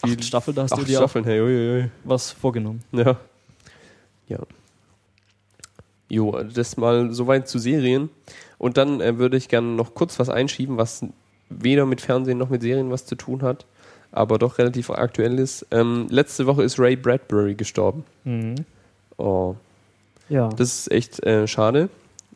[0.03, 1.91] Acht Staffeln, da hast du acht dir auch Staffeln, hey, uiuiui.
[2.05, 2.83] was vorgenommen.
[2.93, 3.17] Ja.
[4.29, 4.39] Ja.
[6.09, 8.11] Jo, das mal soweit zu Serien.
[8.59, 11.05] Und dann äh, würde ich gerne noch kurz was einschieben, was
[11.51, 13.67] weder mit Fernsehen noch mit Serien was zu tun hat,
[14.13, 15.67] aber doch relativ aktuell ist.
[15.71, 18.05] Ähm, letzte Woche ist Ray Bradbury gestorben.
[18.25, 18.57] Mhm.
[19.17, 19.57] Oh,
[20.29, 20.49] ja.
[20.49, 21.89] das ist echt äh, schade.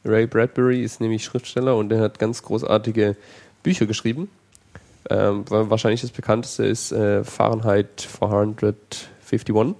[0.04, 3.16] Ray Bradbury ist nämlich Schriftsteller und er hat ganz großartige
[3.62, 4.28] Bücher geschrieben.
[5.10, 9.76] Ähm, wa- wahrscheinlich das bekannteste ist äh, Fahrenheit 451.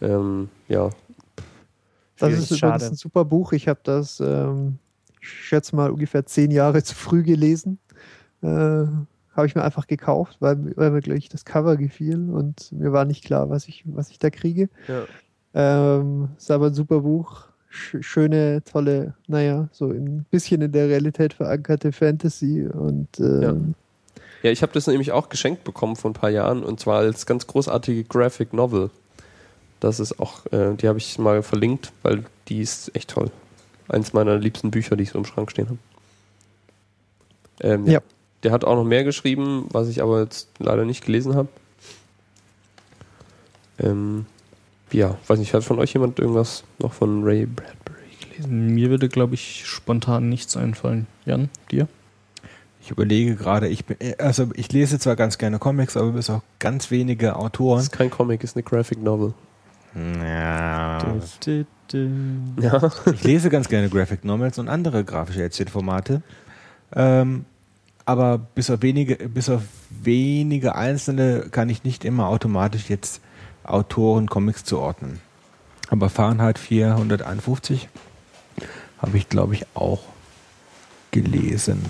[0.00, 0.90] Ähm, ja.
[2.18, 2.34] Das Schwierig.
[2.38, 2.86] ist übrigens schade.
[2.86, 3.52] ein super Buch.
[3.52, 4.78] Ich habe das, ähm,
[5.20, 7.78] ich schätze mal, ungefähr zehn Jahre zu früh gelesen.
[8.42, 8.46] Äh,
[9.36, 13.04] habe ich mir einfach gekauft, weil, weil mir gleich das Cover gefiel und mir war
[13.04, 14.68] nicht klar, was ich, was ich da kriege.
[14.86, 15.04] Ja.
[15.54, 17.48] Ähm, ist aber ein super Buch.
[17.74, 23.74] Sch schöne, tolle, naja, so ein bisschen in der Realität verankerte Fantasy und ähm,
[24.44, 27.26] Ja, ich habe das nämlich auch geschenkt bekommen vor ein paar Jahren und zwar als
[27.26, 28.90] ganz großartige Graphic Novel.
[29.80, 33.30] Das ist auch, äh, die habe ich mal verlinkt, weil die ist echt toll.
[33.88, 35.78] Eins meiner liebsten Bücher, die ich so im Schrank stehen habe.
[37.60, 38.00] Ähm, Ja.
[38.44, 41.48] Der hat auch noch mehr geschrieben, was ich aber jetzt leider nicht gelesen habe.
[43.78, 44.26] Ähm,
[44.92, 48.74] ja, weiß nicht, hat von euch jemand irgendwas noch von Ray Bradbury gelesen?
[48.74, 51.06] Mir würde, glaube ich, spontan nichts einfallen.
[51.24, 51.88] Jan, dir?
[52.80, 56.42] Ich überlege gerade, ich bin, also ich lese zwar ganz gerne Comics, aber bis auch
[56.58, 57.80] ganz wenige Das Autoren.
[57.80, 59.32] ist kein Comic, ist eine Graphic Novel.
[60.22, 60.98] Ja,
[62.60, 62.90] Ja.
[63.12, 66.22] ich lese ganz gerne Graphic Novels und andere grafische Erzählformate.
[66.94, 67.44] Ähm,
[68.04, 69.62] aber bis auf wenige, bis auf
[70.02, 73.20] wenige einzelne kann ich nicht immer automatisch jetzt
[73.64, 75.20] Autoren Comics zuordnen.
[75.90, 77.88] Aber Fahrenheit 451
[78.98, 80.00] habe ich, glaube ich, auch
[81.10, 81.84] gelesen.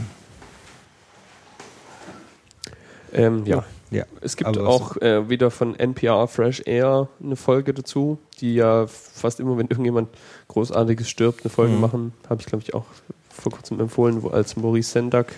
[3.12, 3.64] Ähm, ja.
[3.90, 4.04] Ja.
[4.20, 9.38] Es gibt auch äh, wieder von NPR Fresh Air eine Folge dazu, die ja fast
[9.38, 10.08] immer, wenn irgendjemand
[10.48, 11.80] Großartiges stirbt, eine Folge Mhm.
[11.80, 12.12] machen.
[12.28, 12.86] Habe ich, glaube ich, auch
[13.30, 15.32] vor kurzem empfohlen, wo als Maurice Sendak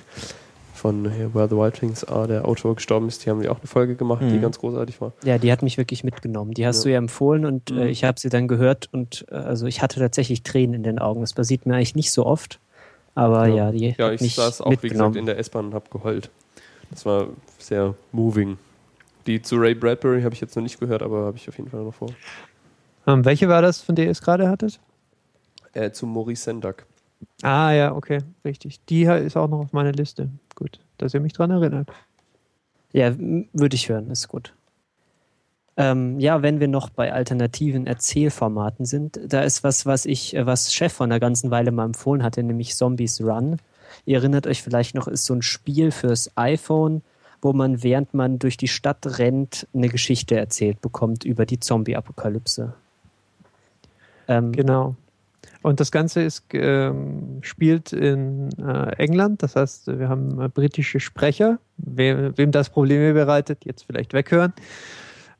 [0.86, 3.24] von äh, Where the Wild Things Are, der Autor, gestorben ist.
[3.26, 4.42] Die haben die auch eine Folge gemacht, die Mhm.
[4.42, 5.12] ganz großartig war.
[5.24, 6.52] Ja, die hat mich wirklich mitgenommen.
[6.52, 6.82] Die hast Ja.
[6.84, 7.78] du ja empfohlen und Mhm.
[7.78, 10.98] äh, ich habe sie dann gehört und äh, also ich hatte tatsächlich Tränen in den
[11.00, 11.22] Augen.
[11.22, 12.60] Das passiert mir eigentlich nicht so oft,
[13.16, 15.16] aber ja, die Ja, hat ich saß auch, wie gesagt, mitgenommen.
[15.16, 16.30] in der S-Bahn und habe geheult.
[16.90, 17.28] Das war
[17.58, 18.56] sehr moving.
[19.26, 21.68] Die zu Ray Bradbury habe ich jetzt noch nicht gehört, aber habe ich auf jeden
[21.68, 22.10] Fall noch vor.
[23.08, 24.78] Ähm, welche war das, von der ihr es gerade hattet?
[25.72, 26.86] Äh, zu Maurice Sendak.
[27.42, 28.78] Ah ja, okay, richtig.
[28.88, 30.28] Die ist auch noch auf meiner Liste.
[30.56, 31.88] Gut, dass ihr mich dran erinnert.
[32.92, 34.54] Ja, würde ich hören, ist gut.
[35.76, 40.46] Ähm, ja, wenn wir noch bei alternativen Erzählformaten sind, da ist was, was ich, äh,
[40.46, 43.58] was Chef vor einer ganzen Weile mal empfohlen hatte, nämlich Zombies Run.
[44.06, 47.02] Ihr erinnert euch vielleicht noch, ist so ein Spiel fürs iPhone,
[47.42, 52.72] wo man, während man durch die Stadt rennt, eine Geschichte erzählt bekommt über die Zombie-Apokalypse.
[54.28, 54.96] Ähm, Genau.
[55.62, 61.00] Und das Ganze ist, ähm, spielt in äh, England, das heißt, wir haben äh, britische
[61.00, 61.58] Sprecher.
[61.76, 64.52] We wem das Probleme bereitet, jetzt vielleicht weghören.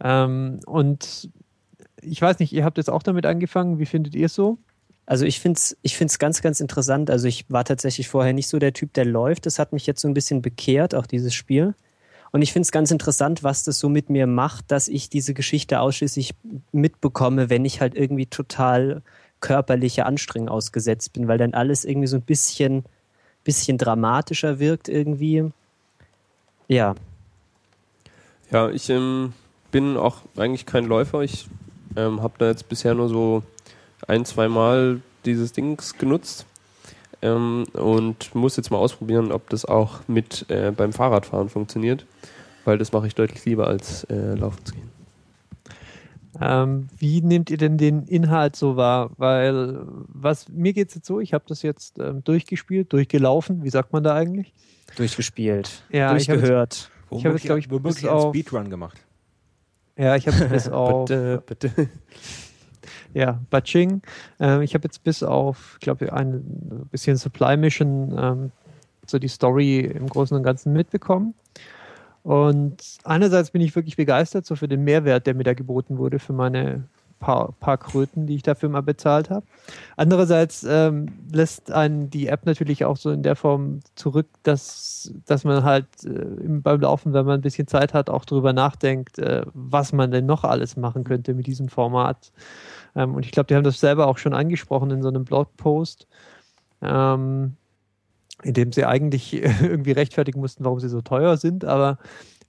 [0.03, 1.31] Ähm, und
[2.03, 3.79] ich weiß nicht, ihr habt jetzt auch damit angefangen.
[3.79, 4.59] Wie findet ihr es so?
[5.07, 7.11] Also ich finde es ich find's ganz, ganz interessant.
[7.11, 9.47] Also ich war tatsächlich vorher nicht so der Typ, der läuft.
[9.47, 11.75] Das hat mich jetzt so ein bisschen bekehrt, auch dieses Spiel.
[12.33, 15.33] Und ich finde es ganz interessant, was das so mit mir macht, dass ich diese
[15.33, 16.35] Geschichte ausschließlich
[16.73, 19.03] mitbekomme, wenn ich halt irgendwie total
[19.41, 22.85] körperliche Anstrengung ausgesetzt bin, weil dann alles irgendwie so ein bisschen,
[23.45, 25.51] bisschen dramatischer wirkt irgendwie.
[26.69, 26.95] Ja,
[28.51, 29.33] Ja, ich ähm,
[29.71, 31.21] bin auch eigentlich kein Läufer.
[31.23, 31.49] Ich
[31.97, 33.43] ähm, habe da jetzt bisher nur so
[34.07, 36.47] ein, zwei Mal dieses Dings genutzt
[37.23, 42.07] ähm, und muss jetzt mal ausprobieren, ob das auch mit äh, beim Fahrradfahren funktioniert,
[42.65, 44.96] weil das mache ich deutlich lieber als äh, laufen zu gehen.
[46.41, 49.11] Ähm, wie nehmt ihr denn den Inhalt so wahr?
[49.17, 53.71] Weil was mir geht es jetzt so, ich habe das jetzt ähm, durchgespielt, durchgelaufen, wie
[53.71, 54.53] sagt man da eigentlich?
[54.97, 56.91] durchgespielt, Ja, ich hab durchgehört.
[57.11, 58.99] Ich habe jetzt, glaube ich, bis auf, Speedrun gemacht.
[59.97, 61.71] ja, ich habe bis auf Bitte, bitte.
[63.15, 64.03] Ja, Batching.
[64.39, 68.53] Ähm, ich habe jetzt bis auf, glaube ich, ein bisschen Supply Mission ähm,
[69.07, 71.35] so die Story im Großen und Ganzen mitbekommen.
[72.27, 76.19] Und einerseits bin ich wirklich begeistert so für den Mehrwert, der mir da geboten wurde
[76.19, 76.83] für meine
[77.21, 79.47] paar, paar Kröten, die ich dafür mal bezahlt habe.
[79.97, 85.45] Andererseits ähm, lässt einen die App natürlich auch so in der Form zurück, dass, dass
[85.45, 89.21] man halt äh, im- beim Laufen, wenn man ein bisschen Zeit hat, auch drüber nachdenkt,
[89.21, 92.33] äh, was man denn noch alles machen könnte mit diesem Format.
[92.97, 96.09] Ähm, und ich glaube, die haben das selber auch schon angesprochen in so einem Blogpost,
[96.83, 97.55] ähm,
[98.43, 101.99] in dem sie eigentlich irgendwie rechtfertigen mussten, warum sie so teuer sind, aber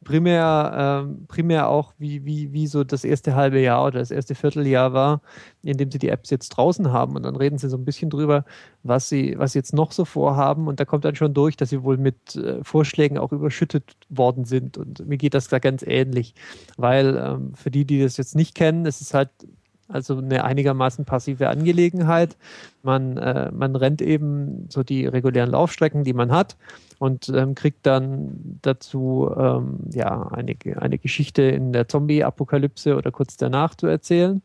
[0.03, 4.35] primär, ähm, primär auch, wie, wie, wie so das erste halbe Jahr oder das erste
[4.35, 5.21] Vierteljahr war,
[5.63, 7.15] in dem sie die Apps jetzt draußen haben.
[7.15, 8.45] Und dann reden sie so ein bisschen drüber,
[8.83, 10.67] was sie, was sie jetzt noch so vorhaben.
[10.67, 14.45] Und da kommt dann schon durch, dass sie wohl mit äh, Vorschlägen auch überschüttet worden
[14.45, 14.77] sind.
[14.77, 16.35] Und mir geht das da ganz ähnlich.
[16.77, 19.29] Weil ähm, für die, die das jetzt nicht kennen, es ist halt
[19.87, 22.35] also eine einigermaßen passive Angelegenheit.
[22.83, 26.57] Man, äh, man rennt eben so die regulären Laufstrecken, die man hat
[26.99, 33.37] und ähm, kriegt dann dazu ähm, ja, eine, eine Geschichte in der Zombie-Apokalypse oder kurz
[33.37, 34.41] danach zu erzählen.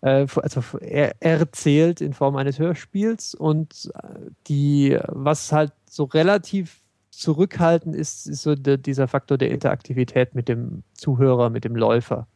[0.00, 4.08] Äh, also er, erzählt in Form eines Hörspiels und äh,
[4.46, 6.80] die, was halt so relativ
[7.10, 12.26] zurückhaltend ist, ist so der, dieser Faktor der Interaktivität mit dem Zuhörer, mit dem Läufer.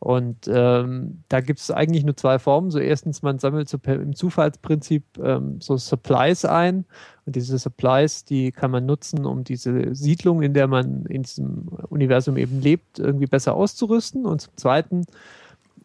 [0.00, 2.70] Und ähm, da gibt es eigentlich nur zwei Formen.
[2.70, 6.84] So erstens, man sammelt so im Zufallsprinzip ähm, so Supplies ein.
[7.26, 11.68] Und diese Supplies, die kann man nutzen, um diese Siedlung, in der man in diesem
[11.88, 14.24] Universum eben lebt, irgendwie besser auszurüsten.
[14.24, 15.04] Und zum Zweiten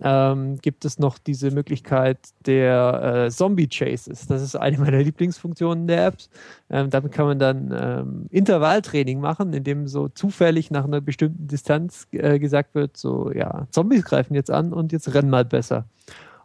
[0.03, 4.27] ähm, gibt es noch diese Möglichkeit der äh, Zombie-Chases.
[4.27, 6.29] Das ist eine meiner Lieblingsfunktionen der Apps.
[6.69, 12.07] Ähm, damit kann man dann ähm, Intervalltraining machen, indem so zufällig nach einer bestimmten Distanz
[12.11, 15.85] äh, gesagt wird, so ja, Zombies greifen jetzt an und jetzt rennen mal besser.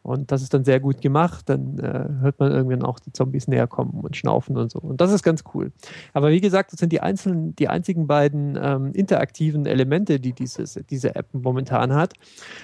[0.03, 1.49] Und das ist dann sehr gut gemacht.
[1.49, 4.79] Dann äh, hört man irgendwann auch die Zombies näher kommen und schnaufen und so.
[4.79, 5.73] Und das ist ganz cool.
[6.13, 10.81] Aber wie gesagt, das sind die einzelnen, die einzigen beiden ähm, interaktiven Elemente, die dieses,
[10.89, 12.15] diese App momentan hat.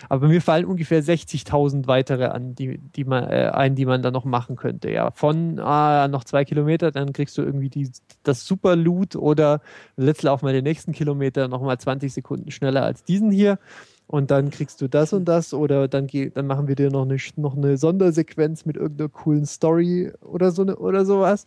[0.09, 4.11] Aber mir fallen ungefähr 60.000 weitere an, die, die man, äh, ein, die man da
[4.11, 4.91] noch machen könnte.
[4.91, 7.91] Ja, von ah, noch zwei Kilometer, dann kriegst du irgendwie die,
[8.23, 9.61] das Super Loot oder
[9.97, 13.59] let's lauf mal den nächsten Kilometer nochmal 20 Sekunden schneller als diesen hier
[14.07, 17.17] und dann kriegst du das und das oder dann, dann machen wir dir noch eine,
[17.37, 21.47] noch eine Sondersequenz mit irgendeiner coolen Story oder so ne, oder sowas.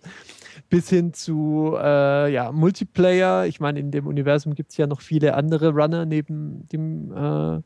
[0.69, 3.45] Bis hin zu äh, ja, Multiplayer.
[3.45, 7.61] Ich meine, in dem Universum gibt es ja noch viele andere Runner neben dem, äh,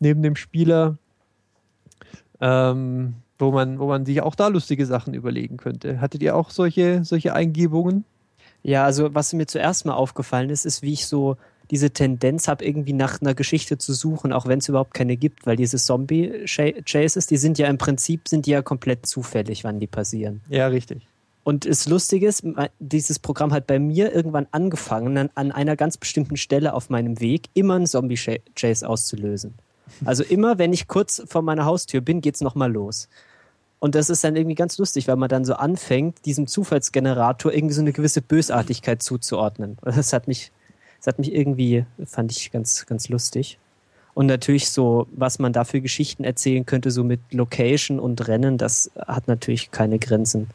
[0.00, 0.98] neben dem Spieler,
[2.40, 6.00] ähm, wo, man, wo man sich auch da lustige Sachen überlegen könnte.
[6.00, 8.04] Hattet ihr auch solche, solche Eingebungen?
[8.64, 11.36] Ja, also was mir zuerst mal aufgefallen ist, ist, wie ich so
[11.70, 15.46] diese Tendenz habe, irgendwie nach einer Geschichte zu suchen, auch wenn es überhaupt keine gibt,
[15.46, 19.86] weil diese Zombie-Chases, die sind ja im Prinzip, sind die ja komplett zufällig, wann die
[19.86, 20.40] passieren.
[20.48, 21.06] Ja, richtig.
[21.42, 22.42] Und das Lustige ist,
[22.78, 27.20] dieses Programm hat bei mir irgendwann angefangen, an, an einer ganz bestimmten Stelle auf meinem
[27.20, 29.54] Weg immer einen Zombie-Chase auszulösen.
[30.06, 33.08] Also immer, wenn ich kurz vor meiner Haustür bin, geht's nochmal los.
[33.78, 37.74] Und das ist dann irgendwie ganz lustig, weil man dann so anfängt, diesem Zufallsgenerator irgendwie
[37.74, 39.76] so eine gewisse Bösartigkeit zuzuordnen.
[39.82, 40.50] Das hat mich
[41.04, 43.58] das hat mich irgendwie, fand ich ganz, ganz lustig.
[44.14, 48.56] Und natürlich so, was man da für Geschichten erzählen könnte, so mit Location und Rennen,
[48.56, 50.48] das hat natürlich keine Grenzen.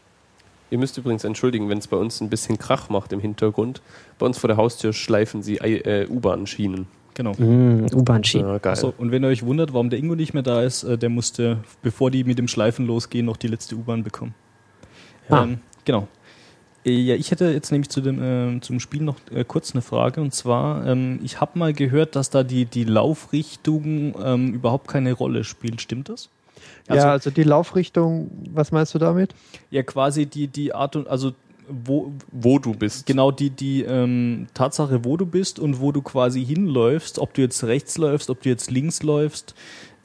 [0.71, 3.83] Ihr müsst übrigens entschuldigen, wenn es bei uns ein bisschen Krach macht im Hintergrund.
[4.17, 6.87] Bei uns vor der Haustür schleifen sie äh, U-Bahn-Schienen.
[7.13, 7.33] Genau.
[7.33, 8.59] Mm, U-Bahn-Schienen.
[8.63, 8.71] Ja.
[8.71, 11.09] Achso, und wenn ihr euch wundert, warum der Ingo nicht mehr da ist, äh, der
[11.09, 14.33] musste, bevor die mit dem Schleifen losgehen, noch die letzte U-Bahn bekommen.
[15.27, 15.43] Ah.
[15.43, 16.07] Ähm, genau.
[16.85, 20.21] Ja, ich hätte jetzt nämlich zu dem, äh, zum Spiel noch äh, kurz eine Frage
[20.21, 25.11] und zwar, ähm, ich habe mal gehört, dass da die, die Laufrichtung ähm, überhaupt keine
[25.11, 25.81] Rolle spielt.
[25.81, 26.29] Stimmt das?
[26.87, 29.35] Also, ja, also die Laufrichtung, was meinst du damit?
[29.71, 31.33] Ja, quasi die, die Art und also
[31.69, 33.05] wo, wo du bist.
[33.05, 37.41] Genau, die, die ähm, Tatsache, wo du bist und wo du quasi hinläufst, ob du
[37.41, 39.53] jetzt rechts läufst, ob du jetzt links läufst,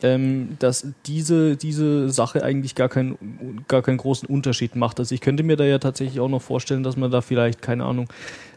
[0.05, 3.17] ähm, dass diese, diese Sache eigentlich gar, kein,
[3.69, 5.01] gar keinen großen Unterschied macht.
[5.01, 7.87] Also ich könnte mir da ja tatsächlich auch noch vorstellen, dass man da vielleicht, keine
[7.87, 8.07] Ahnung,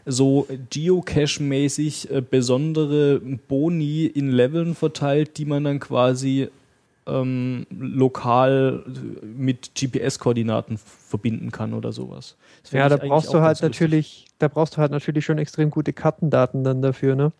[0.04, 6.48] so Geocache-mäßig äh, besondere Boni in Leveln verteilt, die man dann quasi
[7.06, 8.84] ähm, lokal
[9.22, 12.36] mit GPS-Koordinaten verbinden kann oder sowas.
[12.70, 16.62] Ja, da brauchst du halt natürlich, da brauchst du halt natürlich schon extrem gute Kartendaten
[16.62, 17.32] dann dafür, ne?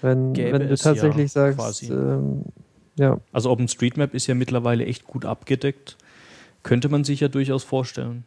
[0.00, 2.44] Wenn, wenn du tatsächlich ja, sagst, ähm,
[2.98, 3.18] ja.
[3.32, 5.96] Also OpenStreetMap ist ja mittlerweile echt gut abgedeckt.
[6.62, 8.24] Könnte man sich ja durchaus vorstellen.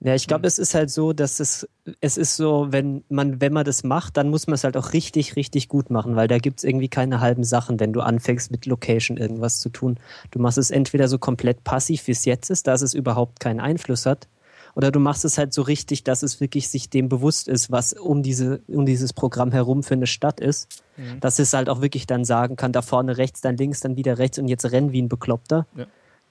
[0.00, 1.68] Ja, ich glaube, es ist halt so, dass es,
[2.00, 4.92] es ist so, wenn man, wenn man das macht, dann muss man es halt auch
[4.92, 8.52] richtig, richtig gut machen, weil da gibt es irgendwie keine halben Sachen, wenn du anfängst
[8.52, 9.98] mit Location irgendwas zu tun.
[10.30, 13.58] Du machst es entweder so komplett passiv, wie es jetzt ist, dass es überhaupt keinen
[13.58, 14.28] Einfluss hat,
[14.74, 17.92] oder du machst es halt so richtig, dass es wirklich sich dem bewusst ist, was
[17.92, 20.82] um diese, um dieses Programm herum für eine Stadt ist.
[20.96, 21.20] Mhm.
[21.20, 24.18] Dass es halt auch wirklich dann sagen kann, da vorne rechts, dann links, dann wieder
[24.18, 25.66] rechts und jetzt rennen wie ein Bekloppter.
[25.76, 25.86] Ja.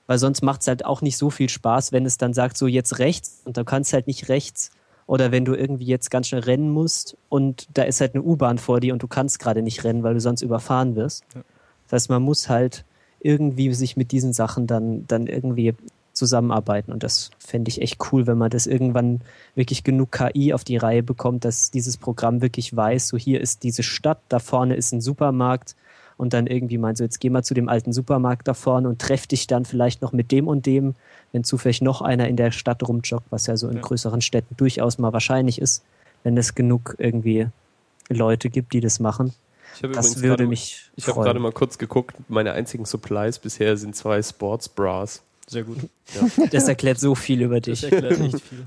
[0.05, 2.67] Weil sonst macht es halt auch nicht so viel Spaß, wenn es dann sagt, so
[2.67, 4.71] jetzt rechts und du kannst halt nicht rechts.
[5.05, 8.57] Oder wenn du irgendwie jetzt ganz schnell rennen musst und da ist halt eine U-Bahn
[8.57, 11.23] vor dir und du kannst gerade nicht rennen, weil du sonst überfahren wirst.
[11.33, 11.41] Ja.
[11.85, 12.83] Das heißt, man muss halt
[13.19, 15.73] irgendwie sich mit diesen Sachen dann, dann irgendwie
[16.17, 16.91] zusammenarbeiten.
[16.91, 19.21] Und das fände ich echt cool, wenn man das irgendwann
[19.55, 23.63] wirklich genug KI auf die Reihe bekommt, dass dieses Programm wirklich weiß, so hier ist
[23.63, 25.75] diese Stadt, da vorne ist ein Supermarkt
[26.17, 28.99] und dann irgendwie meinst so jetzt geh mal zu dem alten Supermarkt da vorne und
[28.99, 30.95] treff dich dann vielleicht noch mit dem und dem,
[31.31, 33.81] wenn zufällig noch einer in der Stadt rumjoggt, was ja so in ja.
[33.81, 35.83] größeren Städten durchaus mal wahrscheinlich ist,
[36.23, 37.47] wenn es genug irgendwie
[38.09, 39.33] Leute gibt, die das machen.
[39.81, 40.89] das würde grade, mich.
[40.95, 45.21] Ich habe gerade mal kurz geguckt, meine einzigen Supplies bisher sind zwei Sports Bras.
[45.49, 45.77] Sehr gut.
[46.13, 46.47] Ja.
[46.51, 47.81] Das erklärt so viel über dich.
[47.81, 48.65] Das erklärt echt viel.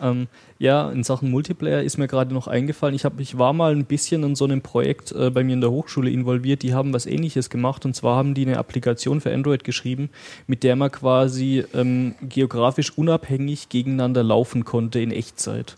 [0.00, 0.28] Ähm,
[0.58, 2.94] ja, in Sachen Multiplayer ist mir gerade noch eingefallen.
[2.94, 5.60] Ich, hab, ich war mal ein bisschen in so einem Projekt äh, bei mir in
[5.60, 6.62] der Hochschule involviert.
[6.62, 7.84] Die haben was ähnliches gemacht.
[7.84, 10.10] Und zwar haben die eine Applikation für Android geschrieben,
[10.46, 15.76] mit der man quasi ähm, geografisch unabhängig gegeneinander laufen konnte in Echtzeit.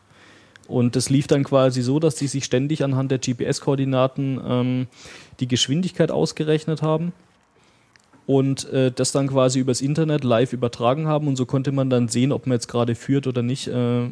[0.66, 4.86] Und das lief dann quasi so, dass die sich ständig anhand der GPS-Koordinaten ähm,
[5.40, 7.12] die Geschwindigkeit ausgerechnet haben
[8.28, 12.08] und äh, das dann quasi übers Internet live übertragen haben und so konnte man dann
[12.08, 14.06] sehen, ob man jetzt gerade führt oder nicht, äh,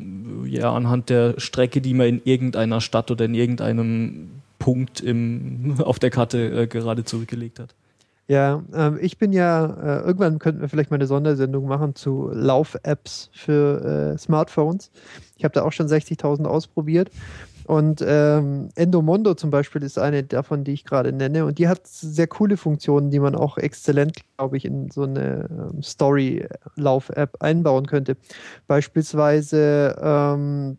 [0.46, 5.98] ja, anhand der Strecke, die man in irgendeiner Stadt oder in irgendeinem Punkt im, auf
[5.98, 7.74] der Karte äh, gerade zurückgelegt hat.
[8.26, 12.30] Ja, ähm, ich bin ja, äh, irgendwann könnten wir vielleicht mal eine Sondersendung machen zu
[12.32, 14.90] Lauf-Apps für äh, Smartphones.
[15.36, 17.10] Ich habe da auch schon 60.000 ausprobiert.
[17.66, 21.44] Und ähm, Endomondo zum Beispiel ist eine davon, die ich gerade nenne.
[21.44, 25.48] Und die hat sehr coole Funktionen, die man auch exzellent, glaube ich, in so eine
[25.50, 28.16] ähm, Story-Lauf-App einbauen könnte.
[28.68, 30.78] Beispielsweise, ähm,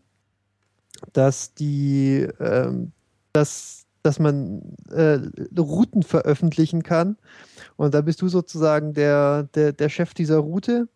[1.12, 2.92] dass die, ähm,
[3.34, 5.18] dass, dass man äh,
[5.58, 7.18] Routen veröffentlichen kann.
[7.76, 10.88] Und da bist du sozusagen der, der, der Chef dieser Route.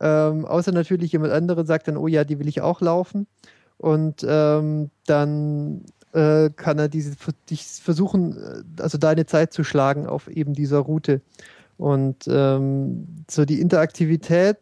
[0.00, 3.26] Ähm, außer natürlich jemand anderes sagt dann, oh ja, die will ich auch laufen
[3.78, 7.16] und ähm, dann äh, kann er diese,
[7.50, 11.20] dich versuchen, äh, also deine Zeit zu schlagen auf eben dieser Route.
[11.76, 14.58] Und ähm, so die Interaktivität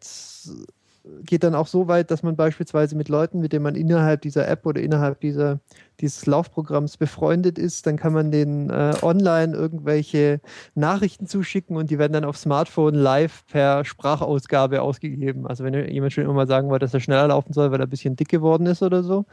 [1.22, 4.48] geht dann auch so weit, dass man beispielsweise mit Leuten, mit denen man innerhalb dieser
[4.48, 5.60] App oder innerhalb dieser,
[6.00, 10.40] dieses Laufprogramms befreundet ist, dann kann man denen äh, online irgendwelche
[10.74, 15.46] Nachrichten zuschicken und die werden dann auf Smartphone live per Sprachausgabe ausgegeben.
[15.46, 17.86] Also wenn jemand schon immer mal sagen wollte, dass er schneller laufen soll, weil er
[17.86, 19.26] ein bisschen dick geworden ist oder so,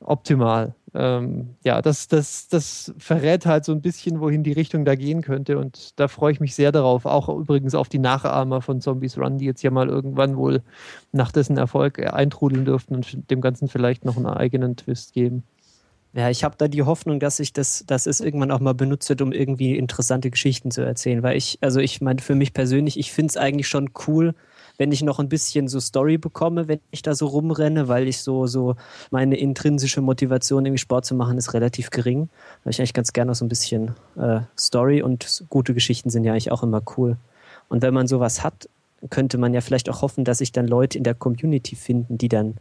[0.00, 0.74] optimal.
[0.92, 5.22] Ähm, ja, das, das, das verrät halt so ein bisschen, wohin die Richtung da gehen
[5.22, 5.58] könnte.
[5.58, 7.06] Und da freue ich mich sehr darauf.
[7.06, 10.62] Auch übrigens auf die Nachahmer von Zombies Run, die jetzt ja mal irgendwann wohl
[11.12, 15.44] nach dessen Erfolg eintrudeln dürften und dem Ganzen vielleicht noch einen eigenen Twist geben.
[16.12, 19.08] Ja, ich habe da die Hoffnung, dass ich das, dass es irgendwann auch mal benutzt
[19.08, 21.22] wird, um irgendwie interessante Geschichten zu erzählen.
[21.22, 24.34] Weil ich, also ich meine, für mich persönlich, ich finde es eigentlich schon cool,
[24.80, 28.22] wenn ich noch ein bisschen so Story bekomme, wenn ich da so rumrenne, weil ich
[28.22, 28.76] so, so
[29.10, 32.30] meine intrinsische Motivation, irgendwie Sport zu machen, ist relativ gering.
[32.64, 36.24] Weil ich eigentlich ganz gerne noch so ein bisschen äh, Story und gute Geschichten sind
[36.24, 37.18] ja eigentlich auch immer cool.
[37.68, 38.70] Und wenn man sowas hat,
[39.10, 42.28] könnte man ja vielleicht auch hoffen, dass sich dann Leute in der Community finden, die
[42.28, 42.56] dann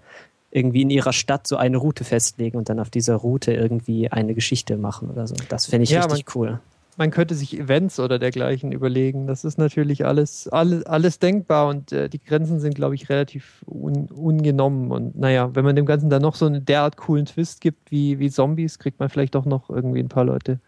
[0.52, 4.34] irgendwie in ihrer Stadt so eine Route festlegen und dann auf dieser Route irgendwie eine
[4.34, 5.36] Geschichte machen oder so.
[5.48, 6.60] Das fände ich ja, richtig cool
[7.00, 9.26] man könnte sich Events oder dergleichen überlegen.
[9.26, 13.64] Das ist natürlich alles, alles, alles denkbar und äh, die Grenzen sind, glaube ich, relativ
[13.66, 14.92] un, ungenommen.
[14.92, 18.20] Und naja, wenn man dem Ganzen dann noch so einen derart coolen Twist gibt wie,
[18.20, 20.60] wie Zombies, kriegt man vielleicht auch noch irgendwie ein paar Leute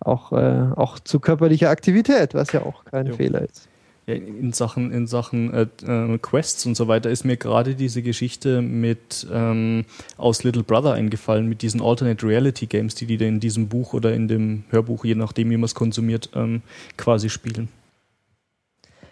[0.00, 3.14] auch, äh, auch zu körperlicher Aktivität, was ja auch kein jo.
[3.14, 3.68] Fehler ist
[4.06, 8.02] ja, in Sachen, in Sachen äh, äh, Quests und so weiter ist mir gerade diese
[8.02, 9.84] Geschichte mit ähm,
[10.16, 14.14] aus Little Brother eingefallen, mit diesen Alternate Reality Games, die die in diesem Buch oder
[14.14, 16.62] in dem Hörbuch, je nachdem, wie man es konsumiert, ähm,
[16.96, 17.68] quasi spielen.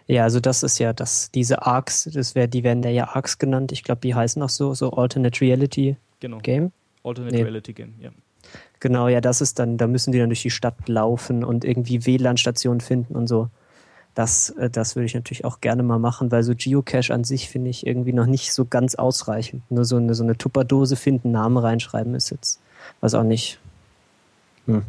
[0.07, 3.73] Ja, also das ist ja das, diese Arcs, das wär, die werden ja Arcs genannt.
[3.73, 6.39] Ich glaube, die heißen auch so, so Alternate Reality genau.
[6.39, 6.73] Game.
[7.03, 7.43] Alternate nee.
[7.43, 8.11] Reality Game, ja.
[8.79, 12.05] Genau, ja, das ist dann, da müssen die dann durch die Stadt laufen und irgendwie
[12.05, 13.49] WLAN-Stationen finden und so.
[14.15, 17.49] Das, äh, das würde ich natürlich auch gerne mal machen, weil so Geocache an sich
[17.49, 19.63] finde ich irgendwie noch nicht so ganz ausreichend.
[19.71, 22.61] Nur so eine, so eine Tupperdose finden, Namen reinschreiben ist jetzt,
[23.01, 23.59] was auch nicht.
[24.67, 24.83] Hm.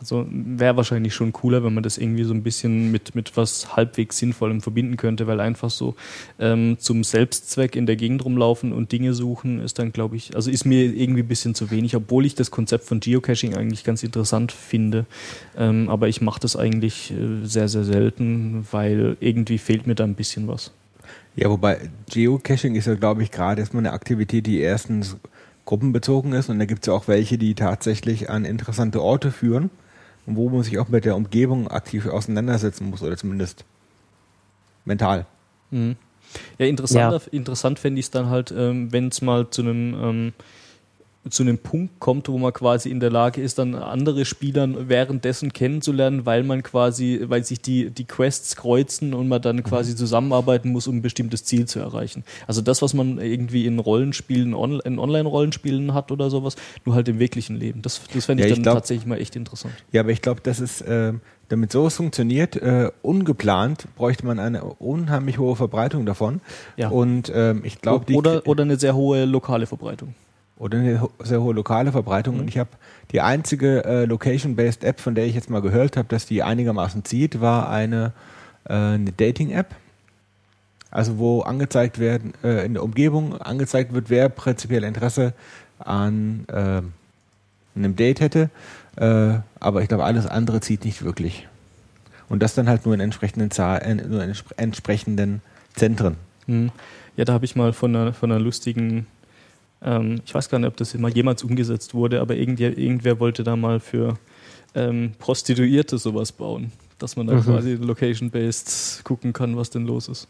[0.00, 3.76] Also wäre wahrscheinlich schon cooler, wenn man das irgendwie so ein bisschen mit, mit was
[3.76, 5.94] halbwegs Sinnvollem verbinden könnte, weil einfach so
[6.38, 10.50] ähm, zum Selbstzweck in der Gegend rumlaufen und Dinge suchen ist dann, glaube ich, also
[10.50, 14.02] ist mir irgendwie ein bisschen zu wenig, obwohl ich das Konzept von Geocaching eigentlich ganz
[14.02, 15.04] interessant finde.
[15.54, 20.04] Ähm, aber ich mache das eigentlich äh, sehr, sehr selten, weil irgendwie fehlt mir da
[20.04, 20.72] ein bisschen was.
[21.36, 25.18] Ja, wobei Geocaching ist ja, glaube ich, gerade erstmal eine Aktivität, die erstens
[25.66, 29.68] gruppenbezogen ist und da gibt es ja auch welche, die tatsächlich an interessante Orte führen
[30.26, 33.64] und wo man sich auch mit der Umgebung aktiv auseinandersetzen muss oder zumindest
[34.84, 35.26] mental.
[35.70, 35.96] Mhm.
[36.58, 37.32] Ja, interessant, ja.
[37.32, 40.32] interessant fände ich es dann halt, ähm, wenn es mal zu einem ähm,
[41.28, 45.52] zu einem Punkt kommt, wo man quasi in der Lage ist, dann andere Spieler währenddessen
[45.52, 50.70] kennenzulernen, weil man quasi, weil sich die, die Quests kreuzen und man dann quasi zusammenarbeiten
[50.70, 52.24] muss, um ein bestimmtes Ziel zu erreichen.
[52.46, 56.56] Also das, was man irgendwie in Rollenspielen, in Online-Rollenspielen hat oder sowas,
[56.86, 57.82] nur halt im wirklichen Leben.
[57.82, 59.74] Das, das fände ich ja, ich dann glaub, tatsächlich mal echt interessant.
[59.92, 61.12] Ja, aber ich glaube, das ist, äh,
[61.50, 66.40] damit sowas funktioniert, äh, ungeplant bräuchte man eine unheimlich hohe Verbreitung davon.
[66.78, 66.88] Ja.
[66.88, 70.14] Und ähm, ich glaube, oder, oder eine sehr hohe lokale Verbreitung
[70.60, 72.34] oder eine sehr hohe lokale Verbreitung.
[72.34, 72.40] Mhm.
[72.42, 72.70] Und ich habe
[73.12, 77.04] die einzige äh, Location-Based App, von der ich jetzt mal gehört habe, dass die einigermaßen
[77.04, 78.12] zieht, war eine,
[78.68, 79.74] äh, eine Dating-App.
[80.90, 85.32] Also wo angezeigt werden, äh, in der Umgebung angezeigt wird, wer prinzipiell Interesse
[85.78, 86.82] an äh,
[87.74, 88.50] einem Date hätte.
[88.96, 91.48] Äh, aber ich glaube, alles andere zieht nicht wirklich.
[92.28, 95.40] Und das dann halt nur in entsprechenden, Zahl, äh, nur in entsprechenden
[95.74, 96.16] Zentren.
[96.46, 96.70] Mhm.
[97.16, 99.06] Ja, da habe ich mal von einer, von einer lustigen
[99.82, 103.42] ähm, ich weiß gar nicht, ob das mal jemals umgesetzt wurde, aber irgendwer, irgendwer wollte
[103.44, 104.18] da mal für
[104.74, 106.72] ähm, Prostituierte sowas bauen.
[106.98, 107.42] Dass man da Mhm.
[107.44, 110.28] quasi location-based gucken kann, was denn los ist.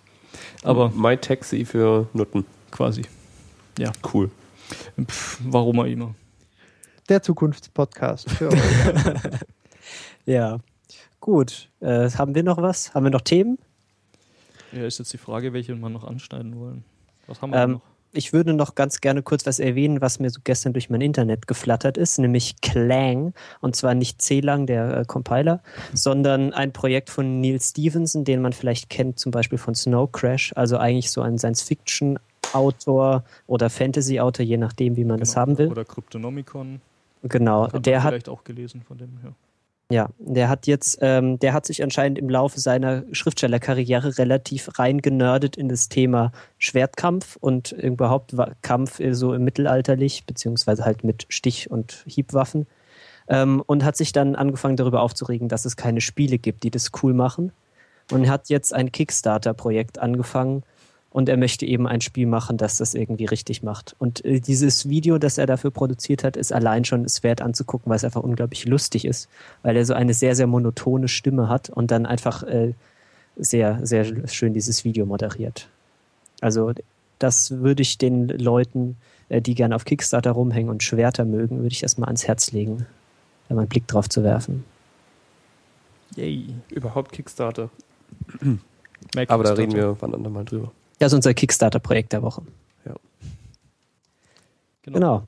[0.63, 2.45] Aber My Taxi für Nutten.
[2.71, 3.03] quasi.
[4.13, 4.31] Cool.
[5.05, 6.15] Pff, warum auch immer.
[7.09, 8.61] Der Zukunftspodcast für euch.
[10.27, 10.59] Ja.
[11.19, 11.69] Gut.
[11.81, 12.95] Äh, haben wir noch was?
[12.95, 13.59] Haben wir noch Themen?
[14.73, 16.85] Ja, ist jetzt die Frage, welche wir noch anschneiden wollen.
[17.27, 17.81] Was haben wir Ähm, noch?
[18.13, 21.47] Ich würde noch ganz gerne kurz was erwähnen, was mir so gestern durch mein Internet
[21.47, 23.35] geflattert ist, nämlich Clang.
[23.61, 25.63] Und zwar nicht C-Lang, der äh, Compiler,
[25.93, 30.53] sondern ein Projekt von Neil Stevenson, den man vielleicht kennt, zum Beispiel von Snow Crash.
[30.57, 35.69] Also eigentlich so ein Science-Fiction-Autor oder Fantasy-Autor, je nachdem, wie man es haben will.
[35.69, 36.81] Oder Cryptonomicon.
[37.23, 37.73] Genau.
[37.73, 39.19] Hat Der hat vielleicht auch gelesen von dem.
[39.23, 39.33] Ja.
[39.91, 45.57] Ja, der hat jetzt, ähm, der hat sich anscheinend im Laufe seiner Schriftstellerkarriere relativ reingenördet
[45.57, 51.73] in das Thema Schwertkampf und überhaupt Kampf äh, so im Mittelalterlich, beziehungsweise halt mit Stich-
[51.73, 52.69] und Hiebwaffen.
[53.29, 56.93] Ähm, und hat sich dann angefangen darüber aufzuregen, dass es keine Spiele gibt, die das
[57.03, 57.51] cool machen.
[58.13, 60.63] Und hat jetzt ein Kickstarter-Projekt angefangen
[61.11, 63.97] und er möchte eben ein Spiel machen, das das irgendwie richtig macht.
[63.99, 67.91] Und äh, dieses Video, das er dafür produziert hat, ist allein schon es wert anzugucken,
[67.91, 69.29] weil es einfach unglaublich lustig ist,
[69.63, 72.75] weil er so eine sehr, sehr monotone Stimme hat und dann einfach äh,
[73.37, 75.69] sehr, sehr schön dieses Video moderiert.
[76.41, 76.73] Also
[77.19, 78.97] das würde ich den Leuten,
[79.29, 82.87] äh, die gerne auf Kickstarter rumhängen und Schwerter mögen, würde ich erstmal ans Herz legen,
[83.49, 84.65] da mal einen Blick drauf zu werfen.
[86.15, 86.55] Yay.
[86.71, 87.69] Überhaupt Kickstarter.
[89.29, 90.71] Aber da reden wir wann andermal drüber.
[91.01, 92.43] Das ist unser Kickstarter-Projekt der Woche.
[94.83, 95.25] Genau.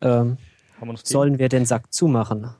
[0.00, 0.38] Ähm, Haben
[0.80, 1.12] wir noch Themen?
[1.12, 2.50] sollen wir den Sack zumachen?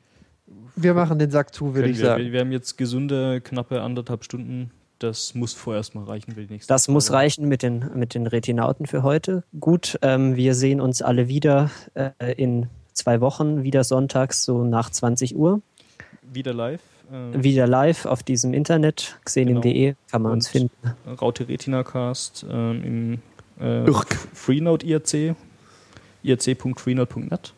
[0.75, 2.25] Wir machen den Sack zu, würde ich wir, sagen.
[2.25, 4.71] Wir, wir haben jetzt gesunde, knappe anderthalb Stunden.
[4.99, 7.19] Das muss vorerst mal reichen für die nächste Das muss Folge.
[7.19, 9.45] reichen mit den, mit den Retinauten für heute.
[9.61, 14.91] Gut, ähm, wir sehen uns alle wieder äh, in zwei Wochen, wieder sonntags, so nach
[14.91, 15.61] 20 Uhr.
[16.23, 16.81] Wieder live.
[17.11, 20.95] Äh, Wieder live auf diesem Internet, xenim.de, kann man uns Und- finden.
[21.21, 23.21] Raute Retina Cast ähm,
[23.59, 23.93] im äh,
[24.35, 25.35] Freenode IRC,
[26.23, 27.53] irc.freenode.net.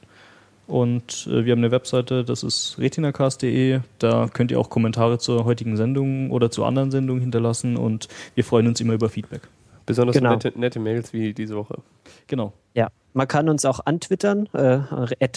[0.67, 3.81] Und äh, wir haben eine Webseite, das ist retinacast.de.
[3.99, 8.45] Da könnt ihr auch Kommentare zur heutigen Sendung oder zu anderen Sendungen hinterlassen und wir
[8.45, 9.43] freuen uns immer über Feedback.
[9.87, 10.33] Besonders Genau.
[10.33, 11.79] nette, nette Mails wie diese Woche.
[12.27, 12.53] Genau.
[12.75, 12.89] Ja,
[13.19, 14.79] man kann uns auch antwittern, äh,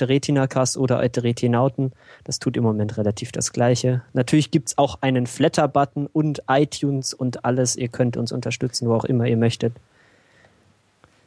[0.03, 1.94] retinacast oder at retinauten.
[2.26, 4.03] Das tut im Moment relativ das Gleiche.
[4.14, 7.76] Natürlich gibt's auch einen Flatter-Button und iTunes und alles.
[7.76, 9.74] Ihr könnt uns unterstützen, wo auch immer ihr möchtet.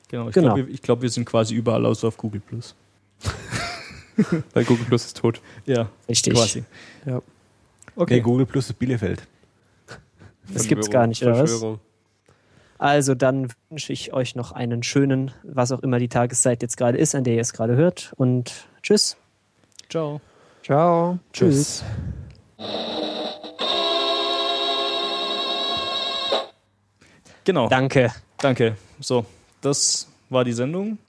[0.08, 0.28] Genau.
[0.28, 0.54] Ich Genau.
[0.54, 2.76] glaube, wir, ich glaub, wir sind quasi überall außer auf Google Plus.
[4.52, 5.40] Weil Google Plus ist tot.
[5.66, 6.34] Ja, Richtig.
[6.34, 6.62] quasi.
[7.04, 7.20] Ja.
[7.96, 8.14] Okay.
[8.14, 9.26] Nee, Google Plus ist Bielefeld.
[10.52, 11.64] Das gibt's gar nicht, oder was?
[12.84, 16.98] Also dann wünsche ich euch noch einen schönen, was auch immer die Tageszeit jetzt gerade
[16.98, 18.12] ist, an der ihr es gerade hört.
[18.16, 19.16] Und tschüss.
[19.88, 20.20] Ciao.
[20.62, 21.18] Ciao.
[21.32, 21.82] Tschüss.
[27.44, 27.68] Genau.
[27.70, 28.12] Danke.
[28.36, 28.76] Danke.
[29.00, 29.24] So,
[29.62, 30.98] das war die Sendung.